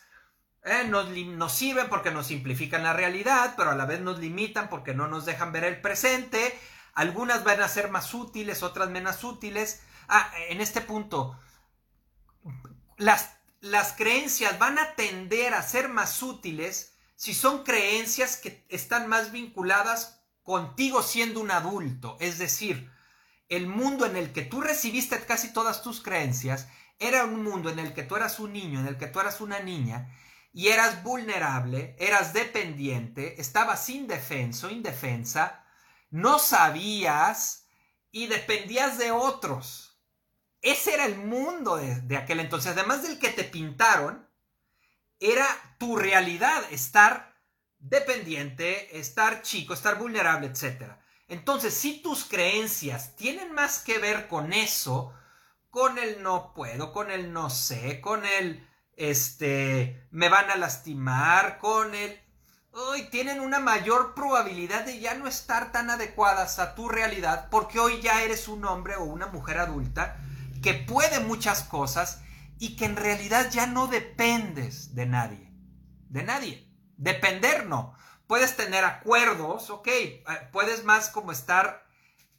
Eh, 0.65 0.85
nos, 0.87 1.09
nos, 1.09 1.51
sirven 1.51 1.89
porque 1.89 2.11
nos 2.11 2.27
simplifican 2.27 2.83
la 2.83 2.93
realidad, 2.93 3.55
pero 3.57 3.71
a 3.71 3.75
la 3.75 3.87
vez 3.87 4.03
nos 4.03 4.19
limitan 4.19 4.69
porque 4.69 4.93
no 4.93 5.09
nos 5.09 5.25
dejan 5.25 5.51
ver 5.51 5.65
el 5.65 5.81
presente. 5.81 6.61
Algunas 6.93 7.43
van 7.43 7.63
a 7.63 7.69
ser 7.69 7.91
más 7.91 8.13
útiles, 8.13 8.63
otras 8.63 8.91
menos 8.91 9.25
útiles. 9.25 9.81
Ah, 10.09 10.31
en 10.51 10.61
este 10.61 10.83
punto, 10.83 11.41
las, 12.99 13.31
las 13.61 13.95
creencias 13.95 14.59
van 14.59 14.79
a 14.79 14.95
tender 14.95 15.55
a 15.55 15.63
ser 15.63 15.89
más 15.89 16.23
útiles 16.23 16.93
si 17.17 17.33
son 17.33 17.65
creencias 17.65 18.37
que 18.37 18.67
están 18.69 19.09
más 19.09 19.33
vinculadas 19.33 20.21
contigo 20.43 21.03
siendo 21.03 21.41
un 21.41 21.51
adulto. 21.51 22.19
Es 22.21 22.37
decir, 22.37 22.93
el 23.57 23.67
mundo 23.67 24.07
en 24.07 24.17
el 24.17 24.33
que 24.33 24.43
tú 24.43 24.61
recibiste 24.61 25.19
casi 25.25 25.53
todas 25.53 25.83
tus 25.83 26.03
creencias 26.03 26.69
era 26.99 27.25
un 27.25 27.43
mundo 27.43 27.69
en 27.71 27.79
el 27.79 27.93
que 27.95 28.03
tú 28.03 28.17
eras 28.17 28.39
un 28.41 28.53
niño, 28.53 28.81
en 28.81 28.87
el 28.87 28.97
que 28.97 29.09
tú 29.09 29.21
eras 29.21 29.41
una 29.41 29.61
niña 29.61 30.09
y 30.53 30.69
eras 30.69 31.03
vulnerable, 31.03 31.97
eras 31.99 32.33
dependiente, 32.33 33.41
estabas 33.41 33.89
indefenso, 33.89 34.71
indefensa, 34.71 35.65
no 36.11 36.39
sabías 36.39 37.67
y 38.11 38.27
dependías 38.27 38.99
de 38.99 39.11
otros. 39.11 40.01
Ese 40.61 40.95
era 40.95 41.07
el 41.07 41.17
mundo 41.17 41.77
de, 41.77 42.01
de 42.03 42.17
aquel 42.17 42.41
entonces. 42.41 42.73
Además 42.73 43.03
del 43.03 43.19
que 43.19 43.31
te 43.31 43.45
pintaron, 43.45 44.29
era 45.19 45.47
tu 45.79 45.97
realidad, 45.97 46.63
estar 46.71 47.35
dependiente, 47.79 48.99
estar 48.99 49.43
chico, 49.43 49.75
estar 49.75 49.99
vulnerable, 49.99 50.47
etc. 50.47 51.02
Entonces, 51.33 51.73
si 51.73 52.03
tus 52.03 52.27
creencias 52.27 53.17
tienen 53.17 53.55
más 53.55 53.79
que 53.79 53.97
ver 53.97 54.29
con 54.29 54.53
eso, 54.53 55.15
con 55.71 55.97
el 55.97 56.23
no 56.23 56.53
puedo, 56.53 56.93
con 56.93 57.11
el 57.11 57.33
no 57.33 57.49
sé, 57.49 58.03
con 58.03 58.27
el 58.27 58.69
este 58.97 60.07
me 60.11 60.29
van 60.29 60.51
a 60.51 60.57
lastimar, 60.57 61.57
con 61.57 61.95
el 61.95 62.21
hoy 62.73 63.05
tienen 63.05 63.41
una 63.41 63.61
mayor 63.61 64.13
probabilidad 64.15 64.85
de 64.85 65.01
ya 65.01 65.15
no 65.15 65.27
estar 65.27 65.73
tan 65.73 65.89
adecuadas 65.89 66.59
a 66.59 66.75
tu 66.75 66.91
realidad 66.91 67.49
porque 67.51 67.81
hoy 67.81 68.03
ya 68.03 68.23
eres 68.23 68.47
un 68.47 68.67
hombre 68.67 68.97
o 68.97 69.05
una 69.05 69.29
mujer 69.29 69.57
adulta 69.57 70.19
que 70.63 70.75
puede 70.75 71.21
muchas 71.21 71.63
cosas 71.63 72.21
y 72.59 72.77
que 72.77 72.85
en 72.85 72.97
realidad 72.97 73.49
ya 73.51 73.65
no 73.67 73.87
dependes 73.87 74.95
de 74.95 75.07
nadie. 75.07 75.51
De 76.11 76.25
nadie. 76.25 76.71
Depender 76.99 77.65
no. 77.65 77.95
Puedes 78.33 78.57
tener 78.57 78.83
acuerdos, 78.83 79.69
ok. 79.69 79.89
Eh, 79.89 80.25
puedes 80.53 80.85
más 80.85 81.11
como 81.11 81.33
estar 81.33 81.87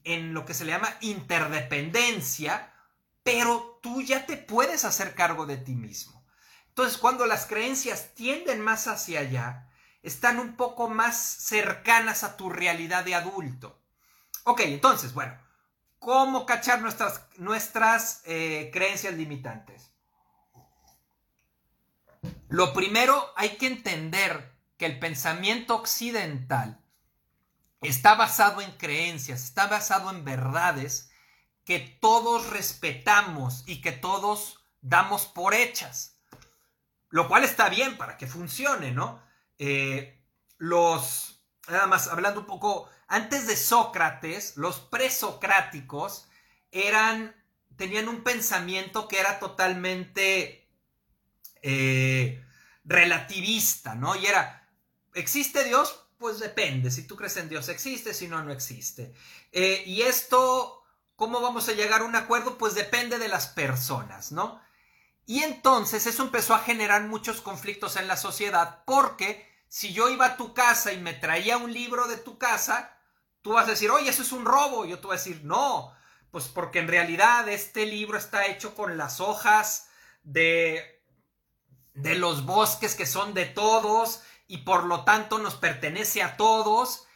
en 0.03 0.33
lo 0.33 0.43
que 0.43 0.55
se 0.55 0.65
le 0.65 0.71
llama 0.71 0.97
interdependencia, 1.01 2.73
pero 3.21 3.79
tú 3.83 4.01
ya 4.01 4.25
te 4.25 4.35
puedes 4.35 4.85
hacer 4.85 5.13
cargo 5.13 5.45
de 5.45 5.57
ti 5.57 5.75
mismo. 5.75 6.25
Entonces, 6.69 6.97
cuando 6.97 7.27
las 7.27 7.45
creencias 7.45 8.15
tienden 8.15 8.59
más 8.59 8.87
hacia 8.87 9.19
allá, 9.19 9.69
están 10.01 10.39
un 10.39 10.55
poco 10.55 10.89
más 10.89 11.15
cercanas 11.15 12.23
a 12.23 12.37
tu 12.37 12.49
realidad 12.49 13.05
de 13.05 13.13
adulto. 13.13 13.79
Ok, 14.45 14.61
entonces, 14.61 15.13
bueno, 15.13 15.37
¿cómo 15.99 16.47
cachar 16.47 16.81
nuestras, 16.81 17.27
nuestras 17.37 18.23
eh, 18.25 18.71
creencias 18.73 19.13
limitantes? 19.13 19.93
Lo 22.49 22.73
primero, 22.73 23.31
hay 23.35 23.57
que 23.57 23.67
entender 23.67 24.52
que 24.77 24.85
el 24.85 24.99
pensamiento 24.99 25.75
occidental 25.75 26.79
está 27.81 28.15
basado 28.15 28.61
en 28.61 28.71
creencias, 28.71 29.43
está 29.43 29.67
basado 29.67 30.09
en 30.09 30.23
verdades 30.23 31.11
que 31.65 31.79
todos 31.79 32.49
respetamos 32.49 33.63
y 33.65 33.81
que 33.81 33.91
todos 33.91 34.59
damos 34.81 35.25
por 35.25 35.53
hechas. 35.53 36.17
Lo 37.09 37.27
cual 37.27 37.43
está 37.43 37.69
bien 37.69 37.97
para 37.97 38.17
que 38.17 38.27
funcione, 38.27 38.91
¿no? 38.91 39.21
Eh, 39.59 40.21
los, 40.57 41.43
nada 41.67 41.87
más 41.87 42.07
hablando 42.07 42.41
un 42.41 42.47
poco, 42.47 42.89
antes 43.07 43.47
de 43.47 43.55
Sócrates, 43.55 44.57
los 44.57 44.79
presocráticos 44.79 46.27
eran, 46.71 47.35
tenían 47.77 48.07
un 48.07 48.23
pensamiento 48.23 49.07
que 49.07 49.19
era 49.19 49.39
totalmente 49.39 50.67
eh, 51.61 52.43
relativista, 52.83 53.95
¿no? 53.95 54.15
Y 54.15 54.25
era, 54.25 54.62
¿existe 55.13 55.63
Dios? 55.63 56.07
Pues 56.17 56.39
depende, 56.39 56.91
si 56.91 57.05
tú 57.05 57.15
crees 57.15 57.35
en 57.37 57.49
Dios 57.49 57.69
existe, 57.69 58.13
si 58.13 58.27
no, 58.27 58.43
no 58.43 58.51
existe. 58.51 59.13
Eh, 59.51 59.83
y 59.85 60.03
esto, 60.03 60.83
¿cómo 61.15 61.41
vamos 61.41 61.67
a 61.67 61.73
llegar 61.73 62.01
a 62.01 62.05
un 62.05 62.15
acuerdo? 62.15 62.57
Pues 62.57 62.75
depende 62.75 63.19
de 63.19 63.27
las 63.27 63.47
personas, 63.47 64.31
¿no? 64.31 64.61
Y 65.25 65.43
entonces 65.43 66.05
eso 66.07 66.23
empezó 66.23 66.53
a 66.53 66.59
generar 66.59 67.03
muchos 67.03 67.41
conflictos 67.41 67.95
en 67.95 68.07
la 68.07 68.17
sociedad 68.17 68.83
porque 68.85 69.49
si 69.67 69.93
yo 69.93 70.09
iba 70.09 70.25
a 70.25 70.37
tu 70.37 70.53
casa 70.53 70.93
y 70.93 70.97
me 70.97 71.13
traía 71.13 71.57
un 71.57 71.73
libro 71.73 72.07
de 72.07 72.17
tu 72.17 72.37
casa, 72.37 72.97
tú 73.41 73.53
vas 73.53 73.67
a 73.67 73.71
decir, 73.71 73.89
oye, 73.89 74.09
eso 74.09 74.21
es 74.21 74.31
un 74.31 74.45
robo. 74.45 74.85
Yo 74.85 74.99
te 74.99 75.07
voy 75.07 75.15
a 75.15 75.19
decir, 75.19 75.41
no, 75.43 75.93
pues 76.31 76.45
porque 76.45 76.79
en 76.79 76.87
realidad 76.87 77.47
este 77.49 77.85
libro 77.85 78.17
está 78.17 78.45
hecho 78.47 78.75
con 78.75 78.97
las 78.97 79.19
hojas 79.19 79.87
de 80.23 80.93
de 81.93 82.15
los 82.15 82.45
bosques 82.45 82.95
que 82.95 83.05
son 83.05 83.33
de 83.33 83.45
todos 83.45 84.21
y 84.53 84.57
por 84.57 84.83
lo 84.83 85.03
tanto 85.03 85.39
nos 85.39 85.55
pertenece 85.55 86.21
a 86.21 86.37
todos 86.37 87.07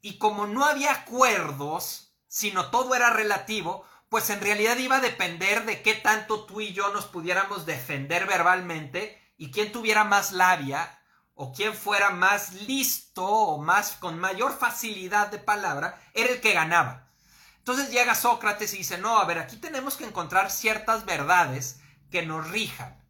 y 0.00 0.16
como 0.16 0.46
no 0.46 0.64
había 0.64 0.92
acuerdos, 0.92 2.16
sino 2.26 2.70
todo 2.70 2.94
era 2.94 3.10
relativo, 3.10 3.84
pues 4.08 4.30
en 4.30 4.40
realidad 4.40 4.78
iba 4.78 4.96
a 4.96 5.00
depender 5.02 5.66
de 5.66 5.82
qué 5.82 5.92
tanto 5.92 6.46
tú 6.46 6.62
y 6.62 6.72
yo 6.72 6.90
nos 6.94 7.04
pudiéramos 7.04 7.66
defender 7.66 8.26
verbalmente 8.26 9.20
y 9.36 9.50
quién 9.50 9.72
tuviera 9.72 10.04
más 10.04 10.32
labia 10.32 10.98
o 11.34 11.52
quién 11.52 11.74
fuera 11.74 12.08
más 12.08 12.54
listo 12.54 13.26
o 13.26 13.58
más 13.58 13.92
con 13.96 14.18
mayor 14.18 14.58
facilidad 14.58 15.30
de 15.30 15.38
palabra, 15.38 16.00
era 16.14 16.30
el 16.30 16.40
que 16.40 16.54
ganaba. 16.54 17.10
Entonces 17.58 17.90
llega 17.90 18.14
Sócrates 18.14 18.72
y 18.72 18.78
dice, 18.78 18.96
no, 18.96 19.18
a 19.18 19.26
ver, 19.26 19.38
aquí 19.38 19.58
tenemos 19.58 19.98
que 19.98 20.06
encontrar 20.06 20.50
ciertas 20.50 21.04
verdades 21.04 21.78
que 22.10 22.24
nos 22.24 22.48
rijan. 22.48 23.04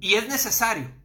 Y 0.00 0.14
es 0.14 0.26
necesario. 0.26 0.97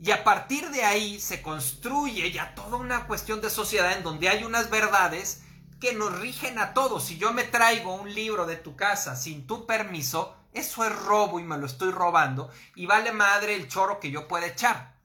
Y 0.00 0.12
a 0.12 0.22
partir 0.22 0.70
de 0.70 0.84
ahí 0.84 1.20
se 1.20 1.42
construye 1.42 2.30
ya 2.30 2.54
toda 2.54 2.76
una 2.76 3.06
cuestión 3.06 3.40
de 3.40 3.50
sociedad 3.50 3.92
en 3.92 4.04
donde 4.04 4.28
hay 4.28 4.44
unas 4.44 4.70
verdades 4.70 5.42
que 5.80 5.92
nos 5.92 6.18
rigen 6.18 6.58
a 6.58 6.72
todos. 6.72 7.04
Si 7.04 7.18
yo 7.18 7.32
me 7.32 7.44
traigo 7.44 7.94
un 7.94 8.12
libro 8.14 8.46
de 8.46 8.56
tu 8.56 8.76
casa 8.76 9.16
sin 9.16 9.46
tu 9.46 9.66
permiso, 9.66 10.36
eso 10.52 10.84
es 10.84 10.94
robo 10.94 11.40
y 11.40 11.44
me 11.44 11.58
lo 11.58 11.66
estoy 11.66 11.90
robando 11.90 12.50
y 12.74 12.86
vale 12.86 13.12
madre 13.12 13.54
el 13.54 13.68
choro 13.68 14.00
que 14.00 14.10
yo 14.10 14.28
pueda 14.28 14.46
echar. 14.46 14.96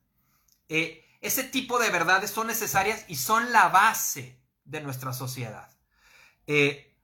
Eh, 0.70 1.04
ese 1.22 1.44
tipo 1.44 1.80
de 1.80 1.90
verdades 1.90 2.32
son 2.32 2.48
necesarias 2.48 3.06
y 3.08 3.16
son 3.16 3.52
la 3.52 3.70
base 3.70 4.40
de 4.64 4.82
nuestra 4.82 5.14
sociedad. 5.14 5.70
Eh, 6.48 6.96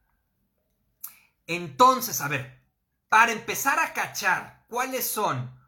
entonces, 1.47 2.21
a 2.21 2.27
ver, 2.27 2.61
para 3.07 3.31
empezar 3.31 3.79
a 3.79 3.93
cachar 3.93 4.65
cuáles 4.67 5.09
son 5.09 5.58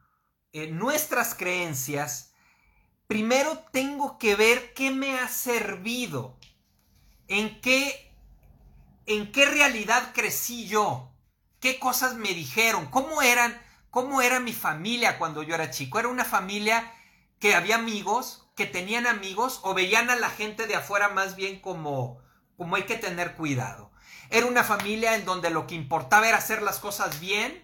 eh, 0.53 0.67
nuestras 0.67 1.35
creencias, 1.35 2.33
primero 3.07 3.57
tengo 3.71 4.17
que 4.17 4.35
ver 4.35 4.73
qué 4.73 4.91
me 4.91 5.19
ha 5.19 5.27
servido, 5.27 6.37
en 7.27 7.61
qué, 7.61 8.13
en 9.05 9.31
qué 9.31 9.45
realidad 9.45 10.11
crecí 10.13 10.67
yo, 10.67 11.11
qué 11.61 11.79
cosas 11.79 12.15
me 12.15 12.33
dijeron, 12.33 12.87
cómo 12.87 13.21
eran, 13.21 13.61
cómo 13.89 14.21
era 14.21 14.39
mi 14.39 14.51
familia 14.51 15.17
cuando 15.17 15.43
yo 15.43 15.55
era 15.55 15.71
chico. 15.71 15.99
Era 15.99 16.09
una 16.09 16.25
familia 16.25 16.91
que 17.39 17.55
había 17.55 17.75
amigos, 17.75 18.49
que 18.55 18.65
tenían 18.65 19.07
amigos 19.07 19.61
o 19.63 19.73
veían 19.73 20.09
a 20.09 20.15
la 20.15 20.29
gente 20.29 20.67
de 20.67 20.75
afuera 20.75 21.09
más 21.09 21.35
bien 21.35 21.61
como, 21.61 22.19
como 22.57 22.75
hay 22.75 22.83
que 22.83 22.97
tener 22.97 23.35
cuidado. 23.35 23.91
Era 24.29 24.45
una 24.45 24.63
familia 24.63 25.15
en 25.15 25.25
donde 25.25 25.49
lo 25.49 25.67
que 25.67 25.75
importaba 25.75 26.27
era 26.27 26.37
hacer 26.37 26.61
las 26.61 26.79
cosas 26.79 27.19
bien 27.19 27.63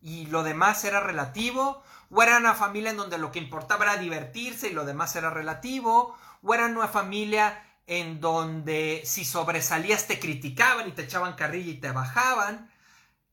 y 0.00 0.26
lo 0.26 0.42
demás 0.42 0.84
era 0.84 1.00
relativo 1.00 1.82
o 2.14 2.22
era 2.22 2.36
una 2.36 2.54
familia 2.54 2.90
en 2.90 2.98
donde 2.98 3.16
lo 3.16 3.32
que 3.32 3.38
importaba 3.38 3.84
era 3.84 3.96
divertirse 3.96 4.68
y 4.68 4.74
lo 4.74 4.84
demás 4.84 5.16
era 5.16 5.30
relativo, 5.30 6.14
o 6.42 6.54
era 6.54 6.66
una 6.66 6.86
familia 6.86 7.64
en 7.86 8.20
donde 8.20 9.02
si 9.06 9.24
sobresalías 9.24 10.06
te 10.06 10.20
criticaban 10.20 10.88
y 10.88 10.92
te 10.92 11.02
echaban 11.02 11.36
carrilla 11.36 11.72
y 11.72 11.80
te 11.80 11.90
bajaban. 11.90 12.70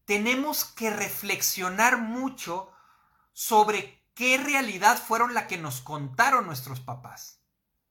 Tenemos 0.06 0.64
que 0.64 0.92
reflexionar 0.92 1.98
mucho 1.98 2.72
sobre 3.34 4.02
qué 4.14 4.38
realidad 4.38 4.98
fueron 4.98 5.34
la 5.34 5.46
que 5.46 5.58
nos 5.58 5.82
contaron 5.82 6.46
nuestros 6.46 6.80
papás, 6.80 7.42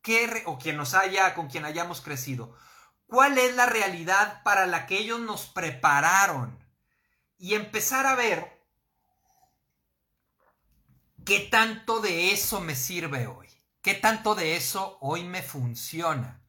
qué, 0.01 0.43
o 0.47 0.59
quien 0.59 0.79
nos 0.79 0.95
haya, 0.95 1.35
con 1.35 1.49
quien 1.49 1.67
hayamos 1.67 2.01
crecido. 2.01 2.57
¿Cuál 3.07 3.37
es 3.37 3.55
la 3.55 3.67
realidad 3.67 4.43
para 4.43 4.67
la 4.67 4.87
que 4.87 4.97
ellos 4.97 5.21
nos 5.21 5.47
prepararon? 5.47 6.59
Y 7.37 7.55
empezar 7.55 8.07
a 8.07 8.15
ver 8.15 8.58
¿Qué 11.29 11.41
tanto 11.41 12.01
de 12.01 12.33
eso 12.33 12.63
me 12.63 12.75
sirve 12.75 13.27
hoy? 13.27 13.47
¿Qué 13.83 13.93
tanto 13.93 14.35
de 14.35 14.57
eso 14.57 14.97
hoy 15.03 15.25
me 15.25 15.43
funciona? 15.43 16.41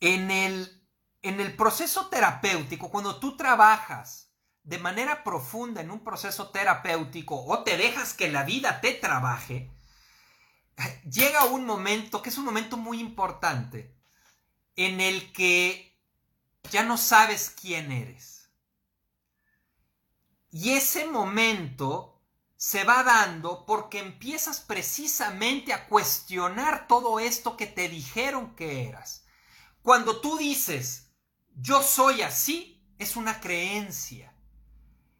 En 0.00 0.30
el, 0.30 0.82
en 1.20 1.38
el 1.38 1.54
proceso 1.54 2.06
terapéutico, 2.06 2.90
cuando 2.90 3.20
tú 3.20 3.36
trabajas 3.36 4.30
de 4.62 4.78
manera 4.78 5.24
profunda 5.24 5.82
en 5.82 5.90
un 5.90 6.02
proceso 6.02 6.48
terapéutico 6.48 7.44
o 7.44 7.64
te 7.64 7.76
dejas 7.76 8.14
que 8.14 8.30
la 8.30 8.44
vida 8.44 8.80
te 8.80 8.94
trabaje, 8.94 9.70
llega 11.04 11.44
un 11.44 11.66
momento 11.66 12.22
que 12.22 12.30
es 12.30 12.38
un 12.38 12.46
momento 12.46 12.78
muy 12.78 12.98
importante 12.98 13.94
en 14.74 15.02
el 15.02 15.34
que 15.34 15.94
ya 16.70 16.82
no 16.82 16.96
sabes 16.96 17.50
quién 17.60 17.92
eres. 17.92 18.48
Y 20.50 20.70
ese 20.70 21.06
momento 21.06 22.15
se 22.56 22.84
va 22.84 23.02
dando 23.02 23.66
porque 23.66 23.98
empiezas 23.98 24.60
precisamente 24.60 25.72
a 25.72 25.86
cuestionar 25.88 26.88
todo 26.88 27.20
esto 27.20 27.56
que 27.56 27.66
te 27.66 27.88
dijeron 27.88 28.54
que 28.56 28.88
eras. 28.88 29.24
Cuando 29.82 30.20
tú 30.20 30.38
dices, 30.38 31.10
yo 31.54 31.82
soy 31.82 32.22
así, 32.22 32.82
es 32.98 33.16
una 33.16 33.40
creencia. 33.40 34.34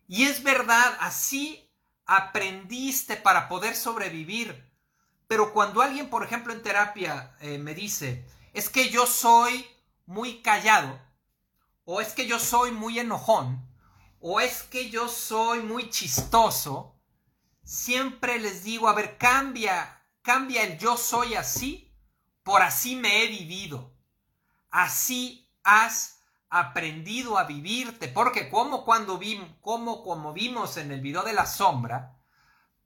Y 0.09 0.25
es 0.25 0.43
verdad, 0.43 0.97
así 1.01 1.71
aprendiste 2.07 3.17
para 3.17 3.49
poder 3.49 3.77
sobrevivir. 3.77 4.73
Pero 5.29 5.53
cuando 5.53 5.83
alguien, 5.83 6.09
por 6.09 6.25
ejemplo, 6.25 6.53
en 6.53 6.63
terapia 6.63 7.37
eh, 7.41 7.59
me 7.59 7.75
dice, 7.75 8.25
es 8.53 8.71
que 8.71 8.89
yo 8.91 9.07
soy 9.07 9.67
muy 10.07 10.41
callado, 10.41 11.01
o 11.85 12.01
es 12.01 12.15
que 12.15 12.27
yo 12.27 12.39
soy 12.39 12.71
muy 12.71 12.99
enojón, 12.99 13.69
o 14.21 14.41
es 14.41 14.63
que 14.63 14.89
yo 14.89 15.09
soy 15.09 15.61
muy 15.61 15.91
chistoso, 15.91 16.96
siempre 17.67 18.39
les 18.39 18.65
digo, 18.65 18.89
a 18.89 18.95
ver, 18.95 19.19
cambia, 19.19 20.03
cambia 20.23 20.63
el 20.63 20.79
yo 20.79 20.97
soy 20.97 21.35
así 21.35 21.87
por 22.47 22.63
así 22.63 22.95
me 22.95 23.25
he 23.25 23.27
vivido. 23.27 23.93
Así 24.71 25.51
has 25.65 26.21
aprendido 26.49 27.39
a 27.39 27.43
vivirte, 27.43 28.07
porque 28.07 28.49
como 28.49 28.85
cuando 28.85 29.19
vimos, 29.19 29.51
como, 29.61 30.05
como 30.05 30.33
vimos 30.33 30.77
en 30.77 30.93
el 30.93 31.01
video 31.01 31.25
de 31.25 31.33
la 31.33 31.45
sombra, 31.45 32.17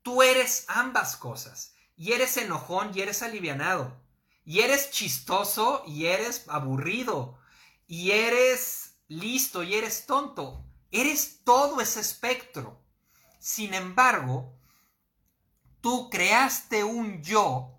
tú 0.01 0.23
eres 0.23 0.65
ambas 0.69 1.15
cosas, 1.19 1.75
y 1.95 2.13
eres 2.13 2.39
enojón 2.39 2.93
y 2.95 3.03
eres 3.03 3.21
alivianado, 3.21 4.01
y 4.47 4.61
eres 4.61 4.93
chistoso 4.93 5.83
y 5.87 6.07
eres 6.07 6.49
aburrido, 6.49 7.39
y 7.87 8.13
eres 8.13 8.97
listo 9.09 9.63
y 9.63 9.75
eres 9.75 10.07
tonto, 10.07 10.65
eres 10.91 11.45
todo 11.45 11.83
ese 11.83 12.01
espectro. 12.01 12.81
Sin 13.39 13.75
embargo, 13.75 14.59
tú 15.81 16.11
creaste 16.11 16.85
un 16.85 17.23
yo, 17.23 17.77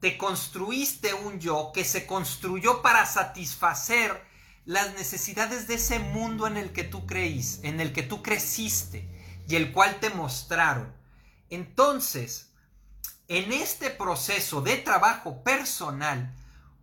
te 0.00 0.18
construiste 0.18 1.14
un 1.14 1.40
yo 1.40 1.72
que 1.72 1.84
se 1.84 2.06
construyó 2.06 2.82
para 2.82 3.06
satisfacer 3.06 4.24
las 4.64 4.94
necesidades 4.94 5.66
de 5.68 5.74
ese 5.74 5.98
mundo 5.98 6.46
en 6.46 6.56
el 6.56 6.72
que 6.72 6.84
tú 6.84 7.06
creís, 7.06 7.60
en 7.62 7.80
el 7.80 7.92
que 7.92 8.02
tú 8.02 8.22
creciste 8.22 9.08
y 9.48 9.56
el 9.56 9.72
cual 9.72 10.00
te 10.00 10.10
mostraron. 10.10 10.94
Entonces, 11.50 12.52
en 13.28 13.52
este 13.52 13.90
proceso 13.90 14.60
de 14.60 14.76
trabajo 14.76 15.42
personal, 15.42 16.34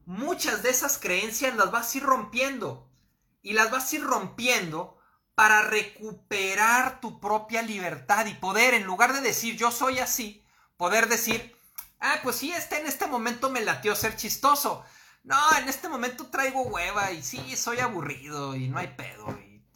muchas 0.05 0.63
de 0.63 0.69
esas 0.69 0.97
creencias 0.97 1.55
las 1.55 1.71
vas 1.71 1.93
a 1.93 1.97
ir 1.97 2.03
rompiendo 2.03 2.89
y 3.41 3.53
las 3.53 3.69
vas 3.71 3.91
a 3.91 3.95
ir 3.97 4.03
rompiendo 4.03 4.97
para 5.35 5.63
recuperar 5.63 6.99
tu 7.01 7.19
propia 7.19 7.61
libertad 7.61 8.25
y 8.25 8.33
poder, 8.35 8.73
en 8.73 8.83
lugar 8.83 9.13
de 9.13 9.21
decir 9.21 9.57
yo 9.57 9.71
soy 9.71 9.99
así, 9.99 10.43
poder 10.77 11.07
decir, 11.07 11.55
ah, 11.99 12.19
pues 12.23 12.35
sí, 12.35 12.51
este 12.51 12.79
en 12.79 12.87
este 12.87 13.07
momento 13.07 13.49
me 13.49 13.61
latió 13.61 13.95
ser 13.95 14.15
chistoso. 14.15 14.83
No, 15.23 15.37
en 15.57 15.69
este 15.69 15.87
momento 15.87 16.27
traigo 16.27 16.63
hueva 16.63 17.11
y 17.11 17.23
sí, 17.23 17.55
soy 17.55 17.79
aburrido 17.79 18.55
y 18.55 18.67
no 18.67 18.77
hay 18.77 18.87
pedo 18.87 19.27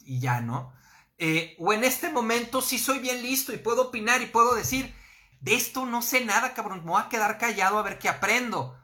y, 0.04 0.20
ya, 0.20 0.40
¿no? 0.40 0.72
Eh, 1.16 1.56
o 1.58 1.72
en 1.72 1.84
este 1.84 2.10
momento 2.10 2.60
sí 2.60 2.78
soy 2.78 2.98
bien 2.98 3.22
listo 3.22 3.52
y 3.52 3.56
puedo 3.56 3.88
opinar 3.88 4.20
y 4.22 4.26
puedo 4.26 4.54
decir, 4.54 4.94
de 5.40 5.54
esto 5.54 5.86
no 5.86 6.02
sé 6.02 6.24
nada, 6.24 6.54
cabrón, 6.54 6.84
me 6.84 6.90
voy 6.90 7.02
a 7.02 7.08
quedar 7.08 7.38
callado 7.38 7.78
a 7.78 7.82
ver 7.82 7.98
qué 7.98 8.08
aprendo 8.08 8.78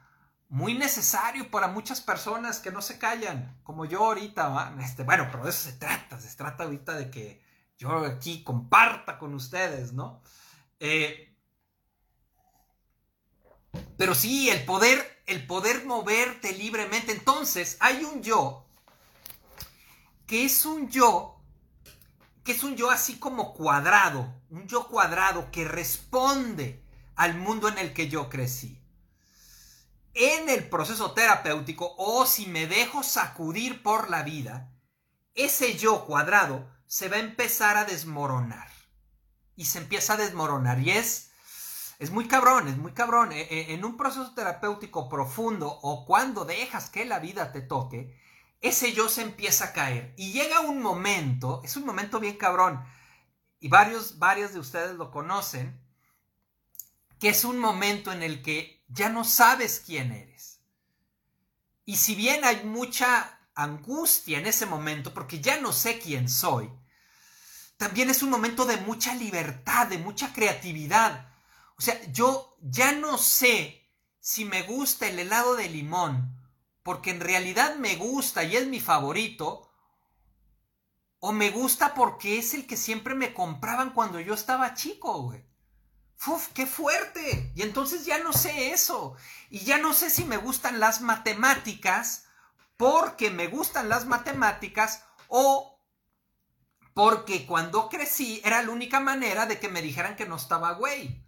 muy 0.49 0.75
necesario 0.75 1.49
para 1.49 1.67
muchas 1.67 2.01
personas 2.01 2.59
que 2.59 2.71
no 2.71 2.81
se 2.81 2.99
callan, 2.99 3.59
como 3.63 3.85
yo 3.85 4.05
ahorita. 4.05 4.75
Este, 4.79 5.03
bueno, 5.03 5.27
pero 5.31 5.43
de 5.43 5.49
eso 5.49 5.69
se 5.69 5.73
trata, 5.73 6.19
se 6.19 6.35
trata 6.35 6.63
ahorita 6.63 6.93
de 6.93 7.09
que 7.09 7.41
yo 7.77 7.89
aquí 8.05 8.43
comparta 8.43 9.17
con 9.17 9.33
ustedes, 9.33 9.93
¿no? 9.93 10.21
Eh, 10.79 11.35
pero 13.97 14.15
sí, 14.15 14.49
el 14.49 14.63
poder, 14.65 15.23
el 15.25 15.45
poder 15.45 15.85
moverte 15.85 16.53
libremente. 16.53 17.11
Entonces, 17.11 17.77
hay 17.79 18.03
un 18.03 18.21
yo 18.21 18.65
que 20.25 20.45
es 20.45 20.65
un 20.65 20.89
yo, 20.89 21.39
que 22.43 22.53
es 22.53 22.63
un 22.63 22.75
yo 22.75 22.89
así 22.89 23.19
como 23.19 23.53
cuadrado, 23.53 24.41
un 24.49 24.67
yo 24.67 24.87
cuadrado 24.87 25.51
que 25.51 25.65
responde 25.65 26.83
al 27.15 27.35
mundo 27.35 27.67
en 27.67 27.77
el 27.77 27.93
que 27.93 28.09
yo 28.09 28.29
crecí 28.29 28.84
en 30.15 30.49
el 30.49 30.67
proceso 30.69 31.11
terapéutico 31.11 31.93
o 31.97 32.25
si 32.25 32.47
me 32.47 32.67
dejo 32.67 33.03
sacudir 33.03 33.83
por 33.83 34.09
la 34.09 34.23
vida, 34.23 34.71
ese 35.35 35.77
yo 35.77 36.05
cuadrado 36.05 36.71
se 36.87 37.09
va 37.09 37.17
a 37.17 37.19
empezar 37.19 37.77
a 37.77 37.85
desmoronar. 37.85 38.69
Y 39.55 39.65
se 39.65 39.79
empieza 39.79 40.13
a 40.13 40.17
desmoronar. 40.17 40.79
Y 40.79 40.91
es, 40.91 41.31
es 41.99 42.11
muy 42.11 42.27
cabrón, 42.27 42.67
es 42.69 42.77
muy 42.77 42.93
cabrón. 42.93 43.33
E, 43.33 43.41
e, 43.41 43.73
en 43.73 43.83
un 43.83 43.97
proceso 43.97 44.33
terapéutico 44.33 45.09
profundo 45.09 45.67
o 45.67 46.05
cuando 46.05 46.45
dejas 46.45 46.89
que 46.89 47.05
la 47.05 47.19
vida 47.19 47.51
te 47.51 47.61
toque, 47.61 48.17
ese 48.61 48.93
yo 48.93 49.09
se 49.09 49.21
empieza 49.21 49.65
a 49.65 49.73
caer. 49.73 50.13
Y 50.17 50.31
llega 50.31 50.61
un 50.61 50.81
momento, 50.81 51.61
es 51.63 51.75
un 51.75 51.85
momento 51.85 52.19
bien 52.19 52.37
cabrón, 52.37 52.83
y 53.59 53.67
varios, 53.67 54.19
varios 54.19 54.53
de 54.53 54.59
ustedes 54.59 54.95
lo 54.95 55.11
conocen, 55.11 55.81
que 57.19 57.29
es 57.29 57.45
un 57.45 57.59
momento 57.59 58.11
en 58.11 58.23
el 58.23 58.41
que 58.41 58.74
ya 58.87 59.09
no 59.09 59.23
sabes 59.23 59.81
quién 59.85 60.11
eres. 60.11 60.61
Y 61.85 61.97
si 61.97 62.15
bien 62.15 62.43
hay 62.43 62.63
mucha 62.63 63.39
angustia 63.53 64.39
en 64.39 64.47
ese 64.47 64.65
momento, 64.65 65.13
porque 65.13 65.39
ya 65.39 65.59
no 65.59 65.71
sé 65.71 65.99
quién 65.99 66.29
soy, 66.29 66.71
también 67.77 68.09
es 68.09 68.23
un 68.23 68.29
momento 68.29 68.65
de 68.65 68.77
mucha 68.77 69.13
libertad, 69.15 69.87
de 69.87 69.97
mucha 69.97 70.33
creatividad. 70.33 71.29
O 71.77 71.81
sea, 71.81 72.01
yo 72.11 72.55
ya 72.61 72.93
no 72.93 73.17
sé 73.17 73.89
si 74.19 74.45
me 74.45 74.63
gusta 74.63 75.07
el 75.07 75.19
helado 75.19 75.55
de 75.55 75.69
limón, 75.69 76.35
porque 76.83 77.11
en 77.11 77.19
realidad 77.19 77.75
me 77.75 77.95
gusta 77.95 78.43
y 78.43 78.55
es 78.55 78.67
mi 78.67 78.79
favorito, 78.79 79.69
o 81.19 81.31
me 81.31 81.49
gusta 81.49 81.93
porque 81.93 82.37
es 82.37 82.53
el 82.53 82.67
que 82.67 82.77
siempre 82.77 83.15
me 83.15 83.33
compraban 83.33 83.91
cuando 83.91 84.19
yo 84.19 84.33
estaba 84.33 84.73
chico, 84.73 85.23
güey. 85.23 85.43
¡Uf, 86.27 86.47
qué 86.53 86.65
fuerte! 86.65 87.51
Y 87.55 87.61
entonces 87.61 88.05
ya 88.05 88.19
no 88.19 88.33
sé 88.33 88.71
eso. 88.71 89.15
Y 89.49 89.59
ya 89.59 89.77
no 89.77 89.93
sé 89.93 90.09
si 90.09 90.25
me 90.25 90.37
gustan 90.37 90.79
las 90.79 91.01
matemáticas 91.01 92.25
porque 92.77 93.31
me 93.31 93.47
gustan 93.47 93.89
las 93.89 94.05
matemáticas 94.05 95.03
o 95.27 95.79
porque 96.93 97.45
cuando 97.45 97.89
crecí 97.89 98.41
era 98.45 98.61
la 98.63 98.71
única 98.71 98.99
manera 98.99 99.45
de 99.45 99.59
que 99.59 99.69
me 99.69 99.81
dijeran 99.81 100.15
que 100.15 100.25
no 100.25 100.37
estaba 100.37 100.71
güey. 100.73 101.23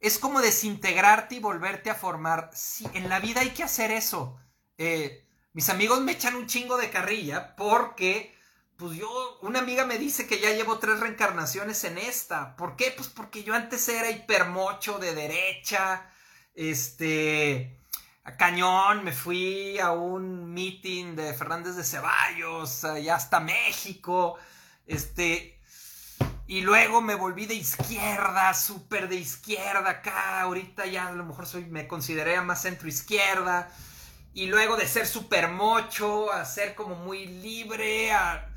Es 0.00 0.18
como 0.18 0.40
desintegrarte 0.40 1.36
y 1.36 1.40
volverte 1.40 1.90
a 1.90 1.94
formar. 1.94 2.50
Sí, 2.52 2.86
en 2.92 3.08
la 3.08 3.20
vida 3.20 3.40
hay 3.40 3.50
que 3.50 3.62
hacer 3.62 3.90
eso. 3.90 4.38
Eh, 4.76 5.26
mis 5.52 5.68
amigos 5.68 6.00
me 6.00 6.12
echan 6.12 6.34
un 6.34 6.46
chingo 6.46 6.76
de 6.76 6.90
carrilla 6.90 7.56
porque, 7.56 8.36
pues 8.82 8.98
yo, 8.98 9.38
una 9.42 9.60
amiga 9.60 9.86
me 9.86 9.96
dice 9.96 10.26
que 10.26 10.40
ya 10.40 10.50
llevo 10.50 10.80
tres 10.80 10.98
reencarnaciones 10.98 11.84
en 11.84 11.98
esta. 11.98 12.56
¿Por 12.56 12.74
qué? 12.74 12.92
Pues 12.96 13.06
porque 13.06 13.44
yo 13.44 13.54
antes 13.54 13.88
era 13.88 14.10
hipermocho 14.10 14.98
de 14.98 15.14
derecha, 15.14 16.10
este, 16.56 17.78
a 18.24 18.36
cañón, 18.36 19.04
me 19.04 19.12
fui 19.12 19.78
a 19.78 19.92
un 19.92 20.52
meeting 20.52 21.14
de 21.14 21.32
Fernández 21.32 21.76
de 21.76 21.84
Ceballos, 21.84 22.82
allá 22.82 23.14
hasta 23.14 23.38
México. 23.38 24.36
Este, 24.84 25.60
y 26.48 26.62
luego 26.62 27.00
me 27.00 27.14
volví 27.14 27.46
de 27.46 27.54
izquierda, 27.54 28.52
súper 28.54 29.08
de 29.08 29.14
izquierda 29.14 29.88
acá. 29.88 30.40
Ahorita 30.40 30.86
ya 30.86 31.06
a 31.06 31.12
lo 31.12 31.24
mejor 31.24 31.46
soy, 31.46 31.66
me 31.66 31.86
consideré 31.86 32.40
más 32.40 32.62
centro 32.62 32.88
izquierda. 32.88 33.70
Y 34.34 34.46
luego 34.46 34.76
de 34.76 34.88
ser 34.88 35.06
súper 35.06 35.50
mocho 35.50 36.32
a 36.32 36.44
ser 36.44 36.74
como 36.74 36.96
muy 36.96 37.26
libre. 37.26 38.10
A... 38.12 38.48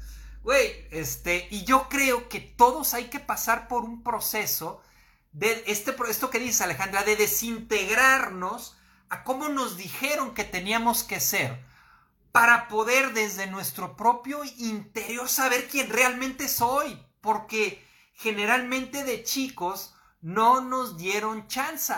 Güey, 0.46 0.88
este, 0.92 1.48
y 1.50 1.64
yo 1.64 1.90
creo 1.90 2.30
que 2.30 2.40
todos 2.40 2.94
hay 2.94 3.06
que 3.06 3.20
pasar 3.20 3.68
por 3.68 3.84
un 3.84 4.04
proceso 4.04 4.80
de 5.32 5.64
este, 5.66 5.96
esto 6.08 6.30
que 6.30 6.38
dice 6.38 6.64
Alejandra, 6.64 7.02
de 7.04 7.16
desintegrarnos 7.16 8.78
a 9.10 9.24
cómo 9.24 9.50
nos 9.50 9.76
dijeron 9.76 10.36
que 10.36 10.44
teníamos 10.44 11.04
que 11.04 11.20
ser 11.20 11.66
para 12.32 12.68
poder 12.68 13.14
desde 13.14 13.48
nuestro 13.48 13.96
propio 13.98 14.44
interior 14.60 15.28
saber 15.30 15.68
quién 15.68 15.90
realmente 15.90 16.48
soy, 16.48 17.04
porque 17.22 17.84
generalmente 18.14 19.04
de 19.04 19.24
chicos 19.24 19.96
no 20.22 20.62
nos 20.62 20.96
dieron 20.96 21.48
chance 21.48 21.96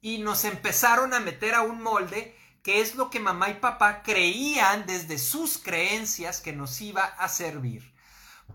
y 0.00 0.18
nos 0.18 0.44
empezaron 0.44 1.14
a 1.14 1.20
meter 1.20 1.54
a 1.54 1.62
un 1.62 1.80
molde 1.80 2.36
que 2.64 2.80
es 2.80 2.94
lo 2.94 3.10
que 3.10 3.20
mamá 3.20 3.50
y 3.50 3.54
papá 3.54 4.02
creían 4.02 4.86
desde 4.86 5.18
sus 5.18 5.58
creencias 5.58 6.40
que 6.40 6.54
nos 6.54 6.80
iba 6.80 7.04
a 7.04 7.28
servir. 7.28 7.94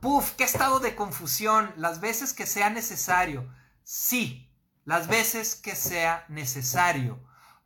Puf, 0.02 0.32
qué 0.32 0.46
estado 0.46 0.80
de 0.80 0.96
confusión, 0.96 1.72
las 1.78 2.02
veces 2.02 2.34
que 2.34 2.48
sea 2.48 2.72
necesario. 2.72 3.48
Sí, 3.84 4.52
las 4.84 5.08
veces 5.08 5.54
que 5.54 5.76
sea 5.76 6.26
necesario 6.28 7.20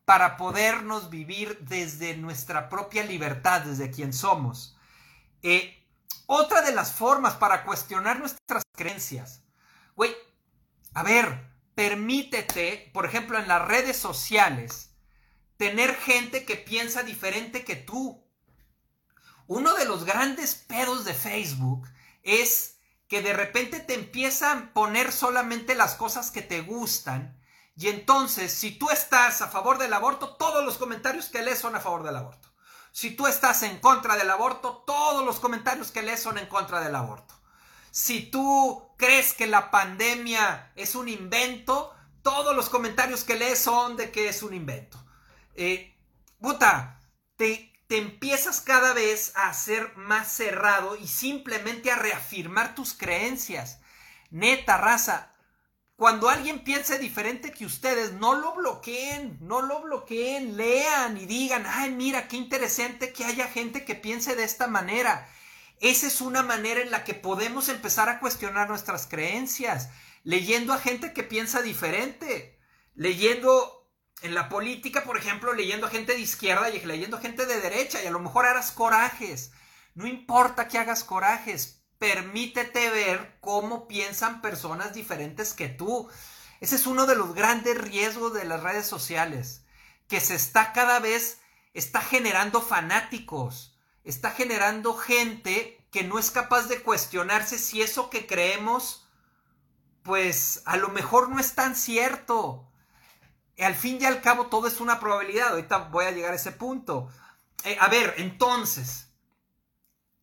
para 0.03 0.35
podernos 0.35 1.09
vivir 1.09 1.59
desde 1.61 2.17
nuestra 2.17 2.67
propia 2.67 3.05
libertad, 3.05 3.61
desde 3.61 3.89
quien 3.89 4.11
somos. 4.11 4.77
Eh, 5.43 5.87
otra 6.25 6.61
de 6.61 6.73
las 6.73 6.91
formas 6.91 7.35
para 7.35 7.63
cuestionar 7.63 8.19
nuestras 8.19 8.63
creencias. 8.73 9.43
Güey, 9.95 10.13
a 10.93 11.03
ver, 11.03 11.49
permítete, 11.73 12.91
por 12.93 13.05
ejemplo, 13.05 13.39
en 13.39 13.47
las 13.47 13.65
redes 13.65 13.95
sociales, 13.95 14.92
tener 15.57 15.95
gente 15.95 16.45
que 16.45 16.55
piensa 16.55 17.03
diferente 17.03 17.63
que 17.63 17.75
tú. 17.75 18.23
Uno 19.47 19.73
de 19.75 19.85
los 19.85 20.05
grandes 20.05 20.55
pedos 20.55 21.05
de 21.05 21.13
Facebook 21.13 21.87
es 22.23 22.77
que 23.07 23.21
de 23.21 23.33
repente 23.33 23.79
te 23.79 23.93
empiezan 23.93 24.57
a 24.57 24.73
poner 24.73 25.11
solamente 25.11 25.75
las 25.75 25.95
cosas 25.95 26.31
que 26.31 26.41
te 26.41 26.61
gustan 26.61 27.39
y 27.75 27.87
entonces, 27.87 28.53
si 28.53 28.71
tú 28.71 28.89
estás 28.89 29.41
a 29.41 29.47
favor 29.47 29.77
del 29.77 29.93
aborto, 29.93 30.35
todos 30.35 30.63
los 30.63 30.77
comentarios 30.77 31.29
que 31.29 31.41
lees 31.41 31.59
son 31.59 31.75
a 31.75 31.79
favor 31.79 32.03
del 32.03 32.15
aborto. 32.15 32.49
Si 32.91 33.11
tú 33.11 33.25
estás 33.25 33.63
en 33.63 33.79
contra 33.79 34.15
del 34.15 34.29
aborto, 34.29 34.83
todos 34.85 35.25
los 35.25 35.39
comentarios 35.39 35.91
que 35.91 36.03
lees 36.03 36.21
son 36.21 36.37
en 36.37 36.45
contra 36.45 36.81
del 36.81 36.95
aborto. 36.95 37.33
Si 37.89 38.29
tú 38.29 38.89
crees 38.97 39.33
que 39.33 39.47
la 39.47 39.71
pandemia 39.71 40.71
es 40.75 40.93
un 40.93 41.09
invento, 41.09 41.91
todos 42.21 42.55
los 42.55 42.69
comentarios 42.69 43.23
que 43.23 43.35
lees 43.35 43.59
son 43.59 43.97
de 43.97 44.11
que 44.11 44.29
es 44.29 44.43
un 44.43 44.53
invento. 44.53 45.02
Eh, 45.55 45.95
te, 47.35 47.73
te 47.87 47.97
empiezas 47.97 48.61
cada 48.61 48.93
vez 48.93 49.33
a 49.35 49.53
ser 49.53 49.95
más 49.95 50.31
cerrado 50.31 50.95
y 50.95 51.07
simplemente 51.07 51.91
a 51.91 51.95
reafirmar 51.95 52.75
tus 52.75 52.93
creencias. 52.93 53.79
Neta, 54.29 54.77
raza, 54.77 55.33
cuando 55.95 56.27
alguien 56.27 56.63
piense 56.63 56.97
diferente 56.97 57.51
que 57.51 57.65
ustedes, 57.65 58.13
no 58.13 58.33
lo 58.33 58.55
bloqueen, 58.55 59.37
no 59.41 59.61
lo 59.61 59.83
bloqueen, 59.83 60.57
lean 60.57 61.17
y 61.17 61.25
digan, 61.25 61.65
ay, 61.67 61.91
mira, 61.91 62.27
qué 62.27 62.35
interesante 62.35 63.13
que 63.13 63.25
haya 63.25 63.47
gente 63.47 63.85
que 63.85 63.95
piense 63.95 64.35
de 64.35 64.43
esta 64.43 64.67
manera. 64.67 65.29
Esa 65.79 66.07
es 66.07 66.19
una 66.19 66.43
manera 66.43 66.81
en 66.81 66.91
la 66.91 67.03
que 67.03 67.13
podemos 67.13 67.69
empezar 67.69 68.09
a 68.09 68.19
cuestionar 68.19 68.69
nuestras 68.69 69.05
creencias, 69.05 69.89
leyendo 70.23 70.73
a 70.73 70.79
gente 70.79 71.13
que 71.13 71.23
piensa 71.23 71.61
diferente, 71.61 72.59
leyendo 72.95 73.82
en 74.23 74.33
la 74.33 74.47
política, 74.47 75.03
por 75.03 75.17
ejemplo, 75.17 75.53
leyendo 75.53 75.85
a 75.85 75.89
gente 75.89 76.13
de 76.13 76.21
izquierda 76.21 76.69
y 76.69 76.79
leyendo 76.85 77.17
a 77.17 77.21
gente 77.21 77.45
de 77.45 77.59
derecha, 77.59 78.01
y 78.01 78.07
a 78.07 78.11
lo 78.11 78.21
mejor 78.21 78.45
harás 78.45 78.71
corajes. 78.71 79.51
No 79.95 80.07
importa 80.07 80.69
que 80.69 80.79
hagas 80.79 81.03
corajes, 81.03 81.83
permítete 81.99 82.89
ver 82.89 83.37
cómo 83.41 83.85
piensan 83.85 84.41
personas 84.41 84.93
diferentes 84.93 85.53
que 85.53 85.67
tú. 85.67 86.09
Ese 86.61 86.77
es 86.77 86.87
uno 86.87 87.05
de 87.05 87.15
los 87.15 87.35
grandes 87.35 87.77
riesgos 87.77 88.33
de 88.33 88.45
las 88.45 88.63
redes 88.63 88.87
sociales, 88.87 89.65
que 90.07 90.21
se 90.21 90.35
está 90.35 90.71
cada 90.71 90.99
vez, 90.99 91.41
está 91.73 91.99
generando 91.99 92.61
fanáticos, 92.61 93.77
está 94.05 94.31
generando 94.31 94.93
gente 94.95 95.85
que 95.91 96.05
no 96.05 96.17
es 96.17 96.31
capaz 96.31 96.67
de 96.69 96.81
cuestionarse 96.81 97.59
si 97.59 97.81
eso 97.81 98.09
que 98.09 98.25
creemos, 98.25 99.05
pues 100.01 100.61
a 100.63 100.77
lo 100.77 100.87
mejor 100.87 101.27
no 101.27 101.39
es 101.39 101.55
tan 101.55 101.75
cierto. 101.75 102.69
Al 103.59 103.75
fin 103.75 103.99
y 104.01 104.05
al 104.05 104.21
cabo 104.21 104.47
todo 104.47 104.67
es 104.67 104.81
una 104.81 104.99
probabilidad, 104.99 105.49
ahorita 105.49 105.77
voy 105.89 106.05
a 106.05 106.11
llegar 106.11 106.33
a 106.33 106.37
ese 106.37 106.51
punto. 106.51 107.09
Eh, 107.63 107.77
a 107.79 107.87
ver, 107.87 108.15
entonces, 108.17 109.09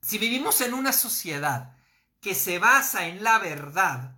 si 0.02 0.18
vivimos 0.18 0.60
en 0.60 0.74
una 0.74 0.92
sociedad 0.92 1.76
que 2.20 2.34
se 2.34 2.58
basa 2.58 3.06
en 3.06 3.22
la 3.22 3.38
verdad, 3.38 4.16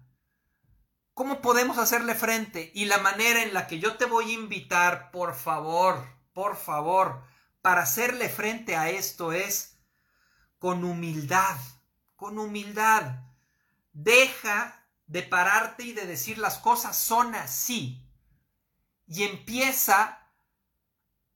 ¿cómo 1.14 1.40
podemos 1.40 1.78
hacerle 1.78 2.14
frente? 2.14 2.72
Y 2.74 2.86
la 2.86 2.98
manera 2.98 3.42
en 3.42 3.54
la 3.54 3.66
que 3.66 3.78
yo 3.78 3.96
te 3.96 4.06
voy 4.06 4.30
a 4.30 4.34
invitar, 4.34 5.10
por 5.10 5.34
favor, 5.34 6.04
por 6.32 6.56
favor, 6.56 7.22
para 7.60 7.82
hacerle 7.82 8.28
frente 8.28 8.76
a 8.76 8.90
esto 8.90 9.32
es 9.32 9.78
con 10.58 10.84
humildad, 10.84 11.56
con 12.16 12.38
humildad. 12.38 13.20
Deja 13.92 14.86
de 15.06 15.22
pararte 15.22 15.84
y 15.84 15.92
de 15.92 16.06
decir 16.06 16.38
las 16.38 16.58
cosas 16.58 16.96
son 16.96 17.34
así. 17.34 18.01
Y 19.12 19.24
empieza 19.24 20.26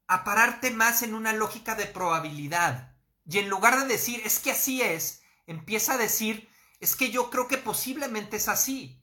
a 0.07 0.23
pararte 0.23 0.71
más 0.71 1.03
en 1.03 1.13
una 1.13 1.31
lógica 1.31 1.75
de 1.75 1.85
probabilidad. 1.85 2.95
Y 3.29 3.37
en 3.37 3.49
lugar 3.49 3.79
de 3.79 3.85
decir, 3.85 4.19
es 4.25 4.39
que 4.39 4.51
así 4.51 4.81
es, 4.81 5.21
empieza 5.45 5.93
a 5.93 5.97
decir, 5.97 6.49
es 6.79 6.95
que 6.95 7.11
yo 7.11 7.29
creo 7.29 7.47
que 7.47 7.59
posiblemente 7.59 8.37
es 8.37 8.47
así. 8.47 8.99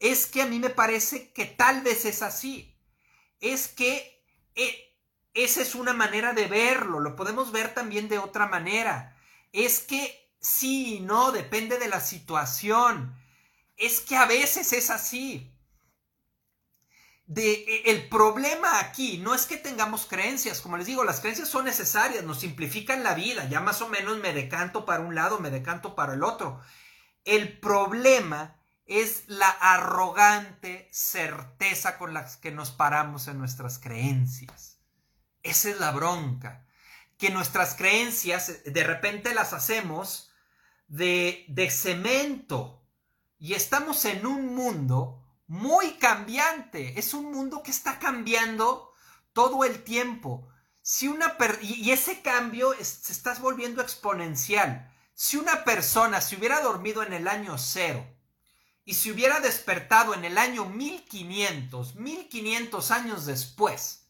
Es 0.00 0.26
que 0.26 0.42
a 0.42 0.46
mí 0.46 0.58
me 0.58 0.70
parece 0.70 1.32
que 1.32 1.44
tal 1.46 1.82
vez 1.82 2.04
es 2.04 2.22
así. 2.22 2.76
Es 3.38 3.68
que 3.68 4.24
eh, 4.56 4.96
esa 5.32 5.62
es 5.62 5.76
una 5.76 5.92
manera 5.92 6.32
de 6.32 6.46
verlo. 6.48 6.98
Lo 6.98 7.14
podemos 7.14 7.52
ver 7.52 7.74
también 7.74 8.08
de 8.08 8.18
otra 8.18 8.48
manera. 8.48 9.16
Es 9.52 9.78
que 9.78 10.32
sí 10.40 10.96
y 10.96 11.00
no, 11.00 11.30
depende 11.30 11.78
de 11.78 11.88
la 11.88 12.00
situación. 12.00 13.16
Es 13.76 14.00
que 14.00 14.16
a 14.16 14.26
veces 14.26 14.72
es 14.72 14.90
así. 14.90 15.55
De, 17.26 17.52
e, 17.52 17.90
el 17.90 18.08
problema 18.08 18.78
aquí 18.78 19.18
no 19.18 19.34
es 19.34 19.46
que 19.46 19.56
tengamos 19.56 20.06
creencias, 20.06 20.60
como 20.60 20.76
les 20.76 20.86
digo, 20.86 21.04
las 21.04 21.20
creencias 21.20 21.48
son 21.48 21.64
necesarias, 21.64 22.24
nos 22.24 22.40
simplifican 22.40 23.02
la 23.02 23.14
vida, 23.14 23.48
ya 23.48 23.60
más 23.60 23.82
o 23.82 23.88
menos 23.88 24.18
me 24.18 24.32
decanto 24.32 24.84
para 24.84 25.02
un 25.02 25.14
lado, 25.14 25.40
me 25.40 25.50
decanto 25.50 25.94
para 25.94 26.14
el 26.14 26.22
otro. 26.22 26.60
El 27.24 27.58
problema 27.58 28.56
es 28.86 29.24
la 29.26 29.48
arrogante 29.48 30.88
certeza 30.92 31.98
con 31.98 32.14
la 32.14 32.28
que 32.40 32.52
nos 32.52 32.70
paramos 32.70 33.26
en 33.26 33.38
nuestras 33.38 33.80
creencias. 33.80 34.78
Esa 35.42 35.70
es 35.70 35.80
la 35.80 35.90
bronca, 35.90 36.64
que 37.18 37.30
nuestras 37.30 37.74
creencias 37.74 38.62
de 38.64 38.84
repente 38.84 39.34
las 39.34 39.52
hacemos 39.52 40.30
de, 40.86 41.44
de 41.48 41.70
cemento 41.70 42.84
y 43.38 43.54
estamos 43.54 44.04
en 44.04 44.24
un 44.24 44.54
mundo 44.54 45.25
muy 45.46 45.94
cambiante. 45.94 46.98
Es 46.98 47.14
un 47.14 47.30
mundo 47.30 47.62
que 47.62 47.70
está 47.70 47.98
cambiando 47.98 48.92
todo 49.32 49.64
el 49.64 49.84
tiempo. 49.84 50.48
Si 50.82 51.08
una 51.08 51.36
y 51.60 51.90
ese 51.90 52.22
cambio 52.22 52.72
se 52.80 53.12
está 53.12 53.34
volviendo 53.34 53.82
exponencial. 53.82 54.92
Si 55.14 55.36
una 55.36 55.64
persona 55.64 56.20
se 56.20 56.36
hubiera 56.36 56.60
dormido 56.60 57.02
en 57.02 57.12
el 57.12 57.26
año 57.26 57.56
cero 57.58 58.06
y 58.84 58.94
se 58.94 59.10
hubiera 59.10 59.40
despertado 59.40 60.14
en 60.14 60.24
el 60.24 60.38
año 60.38 60.66
1500, 60.66 61.96
1500 61.96 62.90
años 62.90 63.26
después, 63.26 64.06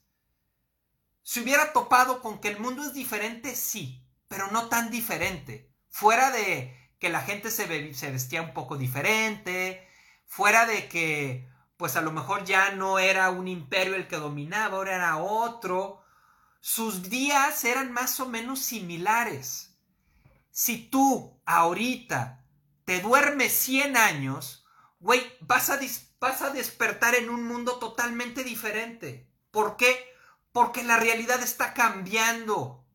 se 1.23 1.41
hubiera 1.41 1.73
topado 1.73 2.21
con 2.21 2.41
que 2.41 2.49
el 2.49 2.61
mundo 2.61 2.83
es 2.83 2.93
diferente, 2.93 3.55
sí, 3.55 4.05
pero 4.29 4.49
no 4.51 4.69
tan 4.69 4.91
diferente. 4.91 5.73
Fuera 5.89 6.31
de 6.31 6.77
que 6.99 7.09
la 7.09 7.21
gente 7.21 7.51
se, 7.51 7.95
se 7.95 8.11
vestía 8.11 8.43
un 8.43 8.53
poco 8.53 8.77
diferente, 8.77 9.86
fuera 10.27 10.67
de 10.67 10.89
que 10.89 11.49
pues 11.77 11.97
a 11.97 12.01
lo 12.01 12.11
mejor 12.11 12.45
ya 12.45 12.73
no 12.73 12.99
era 12.99 13.31
un 13.31 13.49
imperio 13.49 13.95
el 13.95 14.09
que 14.09 14.17
dominaba, 14.17 14.77
ahora 14.77 14.97
era 14.97 15.17
otro, 15.19 16.03
sus 16.61 17.09
días 17.11 17.65
eran 17.65 17.93
más 17.93 18.19
o 18.19 18.27
menos 18.27 18.61
similares. 18.61 19.77
Si 20.51 20.79
tú 20.89 21.41
ahorita 21.45 22.45
te 22.85 23.01
duermes 23.01 23.53
100 23.53 23.97
años, 23.97 24.65
güey, 25.01 25.23
vas 25.41 25.71
a, 25.71 25.79
vas 26.19 26.43
a 26.43 26.51
despertar 26.51 27.15
en 27.15 27.29
un 27.29 27.45
mundo 27.45 27.79
totalmente 27.79 28.43
diferente. 28.43 29.29
¿Por 29.51 29.77
qué? 29.77 30.13
Porque 30.53 30.83
la 30.83 30.97
realidad 30.97 31.43
está 31.43 31.75
cambiando. 31.75 32.87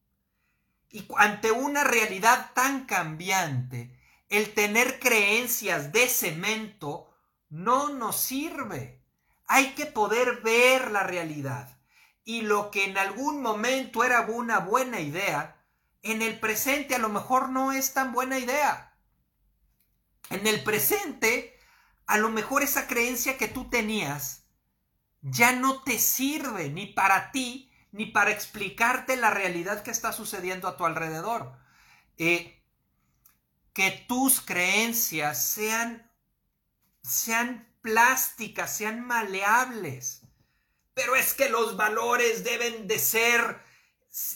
Y 0.89 1.07
ante 1.17 1.51
una 1.51 1.83
realidad 1.83 2.51
tan 2.53 2.85
cambiante, 2.85 3.97
el 4.27 4.53
tener 4.53 4.99
creencias 4.99 5.91
de 5.91 6.07
cemento 6.07 7.10
no 7.51 7.89
nos 7.89 8.17
sirve. 8.17 9.03
Hay 9.45 9.75
que 9.75 9.85
poder 9.85 10.41
ver 10.41 10.89
la 10.89 11.03
realidad. 11.03 11.77
Y 12.23 12.41
lo 12.41 12.71
que 12.71 12.85
en 12.85 12.97
algún 12.97 13.41
momento 13.41 14.03
era 14.03 14.21
una 14.21 14.59
buena 14.59 14.99
idea, 14.99 15.63
en 16.01 16.23
el 16.23 16.39
presente 16.39 16.95
a 16.95 16.99
lo 16.99 17.09
mejor 17.09 17.49
no 17.49 17.71
es 17.71 17.93
tan 17.93 18.11
buena 18.11 18.39
idea. 18.39 18.97
En 20.29 20.47
el 20.47 20.63
presente, 20.63 21.59
a 22.07 22.17
lo 22.17 22.29
mejor 22.29 22.63
esa 22.63 22.87
creencia 22.87 23.37
que 23.37 23.47
tú 23.47 23.69
tenías 23.69 24.41
ya 25.21 25.51
no 25.51 25.83
te 25.83 25.99
sirve 25.99 26.69
ni 26.69 26.87
para 26.87 27.31
ti 27.31 27.71
ni 27.91 28.07
para 28.07 28.31
explicarte 28.31 29.17
la 29.17 29.29
realidad 29.29 29.83
que 29.83 29.91
está 29.91 30.13
sucediendo 30.13 30.67
a 30.67 30.77
tu 30.77 30.85
alrededor. 30.85 31.57
Eh, 32.17 32.63
que 33.73 33.91
tus 34.07 34.41
creencias 34.41 35.43
sean, 35.43 36.10
sean 37.03 37.73
plásticas, 37.81 38.75
sean 38.75 39.05
maleables. 39.05 40.21
Pero 40.93 41.15
es 41.15 41.33
que 41.33 41.49
los 41.49 41.77
valores 41.77 42.43
deben 42.43 42.87
de 42.87 42.99
ser 42.99 43.61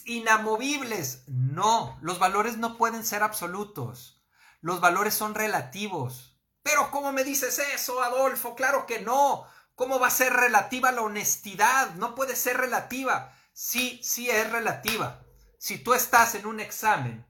inamovibles. 0.04 1.24
No, 1.26 1.98
los 2.02 2.18
valores 2.18 2.56
no 2.56 2.76
pueden 2.76 3.04
ser 3.04 3.22
absolutos. 3.22 4.24
Los 4.60 4.80
valores 4.80 5.14
son 5.14 5.34
relativos. 5.34 6.38
Pero 6.62 6.90
¿cómo 6.90 7.12
me 7.12 7.24
dices 7.24 7.58
eso, 7.74 8.02
Adolfo? 8.02 8.54
Claro 8.54 8.86
que 8.86 9.00
no. 9.00 9.46
¿Cómo 9.74 10.00
va 10.00 10.08
a 10.08 10.10
ser 10.10 10.32
relativa 10.32 10.90
la 10.92 11.02
honestidad? 11.02 11.94
No 11.94 12.14
puede 12.14 12.34
ser 12.34 12.56
relativa 12.56 13.32
sí, 13.56 13.98
sí 14.02 14.28
es 14.28 14.50
relativa. 14.50 15.24
Si 15.58 15.78
tú 15.78 15.94
estás 15.94 16.34
en 16.34 16.46
un 16.46 16.60
examen 16.60 17.26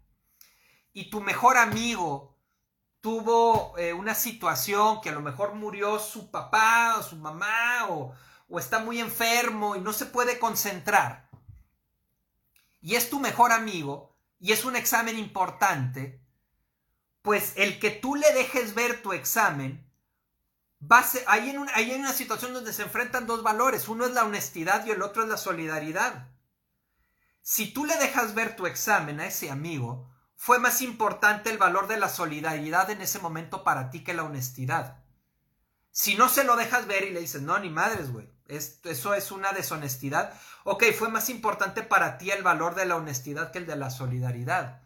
y 0.93 1.09
tu 1.09 1.21
mejor 1.21 1.57
amigo 1.57 2.36
tuvo 3.07 3.79
eh, 3.79 3.93
una 3.93 4.17
situación 4.17 5.01
que 5.01 5.11
a 5.11 5.13
lo 5.13 5.21
mejor 5.21 5.55
murió 5.55 6.01
su 6.01 6.29
papá 6.29 6.97
o 6.99 7.05
su 7.05 7.15
mamá 7.15 7.87
o, 7.89 8.13
está 8.59 8.81
muy 8.81 8.99
enfermo 8.99 9.77
y 9.77 9.81
no 9.81 9.93
se 9.93 10.07
puede 10.07 10.41
concentrar, 10.41 11.31
y 12.81 12.97
es 12.97 13.09
tu 13.09 13.21
mejor 13.21 13.53
amigo 13.53 14.17
y 14.41 14.51
es 14.51 14.65
un 14.65 14.75
examen 14.75 15.21
importante, 15.21 16.21
pues 17.23 17.53
el 17.55 17.79
que 17.79 17.93
tú 17.93 18.17
le 18.17 18.33
dejes 18.33 18.75
ver 18.75 19.01
tu 19.03 19.13
examen 19.13 19.89
hay 21.29 21.51
en, 21.51 21.65
hay 21.75 21.93
en 21.93 22.01
una 22.01 22.13
situación 22.13 22.55
donde 22.55 22.73
se 22.73 22.83
enfrentan 22.83 23.29
dos 23.29 23.45
valores, 23.45 23.87
uno 23.87 24.05
es 24.05 24.15
la 24.15 24.25
honestidad 24.25 24.85
y 24.85 24.91
el 24.91 25.01
otro 25.01 25.23
es 25.23 25.29
la 25.29 25.37
solidaridad. 25.37 26.27
Si 27.41 27.73
tú 27.73 27.85
le 27.85 27.97
dejas 27.99 28.35
ver 28.35 28.57
tu 28.57 28.67
examen 28.67 29.21
a 29.21 29.27
ese 29.27 29.49
amigo, 29.49 30.11
fue 30.37 30.59
más 30.59 30.83
importante 30.83 31.51
el 31.51 31.59
valor 31.59 31.89
de 31.89 31.97
la 31.97 32.09
solidaridad 32.09 32.91
en 32.91 33.01
ese 33.01 33.19
momento 33.19 33.65
para 33.65 33.91
ti 33.91 34.05
que 34.05 34.15
la 34.15 34.25
honestidad. 34.25 35.03
Si 35.91 36.15
no 36.15 36.29
se 36.29 36.45
lo 36.45 36.57
dejas 36.57 36.87
ver 36.87 37.05
y 37.05 37.11
le 37.11 37.21
dices, 37.21 37.43
no, 37.43 37.59
ni 37.59 37.71
madres, 37.71 38.13
güey, 38.13 38.29
eso 38.49 39.15
es 39.15 39.33
una 39.33 39.53
deshonestidad, 39.53 40.33
ok, 40.65 40.85
fue 40.97 41.09
más 41.09 41.31
importante 41.31 41.83
para 41.83 42.19
ti 42.19 42.31
el 42.31 42.43
valor 42.43 42.75
de 42.75 42.85
la 42.85 42.97
honestidad 42.97 43.51
que 43.51 43.59
el 43.59 43.67
de 43.67 43.77
la 43.77 43.91
solidaridad. 43.91 44.83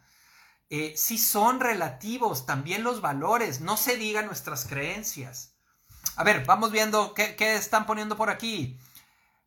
Eh, 0.70 0.94
si 0.96 1.18
son 1.18 1.58
relativos 1.58 2.46
también 2.46 2.84
los 2.84 3.00
valores, 3.00 3.60
no 3.60 3.76
se 3.76 3.96
digan 3.96 4.26
nuestras 4.26 4.66
creencias. 4.66 5.56
A 6.14 6.22
ver, 6.22 6.44
vamos 6.44 6.70
viendo 6.70 7.12
qué, 7.12 7.34
están 7.56 7.86
poniendo 7.86 8.16
por 8.16 8.30
aquí. 8.30 8.78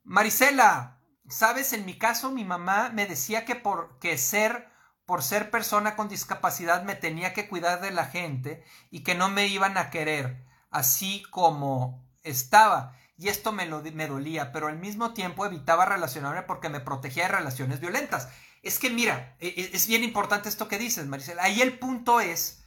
Marisela, 0.03 0.99
sabes, 1.29 1.71
en 1.71 1.85
mi 1.85 1.97
caso 1.97 2.29
mi 2.31 2.43
mamá 2.43 2.89
me 2.89 3.05
decía 3.05 3.45
que 3.45 3.55
por 3.55 3.99
que 3.99 4.17
ser 4.17 4.69
por 5.05 5.23
ser 5.23 5.51
persona 5.51 5.95
con 5.95 6.07
discapacidad 6.07 6.83
me 6.83 6.95
tenía 6.95 7.33
que 7.33 7.47
cuidar 7.47 7.81
de 7.81 7.91
la 7.91 8.05
gente 8.05 8.63
y 8.89 9.03
que 9.03 9.15
no 9.15 9.29
me 9.29 9.47
iban 9.47 9.77
a 9.77 9.89
querer 9.89 10.45
así 10.69 11.23
como 11.29 12.03
estaba. 12.23 12.97
Y 13.17 13.27
esto 13.27 13.51
me, 13.51 13.65
lo, 13.65 13.81
me 13.81 14.07
dolía, 14.07 14.51
pero 14.51 14.67
al 14.67 14.79
mismo 14.79 15.13
tiempo 15.13 15.45
evitaba 15.45 15.85
relacionarme 15.85 16.43
porque 16.43 16.69
me 16.69 16.79
protegía 16.79 17.23
de 17.23 17.35
relaciones 17.35 17.79
violentas. 17.79 18.29
Es 18.63 18.79
que 18.79 18.89
mira, 18.89 19.35
e, 19.39 19.47
e, 19.47 19.69
es 19.73 19.87
bien 19.87 20.03
importante 20.03 20.49
esto 20.49 20.67
que 20.67 20.79
dices, 20.79 21.05
Marisela. 21.05 21.43
Ahí 21.43 21.61
el 21.61 21.77
punto 21.77 22.19
es 22.21 22.63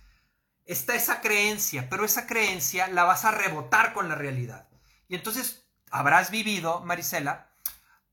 está 0.67 0.95
esa 0.95 1.21
creencia, 1.21 1.89
pero 1.89 2.05
esa 2.05 2.27
creencia 2.27 2.89
la 2.89 3.05
vas 3.05 3.25
a 3.25 3.31
rebotar 3.31 3.93
con 3.93 4.09
la 4.09 4.15
realidad. 4.15 4.69
Y 5.09 5.15
entonces 5.15 5.67
habrás 5.91 6.31
vivido, 6.31 6.81
Marisela, 6.81 7.51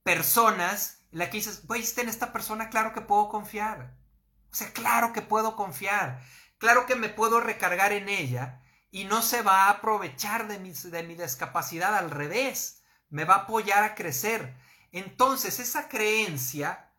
personas 0.03 0.99
en 1.11 1.19
las 1.19 1.29
que 1.29 1.37
dices, 1.37 1.65
güey, 1.67 1.83
en 1.97 2.09
esta 2.09 2.31
persona, 2.33 2.69
claro 2.69 2.93
que 2.93 3.01
puedo 3.01 3.29
confiar. 3.29 3.95
O 4.53 4.55
sea, 4.55 4.71
claro 4.71 5.13
que 5.13 5.23
puedo 5.23 5.55
confiar. 5.55 6.21
Claro 6.59 6.85
que 6.85 6.95
me 6.95 7.09
puedo 7.09 7.39
recargar 7.39 7.91
en 7.91 8.07
ella 8.07 8.61
y 8.91 9.05
no 9.05 9.23
se 9.23 9.41
va 9.41 9.65
a 9.65 9.69
aprovechar 9.71 10.47
de 10.47 10.59
mi, 10.59 10.71
de 10.71 11.01
mi 11.01 11.15
discapacidad, 11.15 11.95
al 11.95 12.11
revés, 12.11 12.83
me 13.09 13.25
va 13.25 13.33
a 13.33 13.37
apoyar 13.39 13.83
a 13.83 13.95
crecer. 13.95 14.55
Entonces, 14.91 15.59
esa 15.59 15.89
creencia, 15.89 16.91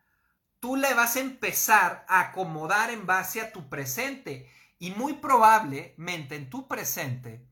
tú 0.58 0.74
le 0.74 0.92
vas 0.94 1.14
a 1.14 1.20
empezar 1.20 2.04
a 2.08 2.18
acomodar 2.18 2.90
en 2.90 3.06
base 3.06 3.40
a 3.40 3.52
tu 3.52 3.68
presente 3.68 4.50
y 4.80 4.90
muy 4.90 5.14
probablemente 5.14 6.34
en 6.34 6.50
tu 6.50 6.66
presente, 6.66 7.46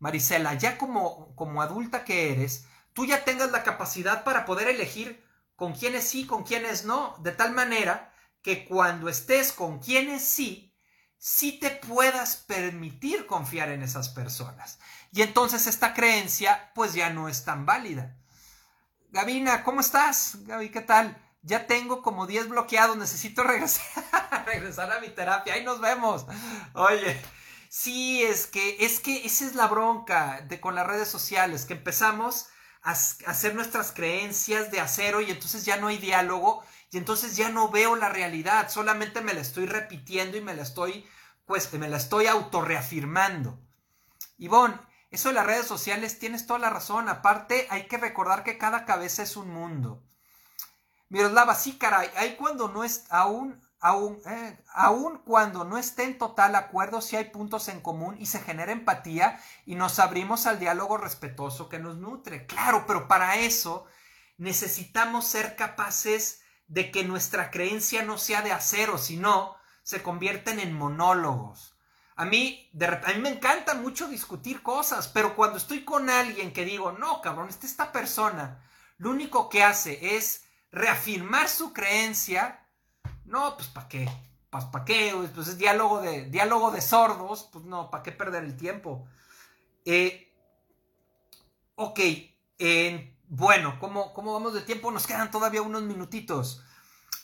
Marisela, 0.00 0.54
ya 0.54 0.76
como, 0.78 1.36
como 1.36 1.62
adulta 1.62 2.04
que 2.04 2.32
eres, 2.32 2.66
tú 2.92 3.06
ya 3.06 3.24
tengas 3.24 3.52
la 3.52 3.62
capacidad 3.62 4.24
para 4.24 4.44
poder 4.44 4.66
elegir 4.66 5.24
con 5.54 5.74
quiénes 5.74 6.08
sí, 6.08 6.26
con 6.26 6.42
quiénes 6.42 6.84
no, 6.84 7.16
de 7.20 7.30
tal 7.30 7.52
manera 7.52 8.07
que 8.42 8.64
cuando 8.64 9.08
estés 9.08 9.52
con 9.52 9.78
quienes 9.78 10.22
sí, 10.22 10.74
sí 11.16 11.58
te 11.58 11.70
puedas 11.70 12.36
permitir 12.36 13.26
confiar 13.26 13.70
en 13.70 13.82
esas 13.82 14.08
personas. 14.08 14.78
Y 15.12 15.22
entonces 15.22 15.66
esta 15.66 15.94
creencia 15.94 16.70
pues 16.74 16.94
ya 16.94 17.10
no 17.10 17.28
es 17.28 17.44
tan 17.44 17.66
válida. 17.66 18.16
Gabina, 19.10 19.64
¿cómo 19.64 19.80
estás? 19.80 20.36
Gaby, 20.46 20.70
¿qué 20.70 20.82
tal? 20.82 21.16
ya 21.42 21.66
tengo 21.66 22.02
como 22.02 22.26
10 22.26 22.48
bloqueados, 22.48 22.96
necesito 22.96 23.42
regresar, 23.44 24.44
regresar 24.46 24.92
a 24.92 25.00
mi 25.00 25.08
terapia, 25.08 25.54
ahí 25.54 25.64
nos 25.64 25.80
vemos. 25.80 26.26
Oye, 26.74 27.20
sí, 27.68 28.22
es 28.22 28.46
que, 28.46 28.84
es 28.84 29.00
que 29.00 29.24
esa 29.26 29.46
es 29.46 29.54
la 29.54 29.66
bronca 29.66 30.44
de 30.48 30.60
con 30.60 30.74
las 30.74 30.86
redes 30.86 31.08
sociales, 31.08 31.64
que 31.64 31.74
empezamos 31.74 32.48
a, 32.82 32.92
hacer 32.92 33.54
nuestras 33.54 33.92
creencias 33.92 34.70
de 34.70 34.80
acero 34.80 35.20
y 35.20 35.30
entonces 35.30 35.64
ya 35.64 35.78
no 35.78 35.88
hay 35.88 35.98
diálogo 35.98 36.62
y 36.90 36.98
entonces 36.98 37.36
ya 37.36 37.50
no 37.50 37.70
veo 37.70 37.96
la 37.96 38.08
realidad, 38.08 38.70
solamente 38.70 39.20
me 39.20 39.34
la 39.34 39.40
estoy 39.40 39.66
repitiendo 39.66 40.36
y 40.36 40.40
me 40.40 40.54
la 40.54 40.62
estoy, 40.62 41.06
pues, 41.44 41.72
me 41.74 41.88
la 41.88 41.98
estoy 41.98 42.26
autorreafirmando. 42.26 43.58
Ivonne, 44.38 44.78
Eso 45.10 45.28
de 45.28 45.34
las 45.34 45.46
redes 45.46 45.66
sociales, 45.66 46.18
tienes 46.18 46.46
toda 46.46 46.58
la 46.58 46.70
razón. 46.70 47.08
Aparte, 47.08 47.66
hay 47.70 47.88
que 47.88 47.96
recordar 47.96 48.44
que 48.44 48.58
cada 48.58 48.84
cabeza 48.84 49.22
es 49.22 49.36
un 49.36 49.50
mundo. 49.50 50.02
Miroslava, 51.08 51.54
sí, 51.54 51.78
caray, 51.78 52.10
hay 52.16 52.36
cuando 52.36 52.68
no 52.68 52.84
es 52.84 53.06
aún, 53.08 53.62
aún, 53.80 54.20
eh, 54.26 54.62
aún 54.74 55.18
cuando 55.24 55.64
no 55.64 55.78
esté 55.78 56.04
en 56.04 56.18
total 56.18 56.54
acuerdo, 56.54 57.00
si 57.00 57.16
hay 57.16 57.24
puntos 57.30 57.68
en 57.68 57.80
común 57.80 58.16
y 58.18 58.26
se 58.26 58.40
genera 58.40 58.72
empatía 58.72 59.40
y 59.64 59.74
nos 59.74 59.98
abrimos 59.98 60.46
al 60.46 60.58
diálogo 60.58 60.98
respetuoso 60.98 61.70
que 61.70 61.78
nos 61.78 61.96
nutre. 61.96 62.46
Claro, 62.46 62.84
pero 62.86 63.08
para 63.08 63.36
eso 63.36 63.86
necesitamos 64.36 65.26
ser 65.26 65.56
capaces 65.56 66.42
de 66.68 66.90
que 66.90 67.04
nuestra 67.04 67.50
creencia 67.50 68.02
no 68.02 68.18
sea 68.18 68.42
de 68.42 68.52
acero, 68.52 68.98
sino 68.98 69.56
se 69.82 70.02
convierten 70.02 70.60
en 70.60 70.74
monólogos. 70.74 71.74
A 72.14 72.24
mí, 72.24 72.70
a 72.80 73.12
mí 73.12 73.20
me 73.20 73.30
encanta 73.30 73.74
mucho 73.74 74.08
discutir 74.08 74.62
cosas, 74.62 75.08
pero 75.08 75.34
cuando 75.34 75.56
estoy 75.56 75.84
con 75.84 76.10
alguien 76.10 76.52
que 76.52 76.64
digo, 76.64 76.92
no, 76.92 77.20
cabrón, 77.22 77.48
esta, 77.48 77.66
esta 77.66 77.92
persona, 77.92 78.62
lo 78.98 79.10
único 79.10 79.48
que 79.48 79.62
hace 79.62 80.16
es 80.16 80.44
reafirmar 80.70 81.48
su 81.48 81.72
creencia, 81.72 82.66
no, 83.24 83.56
pues 83.56 83.68
¿para 83.68 83.88
qué? 83.88 84.08
Pues 84.50 84.64
¿para 84.64 84.84
qué? 84.84 85.14
Pues 85.34 85.48
es 85.48 85.58
diálogo 85.58 86.00
de, 86.00 86.24
diálogo 86.24 86.70
de 86.70 86.80
sordos, 86.80 87.48
pues 87.52 87.64
no, 87.64 87.90
¿para 87.90 88.02
qué 88.02 88.12
perder 88.12 88.44
el 88.44 88.56
tiempo? 88.56 89.06
Eh, 89.84 90.32
ok, 91.76 92.00
bueno, 93.28 93.78
¿cómo, 93.78 94.12
¿cómo, 94.14 94.32
vamos 94.32 94.54
de 94.54 94.62
tiempo? 94.62 94.90
Nos 94.90 95.06
quedan 95.06 95.30
todavía 95.30 95.62
unos 95.62 95.82
minutitos. 95.82 96.62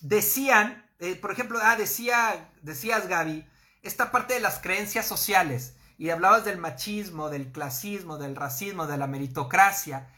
Decían, 0.01 0.89
eh, 0.99 1.17
por 1.17 1.33
ejemplo, 1.33 1.59
ah, 1.63 1.77
decía, 1.77 2.51
decías 2.63 3.09
Gaby, 3.09 3.47
esta 3.83 4.11
parte 4.11 4.35
de 4.35 4.41
las 4.41 4.59
creencias 4.59 5.07
sociales, 5.07 5.77
y 5.99 6.11
hablabas 6.11 6.45
del 6.45 6.59
machismo, 6.59 7.31
del 7.31 7.53
clasismo, 7.53 8.19
del 8.19 8.37
racismo, 8.37 8.87
de 8.87 8.99
la 8.99 9.07
meritocracia, 9.07 10.09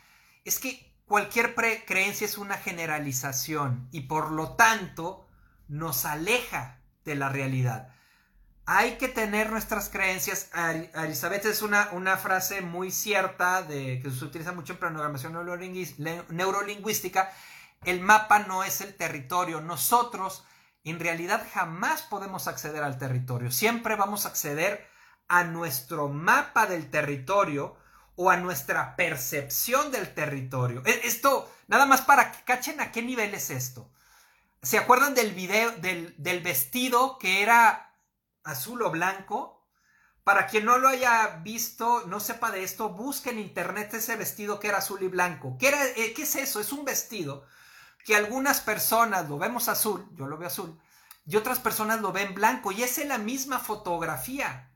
es 0.45 0.59
que 0.59 0.95
cualquier 1.07 1.55
creencia 1.55 2.25
es 2.25 2.39
una 2.39 2.57
generalización 2.57 3.89
y 3.93 4.03
por 4.03 4.31
lo 4.31 4.55
tanto 4.55 5.27
nos 5.69 6.05
aleja 6.05 6.81
de 7.05 7.15
la 7.15 7.29
realidad. 7.29 7.95
Hay 8.69 8.99
que 8.99 9.07
tener 9.07 9.51
nuestras 9.51 9.89
creencias. 9.89 10.51
Elizabeth 10.95 11.47
es 11.47 11.63
una, 11.63 11.91
una 11.93 12.17
frase 12.17 12.63
muy 12.63 12.91
cierta 12.91 13.63
de, 13.63 14.01
que 14.03 14.11
se 14.11 14.25
utiliza 14.25 14.51
mucho 14.51 14.73
en 14.73 14.81
programación 14.81 15.33
neurolingüística. 15.33 17.33
El 17.85 18.01
mapa 18.01 18.41
no 18.41 18.65
es 18.65 18.81
el 18.81 18.97
territorio. 18.97 19.61
Nosotros 19.61 20.45
en 20.83 20.99
realidad 20.99 21.47
jamás 21.53 22.03
podemos 22.03 22.49
acceder 22.49 22.83
al 22.83 22.99
territorio. 22.99 23.53
Siempre 23.53 23.95
vamos 23.95 24.27
a 24.27 24.31
acceder 24.31 24.85
a 25.29 25.45
nuestro 25.45 26.09
mapa 26.09 26.67
del 26.67 26.91
territorio 26.91 27.77
o 28.17 28.31
a 28.31 28.37
nuestra 28.37 28.97
percepción 28.97 29.93
del 29.93 30.13
territorio. 30.13 30.83
E, 30.85 31.03
esto, 31.05 31.49
nada 31.69 31.87
más 31.87 32.03
para 32.03 32.33
que 32.33 32.43
cachen 32.43 32.81
a 32.81 32.91
qué 32.91 33.03
nivel 33.03 33.33
es 33.33 33.51
esto. 33.51 33.89
¿Se 34.61 34.77
acuerdan 34.77 35.15
del 35.15 35.31
video, 35.33 35.71
del, 35.73 36.17
del 36.19 36.41
vestido 36.41 37.19
que 37.19 37.43
era 37.43 37.86
azul 38.47 38.83
o 38.83 38.91
blanco? 38.91 39.65
Para 40.25 40.47
quien 40.47 40.65
no 40.65 40.79
lo 40.79 40.89
haya 40.89 41.41
visto, 41.43 42.05
no 42.07 42.19
sepa 42.19 42.51
de 42.51 42.65
esto, 42.65 42.89
busque 42.89 43.31
en 43.31 43.39
internet 43.39 43.95
ese 43.95 44.17
vestido 44.17 44.59
que 44.59 44.69
era 44.69 44.79
azul 44.79 45.03
y 45.03 45.09
blanco. 45.09 45.57
¿Qué, 45.59 45.69
era, 45.69 45.85
eh, 45.85 46.13
¿Qué 46.15 46.23
es 46.23 46.35
eso? 46.37 46.59
Es 46.59 46.73
un 46.73 46.85
vestido 46.85 47.47
que 48.05 48.17
algunas 48.17 48.61
personas 48.61 49.29
lo 49.29 49.39
vemos 49.39 49.69
azul, 49.69 50.09
yo 50.15 50.27
lo 50.27 50.39
veo 50.39 50.49
azul, 50.49 50.81
y 51.27 51.37
otras 51.37 51.59
personas 51.59 52.01
lo 52.01 52.13
ven 52.13 52.35
blanco, 52.35 52.73
y 52.73 52.83
es 52.83 52.99
en 52.99 53.09
la 53.09 53.19
misma 53.19 53.59
fotografía. 53.59 54.73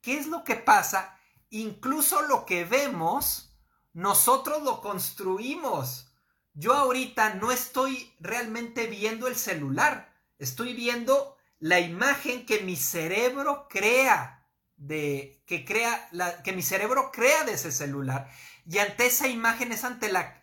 ¿Qué 0.00 0.18
es 0.18 0.26
lo 0.26 0.44
que 0.44 0.56
pasa? 0.56 1.18
incluso 1.54 2.22
lo 2.22 2.46
que 2.46 2.64
vemos, 2.64 3.56
nosotros 3.92 4.62
lo 4.62 4.80
construimos. 4.80 6.08
Yo 6.52 6.74
ahorita 6.74 7.34
no 7.34 7.52
estoy 7.52 8.12
realmente 8.18 8.88
viendo 8.88 9.28
el 9.28 9.36
celular, 9.36 10.12
estoy 10.38 10.74
viendo 10.74 11.36
la 11.64 11.80
imagen 11.80 12.44
que 12.44 12.60
mi 12.60 12.76
cerebro 12.76 13.68
crea 13.70 14.46
de 14.76 15.42
que 15.46 15.64
crea 15.64 16.10
que 16.44 16.52
mi 16.52 16.60
cerebro 16.60 17.10
crea 17.10 17.44
de 17.44 17.54
ese 17.54 17.72
celular. 17.72 18.30
Y 18.66 18.80
ante 18.80 19.06
esa 19.06 19.28
imagen 19.28 19.72
es 19.72 19.82
ante 19.82 20.12
la 20.12 20.42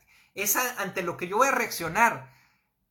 ante 0.80 1.04
lo 1.04 1.18
que 1.18 1.28
yo 1.28 1.38
voy 1.38 1.50
a 1.50 1.52
reaccionar. 1.52 2.34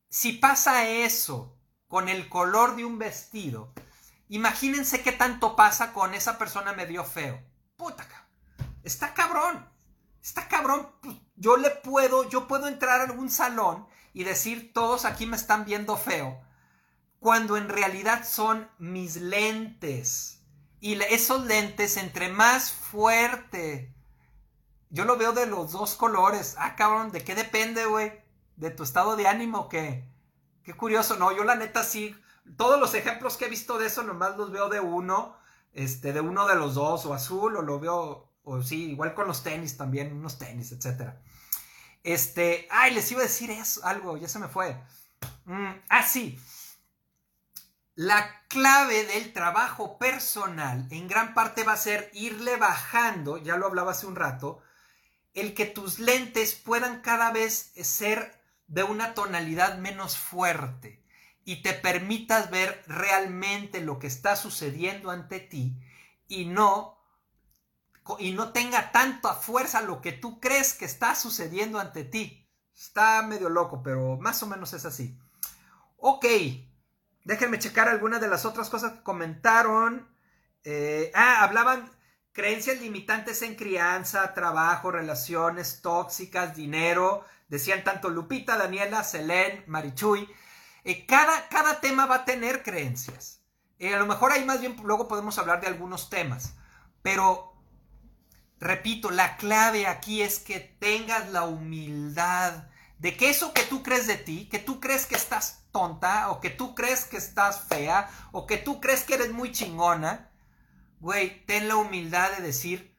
Si 0.08 0.34
pasa 0.34 0.88
eso 0.88 1.58
con 1.88 2.08
el 2.08 2.28
color 2.28 2.76
de 2.76 2.84
un 2.84 3.00
vestido, 3.00 3.74
imagínense 4.28 5.02
qué 5.02 5.10
tanto 5.10 5.56
pasa 5.56 5.92
con 5.92 6.14
esa 6.14 6.38
persona 6.38 6.72
medio 6.72 7.02
feo. 7.02 7.42
Puta, 7.76 8.06
está 8.84 9.12
cabrón, 9.12 9.68
está 10.22 10.46
cabrón. 10.46 10.88
Pues, 11.02 11.16
yo 11.34 11.56
le 11.56 11.70
puedo, 11.70 12.28
yo 12.28 12.46
puedo 12.46 12.68
entrar 12.68 13.00
a 13.00 13.04
algún 13.04 13.28
salón 13.28 13.88
y 14.12 14.22
decir, 14.22 14.72
todos 14.72 15.04
aquí 15.04 15.26
me 15.26 15.36
están 15.36 15.64
viendo 15.64 15.96
feo, 15.96 16.40
cuando 17.20 17.56
en 17.56 17.68
realidad 17.68 18.26
son 18.26 18.68
mis 18.78 19.16
lentes. 19.16 20.42
Y 20.80 21.00
esos 21.02 21.44
lentes, 21.46 21.96
entre 21.96 22.30
más 22.30 22.72
fuerte, 22.72 23.94
yo 24.88 25.04
lo 25.04 25.16
veo 25.16 25.32
de 25.32 25.46
los 25.46 25.72
dos 25.72 25.94
colores. 25.94 26.56
Ah, 26.58 26.74
cabrón, 26.74 27.12
¿de 27.12 27.22
qué 27.22 27.34
depende, 27.34 27.86
güey? 27.86 28.12
¿De 28.56 28.70
tu 28.70 28.82
estado 28.82 29.14
de 29.14 29.28
ánimo 29.28 29.68
qué? 29.68 30.10
Qué 30.64 30.74
curioso, 30.74 31.16
no, 31.16 31.30
yo 31.36 31.44
la 31.44 31.54
neta 31.54 31.84
sí, 31.84 32.16
todos 32.56 32.80
los 32.80 32.94
ejemplos 32.94 33.36
que 33.36 33.46
he 33.46 33.48
visto 33.48 33.78
de 33.78 33.86
eso 33.86 34.02
nomás 34.02 34.36
los 34.36 34.50
veo 34.50 34.68
de 34.68 34.80
uno 34.80 35.38
este, 35.72 36.12
de 36.12 36.20
uno 36.20 36.46
de 36.46 36.56
los 36.56 36.74
dos, 36.74 37.06
o 37.06 37.14
azul, 37.14 37.56
o 37.56 37.62
lo 37.62 37.78
veo, 37.78 38.28
o 38.42 38.62
sí, 38.62 38.90
igual 38.90 39.14
con 39.14 39.26
los 39.26 39.42
tenis 39.42 39.76
también, 39.76 40.12
unos 40.12 40.38
tenis, 40.38 40.72
etcétera. 40.72 41.20
Este, 42.02 42.66
ay, 42.70 42.94
les 42.94 43.10
iba 43.12 43.20
a 43.20 43.24
decir 43.24 43.50
eso, 43.50 43.84
algo, 43.84 44.16
ya 44.16 44.28
se 44.28 44.38
me 44.38 44.48
fue. 44.48 44.76
Mm, 45.44 45.72
ah, 45.88 46.02
sí. 46.02 46.38
La 47.94 48.46
clave 48.48 49.04
del 49.04 49.32
trabajo 49.32 49.98
personal 49.98 50.86
en 50.90 51.08
gran 51.08 51.34
parte 51.34 51.64
va 51.64 51.72
a 51.72 51.76
ser 51.76 52.10
irle 52.14 52.56
bajando, 52.56 53.36
ya 53.36 53.56
lo 53.56 53.66
hablaba 53.66 53.92
hace 53.92 54.06
un 54.06 54.16
rato, 54.16 54.62
el 55.34 55.54
que 55.54 55.66
tus 55.66 55.98
lentes 55.98 56.54
puedan 56.54 57.00
cada 57.02 57.30
vez 57.30 57.72
ser 57.82 58.40
de 58.66 58.84
una 58.84 59.14
tonalidad 59.14 59.78
menos 59.78 60.16
fuerte 60.16 61.04
y 61.44 61.62
te 61.62 61.72
permitas 61.72 62.50
ver 62.50 62.82
realmente 62.86 63.80
lo 63.80 63.98
que 63.98 64.06
está 64.06 64.36
sucediendo 64.36 65.10
ante 65.10 65.40
ti 65.40 65.76
y 66.28 66.46
no 66.46 66.98
y 68.18 68.32
no 68.32 68.52
tenga 68.52 68.92
tanta 68.92 69.34
fuerza 69.34 69.82
lo 69.82 70.00
que 70.00 70.12
tú 70.12 70.40
crees 70.40 70.74
que 70.74 70.84
está 70.84 71.14
sucediendo 71.14 71.78
ante 71.78 72.04
ti. 72.04 72.48
Está 72.74 73.22
medio 73.22 73.48
loco, 73.48 73.82
pero 73.82 74.16
más 74.16 74.42
o 74.42 74.46
menos 74.46 74.72
es 74.72 74.84
así. 74.84 75.18
Ok, 75.96 76.24
déjenme 77.24 77.58
checar 77.58 77.88
algunas 77.88 78.20
de 78.20 78.28
las 78.28 78.44
otras 78.44 78.70
cosas 78.70 78.92
que 78.92 79.02
comentaron. 79.02 80.08
Eh, 80.64 81.10
ah, 81.14 81.42
hablaban 81.42 81.90
creencias 82.32 82.80
limitantes 82.80 83.42
en 83.42 83.54
crianza, 83.54 84.34
trabajo, 84.34 84.90
relaciones 84.90 85.82
tóxicas, 85.82 86.56
dinero. 86.56 87.24
Decían 87.48 87.84
tanto 87.84 88.08
Lupita, 88.08 88.56
Daniela, 88.56 89.04
Selene, 89.04 89.64
Marichuy. 89.66 90.28
Eh, 90.84 91.06
cada, 91.06 91.48
cada, 91.48 91.80
tema 91.80 92.06
va 92.06 92.16
a 92.16 92.24
tener 92.24 92.62
creencias. 92.62 93.42
Eh, 93.78 93.94
a 93.94 93.98
lo 93.98 94.06
mejor 94.06 94.32
ahí 94.32 94.44
más 94.44 94.60
bien 94.60 94.76
luego 94.82 95.08
podemos 95.08 95.38
hablar 95.38 95.60
de 95.60 95.66
algunos 95.66 96.10
temas. 96.10 96.54
Pero, 97.02 97.54
repito, 98.60 99.10
la 99.10 99.36
clave 99.36 99.86
aquí 99.86 100.22
es 100.22 100.38
que 100.38 100.60
tengas 100.60 101.30
la 101.30 101.44
humildad 101.44 102.68
de 103.00 103.16
que 103.16 103.30
eso 103.30 103.54
que 103.54 103.62
tú 103.62 103.82
crees 103.82 104.06
de 104.06 104.16
ti, 104.16 104.46
que 104.50 104.58
tú 104.58 104.78
crees 104.78 105.06
que 105.06 105.14
estás 105.14 105.64
tonta, 105.72 106.30
o 106.30 106.40
que 106.40 106.50
tú 106.50 106.74
crees 106.74 107.06
que 107.06 107.16
estás 107.16 107.62
fea, 107.66 108.10
o 108.30 108.46
que 108.46 108.58
tú 108.58 108.78
crees 108.78 109.04
que 109.04 109.14
eres 109.14 109.32
muy 109.32 109.52
chingona, 109.52 110.30
güey, 111.00 111.46
ten 111.46 111.66
la 111.66 111.76
humildad 111.76 112.30
de 112.32 112.42
decir, 112.42 112.94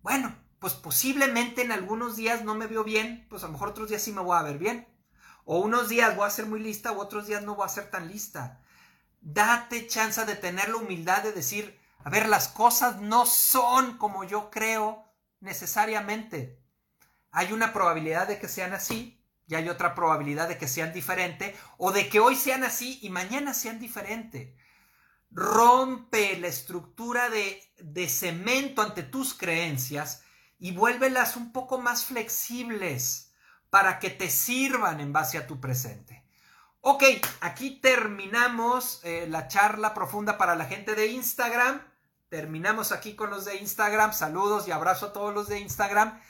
bueno, 0.00 0.34
pues 0.58 0.72
posiblemente 0.72 1.60
en 1.60 1.70
algunos 1.70 2.16
días 2.16 2.44
no 2.44 2.54
me 2.54 2.66
veo 2.66 2.82
bien, 2.82 3.26
pues 3.28 3.42
a 3.42 3.46
lo 3.46 3.52
mejor 3.52 3.68
otros 3.68 3.90
días 3.90 4.00
sí 4.00 4.10
me 4.10 4.22
voy 4.22 4.38
a 4.38 4.42
ver 4.42 4.56
bien. 4.56 4.88
O 5.44 5.58
unos 5.58 5.90
días 5.90 6.16
voy 6.16 6.26
a 6.26 6.30
ser 6.30 6.46
muy 6.46 6.58
lista 6.58 6.92
o 6.92 6.98
otros 6.98 7.26
días 7.26 7.42
no 7.42 7.56
voy 7.56 7.66
a 7.66 7.68
ser 7.68 7.90
tan 7.90 8.08
lista. 8.08 8.62
Date 9.20 9.86
chance 9.86 10.24
de 10.24 10.36
tener 10.36 10.70
la 10.70 10.76
humildad 10.76 11.22
de 11.22 11.32
decir, 11.32 11.78
a 12.02 12.08
ver, 12.08 12.26
las 12.26 12.48
cosas 12.48 13.02
no 13.02 13.26
son 13.26 13.98
como 13.98 14.24
yo 14.24 14.50
creo 14.50 15.04
necesariamente. 15.40 16.58
Hay 17.32 17.52
una 17.52 17.74
probabilidad 17.74 18.28
de 18.28 18.38
que 18.38 18.48
sean 18.48 18.72
así 18.72 19.15
y 19.46 19.54
hay 19.54 19.68
otra 19.68 19.94
probabilidad 19.94 20.48
de 20.48 20.58
que 20.58 20.68
sean 20.68 20.92
diferente 20.92 21.56
o 21.78 21.92
de 21.92 22.08
que 22.08 22.20
hoy 22.20 22.36
sean 22.36 22.64
así 22.64 22.98
y 23.02 23.10
mañana 23.10 23.54
sean 23.54 23.78
diferente. 23.78 24.56
Rompe 25.30 26.38
la 26.38 26.48
estructura 26.48 27.28
de, 27.30 27.62
de 27.78 28.08
cemento 28.08 28.82
ante 28.82 29.02
tus 29.02 29.34
creencias 29.34 30.22
y 30.58 30.72
vuélvelas 30.72 31.36
un 31.36 31.52
poco 31.52 31.78
más 31.78 32.06
flexibles 32.06 33.32
para 33.70 33.98
que 33.98 34.10
te 34.10 34.30
sirvan 34.30 35.00
en 35.00 35.12
base 35.12 35.38
a 35.38 35.46
tu 35.46 35.60
presente. 35.60 36.24
Ok, 36.80 37.02
aquí 37.40 37.80
terminamos 37.80 39.00
eh, 39.02 39.26
la 39.28 39.48
charla 39.48 39.92
profunda 39.92 40.38
para 40.38 40.54
la 40.54 40.66
gente 40.66 40.94
de 40.94 41.08
Instagram. 41.08 41.82
terminamos 42.28 42.92
aquí 42.92 43.16
con 43.16 43.30
los 43.30 43.44
de 43.44 43.56
Instagram. 43.56 44.12
Saludos 44.12 44.68
y 44.68 44.72
abrazo 44.72 45.06
a 45.06 45.12
todos 45.12 45.34
los 45.34 45.48
de 45.48 45.58
Instagram. 45.58 46.20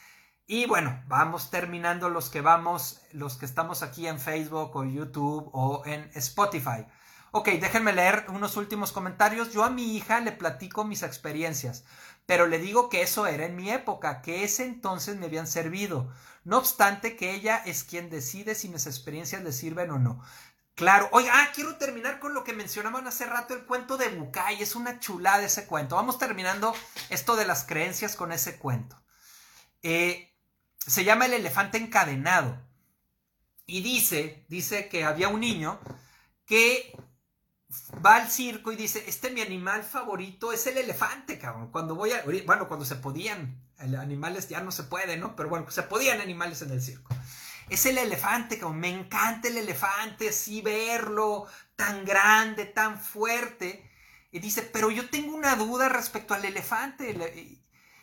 Y 0.48 0.66
bueno, 0.66 1.02
vamos 1.08 1.50
terminando 1.50 2.08
los 2.08 2.30
que 2.30 2.40
vamos, 2.40 3.00
los 3.10 3.36
que 3.36 3.46
estamos 3.46 3.82
aquí 3.82 4.06
en 4.06 4.20
Facebook 4.20 4.76
o 4.76 4.84
YouTube 4.84 5.50
o 5.52 5.82
en 5.86 6.08
Spotify. 6.14 6.86
Ok, 7.32 7.48
déjenme 7.48 7.92
leer 7.92 8.26
unos 8.28 8.56
últimos 8.56 8.92
comentarios. 8.92 9.52
Yo 9.52 9.64
a 9.64 9.70
mi 9.70 9.96
hija 9.96 10.20
le 10.20 10.30
platico 10.30 10.84
mis 10.84 11.02
experiencias, 11.02 11.84
pero 12.26 12.46
le 12.46 12.60
digo 12.60 12.88
que 12.88 13.02
eso 13.02 13.26
era 13.26 13.44
en 13.44 13.56
mi 13.56 13.70
época, 13.70 14.22
que 14.22 14.44
ese 14.44 14.64
entonces 14.64 15.16
me 15.16 15.26
habían 15.26 15.48
servido. 15.48 16.12
No 16.44 16.58
obstante 16.58 17.16
que 17.16 17.34
ella 17.34 17.60
es 17.66 17.82
quien 17.82 18.08
decide 18.08 18.54
si 18.54 18.68
mis 18.68 18.86
experiencias 18.86 19.42
le 19.42 19.50
sirven 19.50 19.90
o 19.90 19.98
no. 19.98 20.22
Claro, 20.76 21.08
oiga, 21.10 21.32
ah, 21.34 21.48
quiero 21.52 21.76
terminar 21.76 22.20
con 22.20 22.34
lo 22.34 22.44
que 22.44 22.52
mencionaban 22.52 23.08
hace 23.08 23.24
rato, 23.24 23.54
el 23.54 23.64
cuento 23.64 23.96
de 23.96 24.10
Bucay, 24.10 24.62
es 24.62 24.76
una 24.76 25.00
chulada 25.00 25.44
ese 25.44 25.66
cuento. 25.66 25.96
Vamos 25.96 26.18
terminando 26.18 26.72
esto 27.08 27.34
de 27.34 27.46
las 27.46 27.64
creencias 27.64 28.14
con 28.14 28.30
ese 28.30 28.58
cuento. 28.58 28.96
Eh, 29.82 30.25
se 30.86 31.04
llama 31.04 31.26
El 31.26 31.34
elefante 31.34 31.78
encadenado. 31.78 32.64
Y 33.66 33.80
dice, 33.82 34.44
dice 34.48 34.88
que 34.88 35.04
había 35.04 35.28
un 35.28 35.40
niño 35.40 35.80
que 36.44 36.96
va 38.04 38.16
al 38.16 38.30
circo 38.30 38.70
y 38.70 38.76
dice, 38.76 39.04
este 39.08 39.30
mi 39.30 39.40
animal 39.40 39.82
favorito 39.82 40.52
es 40.52 40.66
el 40.68 40.78
elefante, 40.78 41.38
cabrón. 41.38 41.72
Cuando 41.72 41.96
voy 41.96 42.12
a, 42.12 42.22
bueno, 42.46 42.68
cuando 42.68 42.86
se 42.86 42.94
podían, 42.94 43.60
animales 43.78 44.48
ya 44.48 44.60
no 44.60 44.70
se 44.70 44.84
puede, 44.84 45.16
¿no? 45.16 45.34
Pero 45.34 45.48
bueno, 45.48 45.68
se 45.70 45.82
podían 45.82 46.20
animales 46.20 46.62
en 46.62 46.70
el 46.70 46.80
circo. 46.80 47.14
Es 47.68 47.84
el 47.86 47.98
elefante, 47.98 48.58
cabrón. 48.58 48.78
Me 48.78 48.90
encanta 48.90 49.48
el 49.48 49.58
elefante, 49.58 50.28
así 50.28 50.62
verlo, 50.62 51.46
tan 51.74 52.04
grande, 52.04 52.66
tan 52.66 53.00
fuerte. 53.00 53.90
Y 54.30 54.38
dice, 54.38 54.62
pero 54.62 54.92
yo 54.92 55.10
tengo 55.10 55.34
una 55.34 55.56
duda 55.56 55.88
respecto 55.88 56.34
al 56.34 56.44
elefante. 56.44 57.58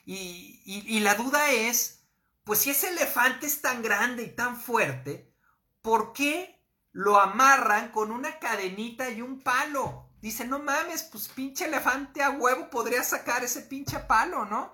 Y 0.06 1.00
la 1.00 1.16
duda 1.16 1.50
es, 1.52 2.03
pues 2.44 2.60
si 2.60 2.72
ese 2.72 2.90
elefante 2.90 3.48
es 3.48 3.62
tan 3.62 3.82
grande 3.82 4.24
y 4.24 4.36
tan 4.36 4.60
fuerte, 4.60 5.34
¿por 5.82 6.14
qué 6.14 6.54
lo 6.94 7.20
amarran 7.20 7.90
con 7.90 8.12
una 8.12 8.40
cadenita 8.40 9.10
y 9.10 9.22
un 9.22 9.42
palo. 9.42 10.12
Dice, 10.22 10.46
no 10.46 10.60
mames, 10.60 11.04
pues 11.04 11.28
pinche 11.28 11.66
elefante 11.66 12.24
a 12.24 12.30
huevo 12.30 12.70
podría 12.70 13.04
sacar 13.04 13.44
ese 13.44 13.62
pinche 13.64 14.00
palo, 14.00 14.46
¿no? 14.46 14.74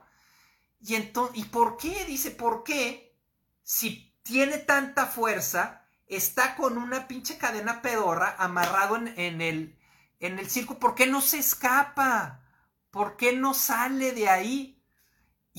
Y 0.81 0.95
entonces, 0.95 1.37
¿y 1.37 1.45
por 1.45 1.77
qué? 1.77 2.05
Dice, 2.05 2.29
¿por 2.29 2.63
qué? 2.63 3.17
Si 3.63 4.15
tiene 4.21 4.57
tanta 4.59 5.07
fuerza, 5.07 5.87
está 6.05 6.55
con 6.55 6.77
una 6.77 7.07
pinche 7.07 7.37
cadena 7.37 7.81
pedorra 7.81 8.35
amarrado 8.37 8.97
en, 8.97 9.07
en, 9.17 9.41
el, 9.41 9.79
en 10.19 10.39
el 10.39 10.49
circo, 10.49 10.77
¿por 10.77 10.95
qué 10.95 11.07
no 11.07 11.21
se 11.21 11.39
escapa? 11.39 12.43
¿Por 12.91 13.15
qué 13.15 13.33
no 13.33 13.53
sale 13.53 14.11
de 14.11 14.29
ahí? 14.29 14.78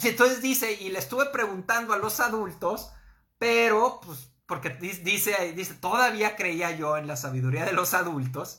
Y 0.02 0.08
entonces 0.08 0.40
dice, 0.40 0.72
y 0.72 0.90
le 0.90 0.98
estuve 0.98 1.26
preguntando 1.26 1.92
a 1.92 1.98
los 1.98 2.20
adultos, 2.20 2.90
pero 3.38 4.00
pues 4.04 4.30
porque 4.46 4.70
dice, 4.70 5.52
dice, 5.52 5.74
todavía 5.74 6.34
creía 6.34 6.72
yo 6.72 6.96
en 6.96 7.06
la 7.06 7.16
sabiduría 7.16 7.64
de 7.64 7.72
los 7.72 7.94
adultos, 7.94 8.56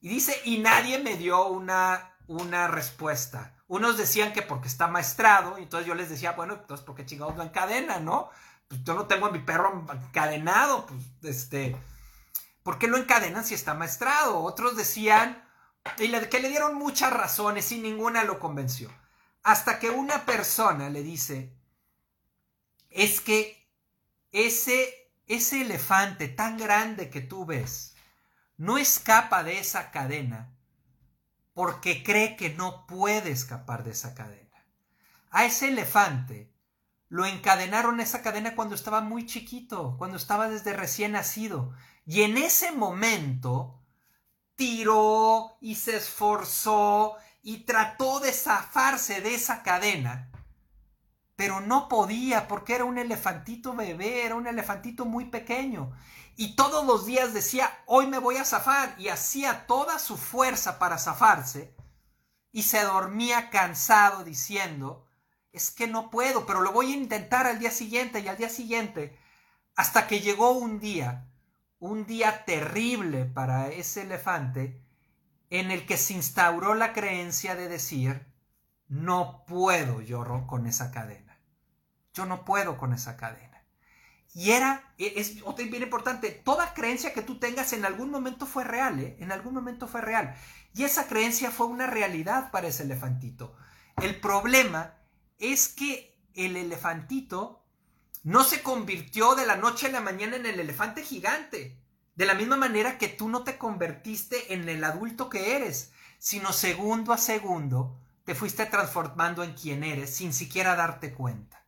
y 0.00 0.08
dice, 0.08 0.40
y 0.44 0.58
nadie 0.58 1.00
me 1.00 1.16
dio 1.16 1.48
una, 1.48 2.14
una 2.28 2.68
respuesta. 2.68 3.56
Unos 3.66 3.98
decían 3.98 4.32
que 4.32 4.42
porque 4.42 4.68
está 4.68 4.86
maestrado, 4.86 5.58
y 5.58 5.64
entonces 5.64 5.88
yo 5.88 5.94
les 5.94 6.08
decía, 6.08 6.32
bueno, 6.32 6.54
entonces 6.54 6.86
porque 6.86 7.04
chingados 7.04 7.36
lo 7.36 7.42
encadena, 7.42 7.98
¿no? 7.98 8.30
Pues 8.68 8.84
yo 8.84 8.94
no 8.94 9.06
tengo 9.06 9.26
a 9.26 9.32
mi 9.32 9.40
perro 9.40 9.86
encadenado, 9.90 10.86
pues 10.86 11.02
este, 11.36 11.76
¿por 12.62 12.78
qué 12.78 12.86
lo 12.86 12.96
encadenan 12.96 13.44
si 13.44 13.54
está 13.54 13.74
maestrado? 13.74 14.38
Otros 14.40 14.76
decían, 14.76 15.42
y 15.98 16.10
que 16.28 16.40
le 16.40 16.48
dieron 16.48 16.74
muchas 16.76 17.12
razones 17.12 17.72
y 17.72 17.80
ninguna 17.80 18.22
lo 18.22 18.38
convenció. 18.38 18.90
Hasta 19.48 19.78
que 19.78 19.88
una 19.88 20.26
persona 20.26 20.90
le 20.90 21.02
dice, 21.02 21.56
es 22.90 23.22
que 23.22 23.66
ese 24.30 24.94
ese 25.26 25.62
elefante 25.62 26.28
tan 26.28 26.58
grande 26.58 27.08
que 27.08 27.22
tú 27.22 27.46
ves 27.46 27.94
no 28.58 28.76
escapa 28.76 29.42
de 29.44 29.58
esa 29.58 29.90
cadena 29.90 30.54
porque 31.54 32.02
cree 32.02 32.36
que 32.36 32.50
no 32.50 32.86
puede 32.86 33.30
escapar 33.30 33.84
de 33.84 33.92
esa 33.92 34.14
cadena. 34.14 34.66
A 35.30 35.46
ese 35.46 35.68
elefante 35.68 36.52
lo 37.08 37.24
encadenaron 37.24 38.00
esa 38.00 38.20
cadena 38.20 38.54
cuando 38.54 38.74
estaba 38.74 39.00
muy 39.00 39.24
chiquito, 39.24 39.96
cuando 39.96 40.18
estaba 40.18 40.50
desde 40.50 40.74
recién 40.74 41.12
nacido. 41.12 41.72
Y 42.04 42.20
en 42.20 42.36
ese 42.36 42.70
momento 42.72 43.82
tiró 44.56 45.56
y 45.62 45.76
se 45.76 45.96
esforzó 45.96 47.16
y 47.42 47.64
trató 47.64 48.20
de 48.20 48.32
zafarse 48.32 49.20
de 49.20 49.34
esa 49.34 49.62
cadena 49.62 50.28
pero 51.38 51.60
no 51.60 51.86
podía 51.88 52.48
porque 52.48 52.74
era 52.74 52.84
un 52.84 52.98
elefantito 52.98 53.72
bebé, 53.72 54.24
era 54.24 54.34
un 54.34 54.48
elefantito 54.48 55.04
muy 55.04 55.26
pequeño. 55.26 55.92
Y 56.34 56.56
todos 56.56 56.84
los 56.84 57.06
días 57.06 57.32
decía, 57.32 57.70
hoy 57.86 58.08
me 58.08 58.18
voy 58.18 58.38
a 58.38 58.44
zafar, 58.44 58.96
y 58.98 59.06
hacía 59.06 59.68
toda 59.68 60.00
su 60.00 60.16
fuerza 60.16 60.80
para 60.80 60.98
zafarse, 60.98 61.76
y 62.50 62.64
se 62.64 62.82
dormía 62.82 63.50
cansado 63.50 64.24
diciendo, 64.24 65.06
es 65.52 65.70
que 65.70 65.86
no 65.86 66.10
puedo, 66.10 66.44
pero 66.44 66.60
lo 66.60 66.72
voy 66.72 66.90
a 66.90 66.96
intentar 66.96 67.46
al 67.46 67.60
día 67.60 67.70
siguiente 67.70 68.18
y 68.18 68.26
al 68.26 68.36
día 68.36 68.48
siguiente, 68.48 69.16
hasta 69.76 70.08
que 70.08 70.18
llegó 70.18 70.50
un 70.50 70.80
día, 70.80 71.30
un 71.78 72.04
día 72.04 72.46
terrible 72.46 73.26
para 73.26 73.68
ese 73.68 74.02
elefante, 74.02 74.82
en 75.50 75.70
el 75.70 75.86
que 75.86 75.96
se 75.96 76.14
instauró 76.14 76.74
la 76.74 76.92
creencia 76.92 77.54
de 77.54 77.68
decir, 77.68 78.26
no 78.88 79.44
puedo 79.46 80.00
yo 80.00 80.24
con 80.46 80.66
esa 80.66 80.90
cadena. 80.90 81.38
Yo 82.12 82.26
no 82.26 82.44
puedo 82.44 82.76
con 82.76 82.92
esa 82.92 83.16
cadena. 83.16 83.48
Y 84.34 84.50
era, 84.52 84.92
e, 84.98 85.14
es 85.16 85.36
bien 85.56 85.82
importante, 85.82 86.30
toda 86.30 86.74
creencia 86.74 87.12
que 87.12 87.22
tú 87.22 87.38
tengas 87.38 87.72
en 87.72 87.84
algún 87.84 88.10
momento 88.10 88.46
fue 88.46 88.64
real, 88.64 89.00
¿eh? 89.00 89.16
En 89.20 89.32
algún 89.32 89.54
momento 89.54 89.88
fue 89.88 90.00
real. 90.00 90.34
Y 90.74 90.84
esa 90.84 91.06
creencia 91.06 91.50
fue 91.50 91.66
una 91.66 91.86
realidad 91.86 92.50
para 92.50 92.68
ese 92.68 92.82
elefantito. 92.82 93.56
El 94.02 94.20
problema 94.20 94.94
es 95.38 95.68
que 95.68 96.16
el 96.34 96.56
elefantito 96.56 97.64
no 98.22 98.44
se 98.44 98.62
convirtió 98.62 99.34
de 99.34 99.46
la 99.46 99.56
noche 99.56 99.86
a 99.86 99.90
la 99.90 100.00
mañana 100.00 100.36
en 100.36 100.46
el 100.46 100.60
elefante 100.60 101.02
gigante. 101.02 101.80
De 102.18 102.26
la 102.26 102.34
misma 102.34 102.56
manera 102.56 102.98
que 102.98 103.06
tú 103.06 103.28
no 103.28 103.44
te 103.44 103.58
convertiste 103.58 104.52
en 104.52 104.68
el 104.68 104.82
adulto 104.82 105.30
que 105.30 105.54
eres, 105.54 105.92
sino 106.18 106.52
segundo 106.52 107.12
a 107.12 107.16
segundo 107.16 107.96
te 108.24 108.34
fuiste 108.34 108.66
transformando 108.66 109.44
en 109.44 109.52
quien 109.52 109.84
eres 109.84 110.16
sin 110.16 110.32
siquiera 110.32 110.74
darte 110.74 111.14
cuenta. 111.14 111.64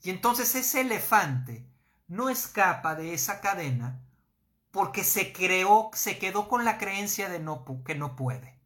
Y 0.00 0.10
entonces 0.10 0.54
ese 0.54 0.82
elefante 0.82 1.66
no 2.06 2.28
escapa 2.28 2.94
de 2.94 3.12
esa 3.12 3.40
cadena 3.40 4.00
porque 4.70 5.02
se 5.02 5.32
creó, 5.32 5.90
se 5.94 6.16
quedó 6.16 6.46
con 6.46 6.64
la 6.64 6.78
creencia 6.78 7.28
de 7.28 7.44
que 7.84 7.96
no 7.96 8.14
puede. 8.14 8.60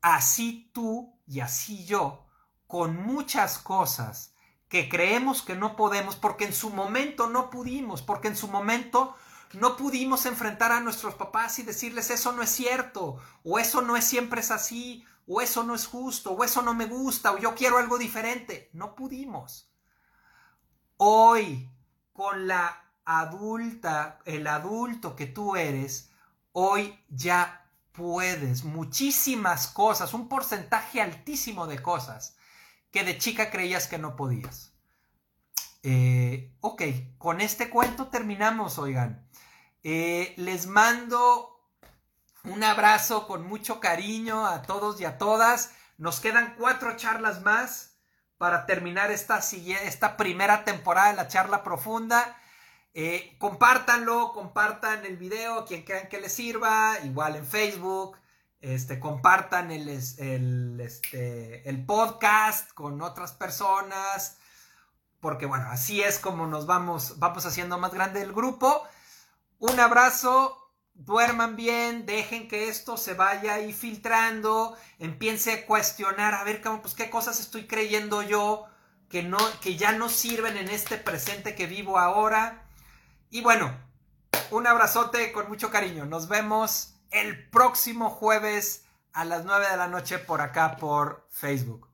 Así 0.00 0.68
tú 0.74 1.16
y 1.28 1.38
así 1.38 1.84
yo, 1.84 2.26
con 2.66 2.96
muchas 2.96 3.56
cosas 3.56 4.34
que 4.68 4.88
creemos 4.88 5.42
que 5.42 5.54
no 5.54 5.76
podemos 5.76 6.16
porque 6.16 6.44
en 6.44 6.54
su 6.54 6.70
momento 6.70 7.28
no 7.28 7.50
pudimos, 7.50 8.02
porque 8.02 8.26
en 8.26 8.36
su 8.36 8.48
momento 8.48 9.14
no 9.52 9.76
pudimos 9.76 10.26
enfrentar 10.26 10.72
a 10.72 10.80
nuestros 10.80 11.14
papás 11.14 11.58
y 11.58 11.62
decirles 11.62 12.10
eso 12.10 12.32
no 12.32 12.42
es 12.42 12.50
cierto, 12.50 13.20
o 13.44 13.58
eso 13.58 13.82
no 13.82 13.96
es 13.96 14.04
siempre 14.04 14.40
es 14.40 14.50
así, 14.50 15.04
o 15.26 15.40
eso 15.40 15.62
no 15.62 15.74
es 15.74 15.86
justo, 15.86 16.32
o 16.32 16.44
eso 16.44 16.62
no 16.62 16.74
me 16.74 16.86
gusta, 16.86 17.32
o 17.32 17.38
yo 17.38 17.54
quiero 17.54 17.78
algo 17.78 17.98
diferente. 17.98 18.70
No 18.72 18.94
pudimos. 18.94 19.70
Hoy, 20.96 21.70
con 22.12 22.46
la 22.46 22.92
adulta, 23.04 24.20
el 24.24 24.46
adulto 24.46 25.16
que 25.16 25.26
tú 25.26 25.56
eres, 25.56 26.10
hoy 26.52 26.98
ya 27.08 27.70
puedes 27.92 28.64
muchísimas 28.64 29.68
cosas, 29.68 30.14
un 30.14 30.28
porcentaje 30.28 31.00
altísimo 31.00 31.66
de 31.66 31.80
cosas 31.82 32.36
que 32.90 33.04
de 33.04 33.18
chica 33.18 33.50
creías 33.50 33.86
que 33.86 33.98
no 33.98 34.16
podías. 34.16 34.72
Eh, 35.82 36.54
ok, 36.60 36.82
con 37.18 37.40
este 37.40 37.68
cuento 37.68 38.08
terminamos, 38.08 38.78
oigan. 38.78 39.28
Eh, 39.84 40.34
les 40.36 40.66
mando 40.66 41.52
un 42.44 42.62
abrazo 42.64 43.26
con 43.26 43.46
mucho 43.46 43.80
cariño 43.80 44.46
a 44.46 44.62
todos 44.62 45.00
y 45.00 45.04
a 45.04 45.18
todas. 45.18 45.72
Nos 45.98 46.20
quedan 46.20 46.54
cuatro 46.58 46.96
charlas 46.96 47.42
más 47.42 47.92
para 48.36 48.66
terminar 48.66 49.10
esta, 49.12 49.40
primera 50.16 50.64
temporada 50.64 51.10
de 51.10 51.16
la 51.16 51.28
charla 51.28 51.62
profunda. 51.62 52.36
Eh, 52.94 53.36
compártanlo, 53.38 54.32
compartan 54.32 55.06
el 55.06 55.16
video 55.16 55.64
quien 55.64 55.84
crean 55.84 56.08
que 56.08 56.20
les 56.20 56.32
sirva, 56.32 56.98
igual 57.04 57.36
en 57.36 57.46
Facebook. 57.46 58.18
Este, 58.60 59.00
compartan 59.00 59.70
el, 59.70 59.88
el, 59.88 60.80
este, 60.80 61.68
el 61.68 61.84
podcast 61.84 62.72
con 62.72 63.00
otras 63.02 63.32
personas, 63.32 64.38
porque 65.20 65.46
bueno, 65.46 65.66
así 65.68 66.00
es 66.00 66.18
como 66.18 66.46
nos 66.46 66.66
vamos, 66.66 67.18
vamos 67.18 67.44
haciendo 67.46 67.78
más 67.78 67.92
grande 67.92 68.22
el 68.22 68.32
grupo. 68.32 68.84
Un 69.62 69.78
abrazo 69.78 70.58
duerman 70.92 71.54
bien, 71.54 72.04
dejen 72.04 72.48
que 72.48 72.68
esto 72.68 72.96
se 72.96 73.14
vaya 73.14 73.54
ahí 73.54 73.72
filtrando, 73.72 74.76
empiece 74.98 75.52
a 75.52 75.66
cuestionar, 75.66 76.34
a 76.34 76.42
ver, 76.42 76.60
pues 76.82 76.94
qué 76.94 77.08
cosas 77.10 77.38
estoy 77.38 77.68
creyendo 77.68 78.22
yo 78.22 78.66
que, 79.08 79.22
no, 79.22 79.38
que 79.60 79.76
ya 79.76 79.92
no 79.92 80.08
sirven 80.08 80.56
en 80.56 80.68
este 80.68 80.96
presente 80.96 81.54
que 81.54 81.68
vivo 81.68 82.00
ahora. 82.00 82.66
Y 83.30 83.40
bueno, 83.40 83.72
un 84.50 84.66
abrazote 84.66 85.30
con 85.30 85.48
mucho 85.48 85.70
cariño. 85.70 86.06
Nos 86.06 86.26
vemos 86.26 86.96
el 87.12 87.48
próximo 87.48 88.10
jueves 88.10 88.84
a 89.12 89.24
las 89.24 89.44
9 89.44 89.70
de 89.70 89.76
la 89.76 89.86
noche 89.86 90.18
por 90.18 90.40
acá 90.40 90.76
por 90.76 91.28
Facebook. 91.30 91.88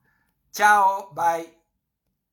Chao, 0.52 1.12
bye. 1.12 1.57